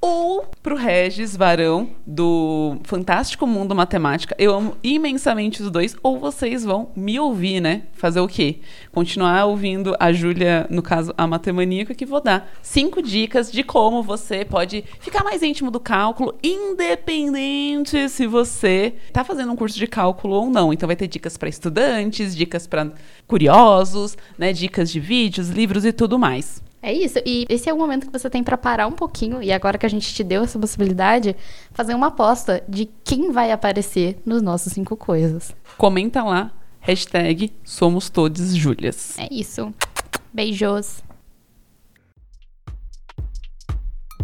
ou 0.06 0.46
pro 0.62 0.76
Regis 0.76 1.34
Varão, 1.34 1.88
do 2.06 2.76
Fantástico 2.84 3.48
Mundo 3.48 3.74
Matemática. 3.74 4.36
Eu 4.38 4.54
amo 4.54 4.76
imensamente 4.84 5.64
os 5.64 5.72
dois. 5.72 5.96
Ou 6.04 6.20
vocês 6.20 6.66
vão 6.66 6.90
me 6.94 7.18
ouvir, 7.18 7.62
né? 7.62 7.84
Fazer 7.94 8.20
o 8.20 8.28
quê? 8.28 8.60
Continuar 8.92 9.46
ouvindo 9.46 9.96
a 9.98 10.12
Júlia, 10.12 10.68
no 10.70 10.82
caso, 10.82 11.14
a 11.18 11.26
matemaníaca, 11.26 11.96
que 11.96 12.06
vou 12.06 12.20
dar 12.20 12.52
cinco 12.62 13.02
dicas 13.02 13.50
de 13.50 13.64
como 13.64 14.04
você 14.04 14.44
pode 14.44 14.84
ficar 15.00 15.24
mais 15.24 15.42
íntimo 15.42 15.72
do 15.72 15.80
cálculo, 15.80 16.36
independente 16.44 18.10
se 18.10 18.28
você 18.28 18.96
tá 19.14 19.24
fazendo 19.24 19.54
um 19.54 19.56
curso 19.56 19.80
de 19.80 19.88
cálculo 19.88 20.36
ou 20.36 20.50
não. 20.50 20.74
Então 20.74 20.86
vai 20.86 20.98
ter 20.98 21.08
dicas 21.08 21.38
para 21.38 21.48
estudantes, 21.48 22.36
dicas 22.36 22.68
para 22.68 22.92
curiosos, 23.26 24.18
né? 24.38 24.52
Dicas 24.52 24.92
de 24.92 25.00
vídeos, 25.00 25.48
livros 25.48 25.86
e 25.86 25.94
tudo 25.94 26.20
mais. 26.20 26.62
É 26.86 26.92
isso. 26.92 27.18
E 27.26 27.46
esse 27.48 27.70
é 27.70 27.74
o 27.74 27.78
momento 27.78 28.08
que 28.08 28.12
você 28.12 28.30
tem 28.30 28.44
pra 28.44 28.58
parar 28.58 28.88
um 28.88 28.92
pouquinho, 28.92 29.42
e 29.42 29.54
agora 29.54 29.78
que 29.78 29.86
a 29.86 29.90
gente 29.90 30.14
te 30.14 30.22
deu 30.22 30.44
essa 30.44 30.60
possibilidade, 30.60 31.34
fazer 31.72 31.96
uma 31.96 32.08
aposta 32.08 32.62
de 32.68 32.90
quem 33.06 33.32
vai 33.32 33.54
aparecer 33.54 34.22
nos 34.26 34.42
nossos 34.42 34.74
cinco 34.74 34.98
coisas. 34.98 35.56
Comenta 35.78 36.22
lá, 36.22 36.52
hashtag 36.82 37.54
Somos 37.64 38.10
Todos 38.10 38.54
Júlias. 38.54 39.18
É 39.18 39.30
isso. 39.32 39.74
Beijos. 40.34 41.02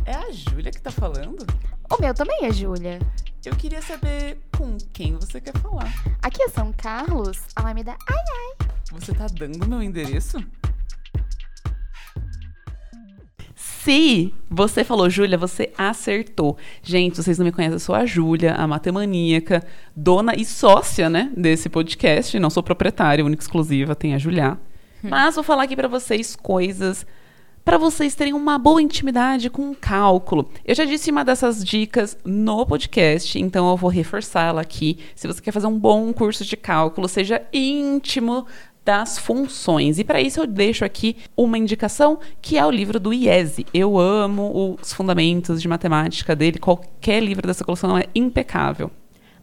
É 0.06 0.16
a 0.16 0.30
Júlia 0.30 0.72
que 0.72 0.82
tá 0.82 0.92
falando? 0.92 1.48
O 1.90 2.02
meu 2.02 2.14
também 2.14 2.44
é 2.44 2.52
Júlia. 2.52 3.00
Eu 3.46 3.56
queria 3.56 3.82
saber 3.82 4.38
com 4.58 4.76
quem 4.92 5.16
você 5.16 5.40
quer 5.40 5.58
falar. 5.60 5.94
Aqui 6.22 6.44
é 6.44 6.50
São 6.50 6.74
Carlos, 6.74 7.40
Alameda. 7.56 7.96
Ai, 8.06 8.18
ai. 8.18 8.68
Você 8.92 9.14
tá 9.14 9.28
dando 9.28 9.66
meu 9.66 9.82
endereço? 9.82 10.44
Se 13.90 14.32
você 14.48 14.84
falou 14.84 15.10
Júlia, 15.10 15.36
você 15.36 15.74
acertou. 15.76 16.56
Gente, 16.84 17.18
vocês 17.18 17.40
não 17.40 17.46
me 17.48 17.52
conhecem, 17.52 17.74
eu 17.74 17.80
sou 17.80 17.96
a 17.96 18.06
Júlia, 18.06 18.54
a 18.54 18.68
matemaníaca, 18.68 19.66
dona 19.96 20.36
e 20.36 20.46
sócia, 20.46 21.10
né, 21.10 21.32
desse 21.36 21.70
podcast. 21.70 22.38
Não 22.38 22.52
sou 22.52 22.62
proprietária, 22.62 23.26
única 23.26 23.42
exclusiva, 23.42 23.96
tem 23.96 24.14
a 24.14 24.20
Julia. 24.20 24.60
Mas 25.02 25.34
vou 25.34 25.44
falar 25.44 25.64
aqui 25.64 25.76
pra 25.76 25.88
vocês 25.88 26.36
coisas 26.36 27.04
para 27.70 27.78
vocês 27.78 28.16
terem 28.16 28.34
uma 28.34 28.58
boa 28.58 28.82
intimidade 28.82 29.48
com 29.48 29.70
o 29.70 29.76
cálculo. 29.76 30.50
Eu 30.66 30.74
já 30.74 30.86
disse 30.86 31.12
uma 31.12 31.24
dessas 31.24 31.64
dicas 31.64 32.18
no 32.26 32.66
podcast, 32.66 33.38
então 33.40 33.70
eu 33.70 33.78
vou 33.78 33.90
reforçá-la 33.90 34.62
aqui. 34.62 34.98
Se 35.14 35.28
você 35.28 35.40
quer 35.40 35.52
fazer 35.52 35.68
um 35.68 35.78
bom 35.78 36.12
curso 36.12 36.44
de 36.44 36.58
cálculo, 36.58 37.08
seja 37.08 37.42
íntimo 37.54 38.48
das 38.84 39.18
funções. 39.18 40.00
E 40.00 40.04
para 40.04 40.22
isso 40.22 40.40
eu 40.40 40.48
deixo 40.48 40.84
aqui 40.84 41.18
uma 41.36 41.58
indicação 41.58 42.20
que 42.42 42.58
é 42.58 42.66
o 42.66 42.72
livro 42.72 43.00
do 43.00 43.14
IESE. 43.14 43.66
Eu 43.74 44.00
amo 44.00 44.78
os 44.82 44.94
fundamentos 44.94 45.62
de 45.62 45.68
matemática 45.68 46.36
dele, 46.36 46.60
qualquer 46.60 47.22
livro 47.22 47.46
dessa 47.46 47.64
coleção 47.64 47.98
é 47.98 48.06
impecável. 48.16 48.92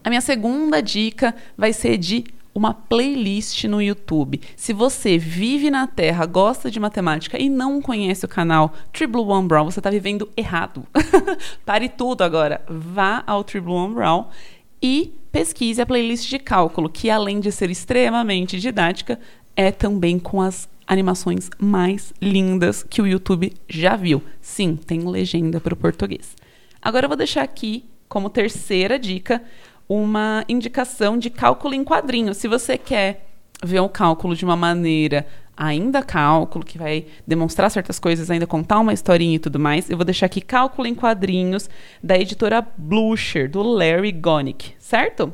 A 0.03 0.09
minha 0.09 0.21
segunda 0.21 0.81
dica 0.81 1.35
vai 1.57 1.73
ser 1.73 1.99
de 1.99 2.25
uma 2.57 2.73
playlist 2.73 3.65
no 3.65 3.83
YouTube. 3.83 4.41
Se 4.57 4.73
você 4.73 5.19
vive 5.19 5.71
na 5.71 5.87
Terra, 5.87 6.25
gosta 6.25 6.71
de 6.71 6.81
matemática 6.81 7.39
e 7.39 7.51
não 7.51 7.83
conhece 7.83 8.25
o 8.25 8.29
canal 8.29 8.73
Triple 8.93 9.21
One 9.21 9.47
Brown, 9.47 9.67
você 9.67 9.79
está 9.79 9.91
vivendo 9.91 10.29
errado. 10.37 10.87
Pare 11.67 11.91
tudo 11.91 12.23
agora. 12.23 12.63
Vá 12.67 13.23
ao 13.27 13.45
Triple 13.45 13.73
One 13.73 13.95
Brown 13.95 14.29
e 14.83 15.13
pesquise 15.37 15.83
a 15.83 15.85
playlist 15.85 16.31
de 16.31 16.39
cálculo, 16.39 16.89
que 16.89 17.11
além 17.11 17.41
de 17.41 17.53
ser 17.53 17.69
extremamente 17.69 18.59
didática, 18.59 19.21
é 19.55 19.71
também 19.71 20.19
com 20.19 20.41
as 20.41 20.67
animações 20.87 21.51
mais 21.59 22.11
lindas 22.23 22.83
que 22.83 23.03
o 23.03 23.07
YouTube 23.07 23.53
já 23.69 23.97
viu. 23.97 24.23
Sim, 24.41 24.77
tem 24.77 25.01
legenda 25.01 25.61
para 25.61 25.75
o 25.75 25.77
português. 25.77 26.35
Agora 26.81 27.05
eu 27.05 27.11
vou 27.11 27.19
deixar 27.19 27.43
aqui 27.43 27.85
como 28.09 28.31
terceira 28.31 28.99
dica 28.99 29.43
uma 29.87 30.43
indicação 30.49 31.19
de 31.19 31.29
cálculo 31.29 31.75
em 31.75 31.85
quadrinho. 31.85 32.33
Se 32.33 32.49
você 32.49 32.79
quer 32.79 33.26
ver 33.65 33.81
o 33.81 33.89
cálculo 33.89 34.35
de 34.35 34.45
uma 34.45 34.57
maneira 34.57 35.27
ainda 35.57 36.03
cálculo, 36.03 36.65
que 36.65 36.77
vai 36.77 37.07
demonstrar 37.27 37.71
certas 37.71 37.99
coisas, 37.99 38.31
ainda 38.31 38.47
contar 38.47 38.79
uma 38.79 38.93
historinha 38.93 39.37
e 39.37 39.39
tudo 39.39 39.59
mais, 39.59 39.89
eu 39.89 39.97
vou 39.97 40.05
deixar 40.05 40.27
aqui 40.27 40.41
Cálculo 40.41 40.87
em 40.87 40.95
Quadrinhos, 40.95 41.71
da 42.03 42.19
editora 42.19 42.67
Blucher, 42.77 43.51
do 43.51 43.63
Larry 43.63 44.13
Gonick, 44.13 44.75
certo? 44.79 45.33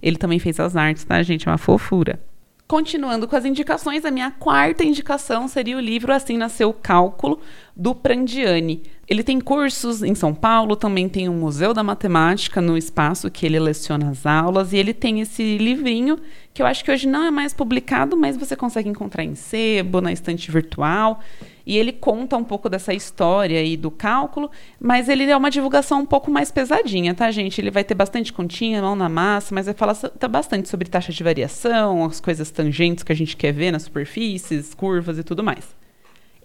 Ele 0.00 0.16
também 0.16 0.38
fez 0.38 0.60
as 0.60 0.76
artes, 0.76 1.02
tá, 1.02 1.20
gente? 1.22 1.48
É 1.48 1.50
uma 1.50 1.58
fofura. 1.58 2.20
Continuando 2.68 3.28
com 3.28 3.36
as 3.36 3.44
indicações, 3.44 4.04
a 4.04 4.10
minha 4.10 4.32
quarta 4.32 4.82
indicação 4.82 5.46
seria 5.46 5.76
o 5.76 5.80
livro 5.80 6.12
Assim 6.12 6.36
Nasceu 6.36 6.70
o 6.70 6.74
Cálculo, 6.74 7.38
do 7.76 7.94
Prandiani. 7.94 8.82
Ele 9.06 9.22
tem 9.22 9.40
cursos 9.40 10.02
em 10.02 10.16
São 10.16 10.34
Paulo, 10.34 10.74
também 10.74 11.08
tem 11.08 11.28
o 11.28 11.32
Museu 11.32 11.72
da 11.72 11.84
Matemática 11.84 12.60
no 12.60 12.76
espaço 12.76 13.30
que 13.30 13.46
ele 13.46 13.60
leciona 13.60 14.10
as 14.10 14.26
aulas, 14.26 14.72
e 14.72 14.78
ele 14.78 14.92
tem 14.92 15.20
esse 15.20 15.56
livrinho 15.58 16.18
que 16.52 16.60
eu 16.60 16.66
acho 16.66 16.84
que 16.84 16.90
hoje 16.90 17.06
não 17.06 17.22
é 17.22 17.30
mais 17.30 17.54
publicado, 17.54 18.16
mas 18.16 18.36
você 18.36 18.56
consegue 18.56 18.88
encontrar 18.88 19.22
em 19.22 19.36
sebo, 19.36 20.00
na 20.00 20.12
estante 20.12 20.50
virtual. 20.50 21.20
E 21.66 21.76
ele 21.76 21.92
conta 21.92 22.36
um 22.36 22.44
pouco 22.44 22.68
dessa 22.68 22.94
história 22.94 23.58
aí 23.58 23.76
do 23.76 23.90
cálculo, 23.90 24.48
mas 24.78 25.08
ele 25.08 25.24
é 25.24 25.36
uma 25.36 25.50
divulgação 25.50 26.00
um 26.00 26.06
pouco 26.06 26.30
mais 26.30 26.52
pesadinha, 26.52 27.12
tá, 27.12 27.28
gente? 27.32 27.60
Ele 27.60 27.72
vai 27.72 27.82
ter 27.82 27.94
bastante 27.94 28.32
continha, 28.32 28.80
mão 28.80 28.94
na 28.94 29.08
massa, 29.08 29.52
mas 29.52 29.66
vai 29.66 29.74
falar 29.74 29.94
tá 29.94 30.28
bastante 30.28 30.68
sobre 30.68 30.88
taxa 30.88 31.12
de 31.12 31.24
variação, 31.24 32.04
as 32.04 32.20
coisas 32.20 32.52
tangentes 32.52 33.02
que 33.02 33.10
a 33.10 33.16
gente 33.16 33.36
quer 33.36 33.52
ver 33.52 33.72
nas 33.72 33.82
superfícies, 33.82 34.74
curvas 34.74 35.18
e 35.18 35.24
tudo 35.24 35.42
mais. 35.42 35.74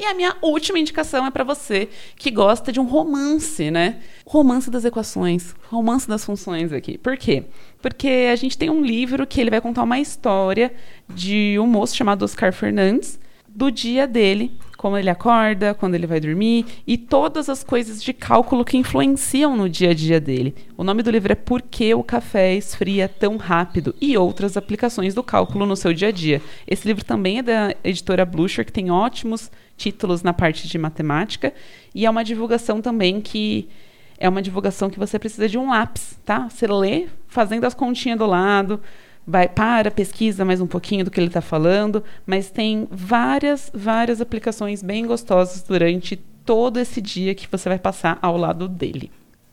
E 0.01 0.05
a 0.05 0.15
minha 0.15 0.35
última 0.41 0.79
indicação 0.79 1.27
é 1.27 1.29
para 1.29 1.43
você 1.43 1.87
que 2.15 2.31
gosta 2.31 2.71
de 2.71 2.79
um 2.79 2.85
romance, 2.85 3.69
né? 3.69 3.99
Romance 4.25 4.71
das 4.71 4.83
equações, 4.83 5.53
romance 5.69 6.07
das 6.07 6.25
funções 6.25 6.73
aqui. 6.73 6.97
Por 6.97 7.15
quê? 7.15 7.43
Porque 7.79 8.27
a 8.31 8.35
gente 8.35 8.57
tem 8.57 8.71
um 8.71 8.83
livro 8.83 9.27
que 9.27 9.39
ele 9.39 9.51
vai 9.51 9.61
contar 9.61 9.83
uma 9.83 9.99
história 9.99 10.73
de 11.07 11.57
um 11.59 11.67
moço 11.67 11.95
chamado 11.95 12.23
Oscar 12.23 12.51
Fernandes, 12.51 13.19
do 13.53 13.69
dia 13.69 14.07
dele, 14.07 14.51
como 14.77 14.97
ele 14.97 15.09
acorda, 15.09 15.73
quando 15.73 15.93
ele 15.93 16.07
vai 16.07 16.19
dormir 16.19 16.65
e 16.87 16.97
todas 16.97 17.49
as 17.49 17.63
coisas 17.63 18.01
de 18.01 18.13
cálculo 18.13 18.65
que 18.65 18.77
influenciam 18.77 19.55
no 19.55 19.69
dia 19.69 19.91
a 19.91 19.93
dia 19.93 20.19
dele. 20.19 20.55
O 20.75 20.83
nome 20.83 21.03
do 21.03 21.11
livro 21.11 21.31
é 21.31 21.35
Por 21.35 21.61
que 21.61 21.93
o 21.93 22.03
café 22.03 22.55
esfria 22.55 23.07
tão 23.07 23.37
rápido 23.37 23.93
e 24.01 24.17
outras 24.17 24.57
aplicações 24.57 25.13
do 25.13 25.21
cálculo 25.21 25.65
no 25.65 25.75
seu 25.75 25.93
dia 25.93 26.07
a 26.07 26.11
dia. 26.11 26.41
Esse 26.67 26.87
livro 26.87 27.05
também 27.05 27.39
é 27.39 27.43
da 27.43 27.75
editora 27.83 28.25
Blucher, 28.25 28.65
que 28.65 28.71
tem 28.71 28.89
ótimos 28.89 29.51
títulos 29.77 30.23
na 30.23 30.33
parte 30.33 30.67
de 30.67 30.77
matemática 30.77 31.53
e 31.93 32.05
é 32.05 32.09
uma 32.09 32.23
divulgação 32.23 32.81
também 32.81 33.21
que 33.21 33.69
é 34.17 34.29
uma 34.29 34.41
divulgação 34.41 34.89
que 34.89 34.99
você 34.99 35.17
precisa 35.17 35.49
de 35.49 35.57
um 35.57 35.69
lápis, 35.69 36.17
tá? 36.23 36.47
Você 36.47 36.67
lê 36.67 37.07
fazendo 37.27 37.65
as 37.65 37.73
continhas 37.73 38.19
do 38.19 38.25
lado, 38.27 38.79
vai 39.25 39.47
para, 39.47 39.91
pesquisa 39.91 40.43
mais 40.43 40.61
um 40.61 40.67
pouquinho 40.67 41.05
do 41.05 41.11
que 41.11 41.19
ele 41.19 41.27
está 41.27 41.41
falando, 41.41 42.03
mas 42.25 42.49
tem 42.49 42.87
várias, 42.91 43.71
várias 43.73 44.21
aplicações 44.21 44.81
bem 44.81 45.05
gostosas 45.05 45.61
durante 45.61 46.15
todo 46.45 46.79
esse 46.79 47.01
dia 47.01 47.35
que 47.35 47.47
você 47.49 47.69
vai 47.69 47.79
passar 47.79 48.17
ao 48.21 48.37
lado 48.37 48.67
dele. 48.67 49.11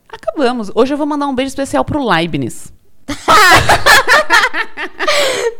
Acabamos. 0.09 0.71
Hoje 0.75 0.95
eu 0.95 0.99
vou 0.99 1.07
mandar 1.07 1.27
um 1.27 1.35
beijo 1.35 1.49
especial 1.49 1.85
pro 1.85 2.03
Leibniz. 2.03 2.73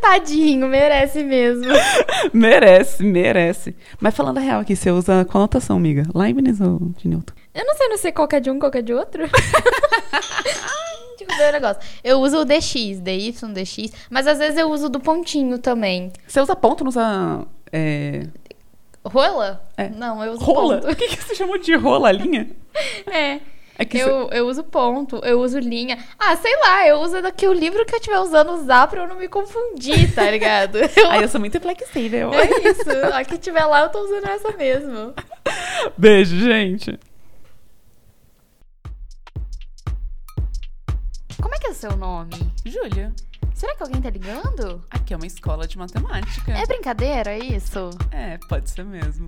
Tadinho, 0.01 0.69
merece 0.69 1.23
mesmo. 1.23 1.71
merece, 2.33 3.03
merece. 3.03 3.77
Mas 4.01 4.17
falando 4.17 4.39
a 4.39 4.41
real 4.41 4.61
aqui, 4.61 4.75
você 4.75 4.91
usa 4.91 5.27
qual 5.27 5.43
anotação, 5.43 5.77
amiga? 5.77 6.05
Leibniz 6.15 6.61
ou 6.61 6.79
de 6.97 7.09
Newton? 7.09 7.35
Eu 7.55 7.67
não 7.67 7.77
sei, 7.77 7.89
não 7.89 7.99
sei 7.99 8.13
qual 8.13 8.29
que 8.29 8.37
é 8.37 8.41
de 8.41 8.51
um, 8.51 8.59
qual 8.59 8.71
que 8.71 8.79
é 8.79 8.83
de 8.83 8.95
outro. 8.95 9.25
Deixa 11.29 11.43
eu 11.43 11.47
ver 11.47 11.49
o 11.49 11.53
negócio. 11.53 11.83
Eu 12.03 12.19
uso 12.21 12.39
o 12.39 12.45
DX, 12.45 13.01
DY, 13.01 13.33
DX, 13.33 13.93
mas 14.11 14.27
às 14.27 14.39
vezes 14.39 14.59
eu 14.59 14.71
uso 14.71 14.89
do 14.89 14.99
pontinho 14.99 15.59
também. 15.59 16.13
Você 16.27 16.41
usa 16.41 16.57
ponto, 16.57 16.83
não 16.83 16.89
usa. 16.89 17.47
É... 17.73 18.27
Rola? 19.05 19.63
É. 19.77 19.89
Não, 19.89 20.23
eu 20.25 20.33
uso 20.33 20.45
Rola? 20.45 20.79
ponto. 20.79 20.91
O 20.93 20.97
que, 20.97 21.09
que 21.09 21.23
você 21.23 21.35
chamou 21.35 21.59
de 21.59 21.75
rola, 21.77 22.11
linha? 22.11 22.49
É. 23.07 23.41
É 23.81 23.85
que 23.85 23.97
Eu, 23.97 24.29
eu 24.33 24.49
uso 24.49 24.65
ponto, 24.65 25.21
eu 25.25 25.41
uso 25.41 25.57
linha. 25.61 25.97
Ah, 26.19 26.35
sei 26.35 26.55
lá, 26.57 26.85
eu 26.89 26.99
uso 26.99 27.23
daqui 27.23 27.47
o 27.47 27.53
livro 27.53 27.87
que 27.87 27.95
eu 27.95 27.99
estiver 27.99 28.19
usando 28.19 28.51
usar 28.51 28.89
pra 28.89 29.03
eu 29.03 29.09
não 29.09 29.15
me 29.15 29.29
confundir, 29.29 30.13
tá 30.13 30.29
ligado? 30.29 30.79
Eu-. 30.97 31.11
Aí 31.11 31.23
eu 31.23 31.29
sou 31.29 31.39
muito 31.39 31.61
flexível. 31.61 32.33
É 32.35 32.69
isso. 32.69 32.91
A 33.15 33.25
que 33.25 33.39
tiver 33.39 33.65
lá, 33.65 33.83
eu 33.83 33.89
tô 33.89 34.01
usando 34.01 34.27
essa 34.27 34.51
mesmo. 34.57 35.15
Beijo, 35.97 36.37
gente. 36.41 36.99
Como 41.41 41.55
é 41.55 41.59
que 41.59 41.67
é 41.67 41.71
o 41.71 41.75
seu 41.75 41.97
nome? 41.97 42.35
Júlia, 42.65 43.13
Será 43.55 43.75
que 43.75 43.83
alguém 43.83 44.01
tá 44.01 44.11
ligando? 44.11 44.85
aqui 44.91 45.13
é 45.13 45.17
uma 45.17 45.27
escola 45.27 45.67
de 45.67 45.77
matemática. 45.77 46.53
É 46.53 46.65
brincadeira 46.67 47.37
isso? 47.37 47.91
É, 48.13 48.39
pode 48.49 48.71
ser 48.71 48.85
mesmo. 48.85 49.27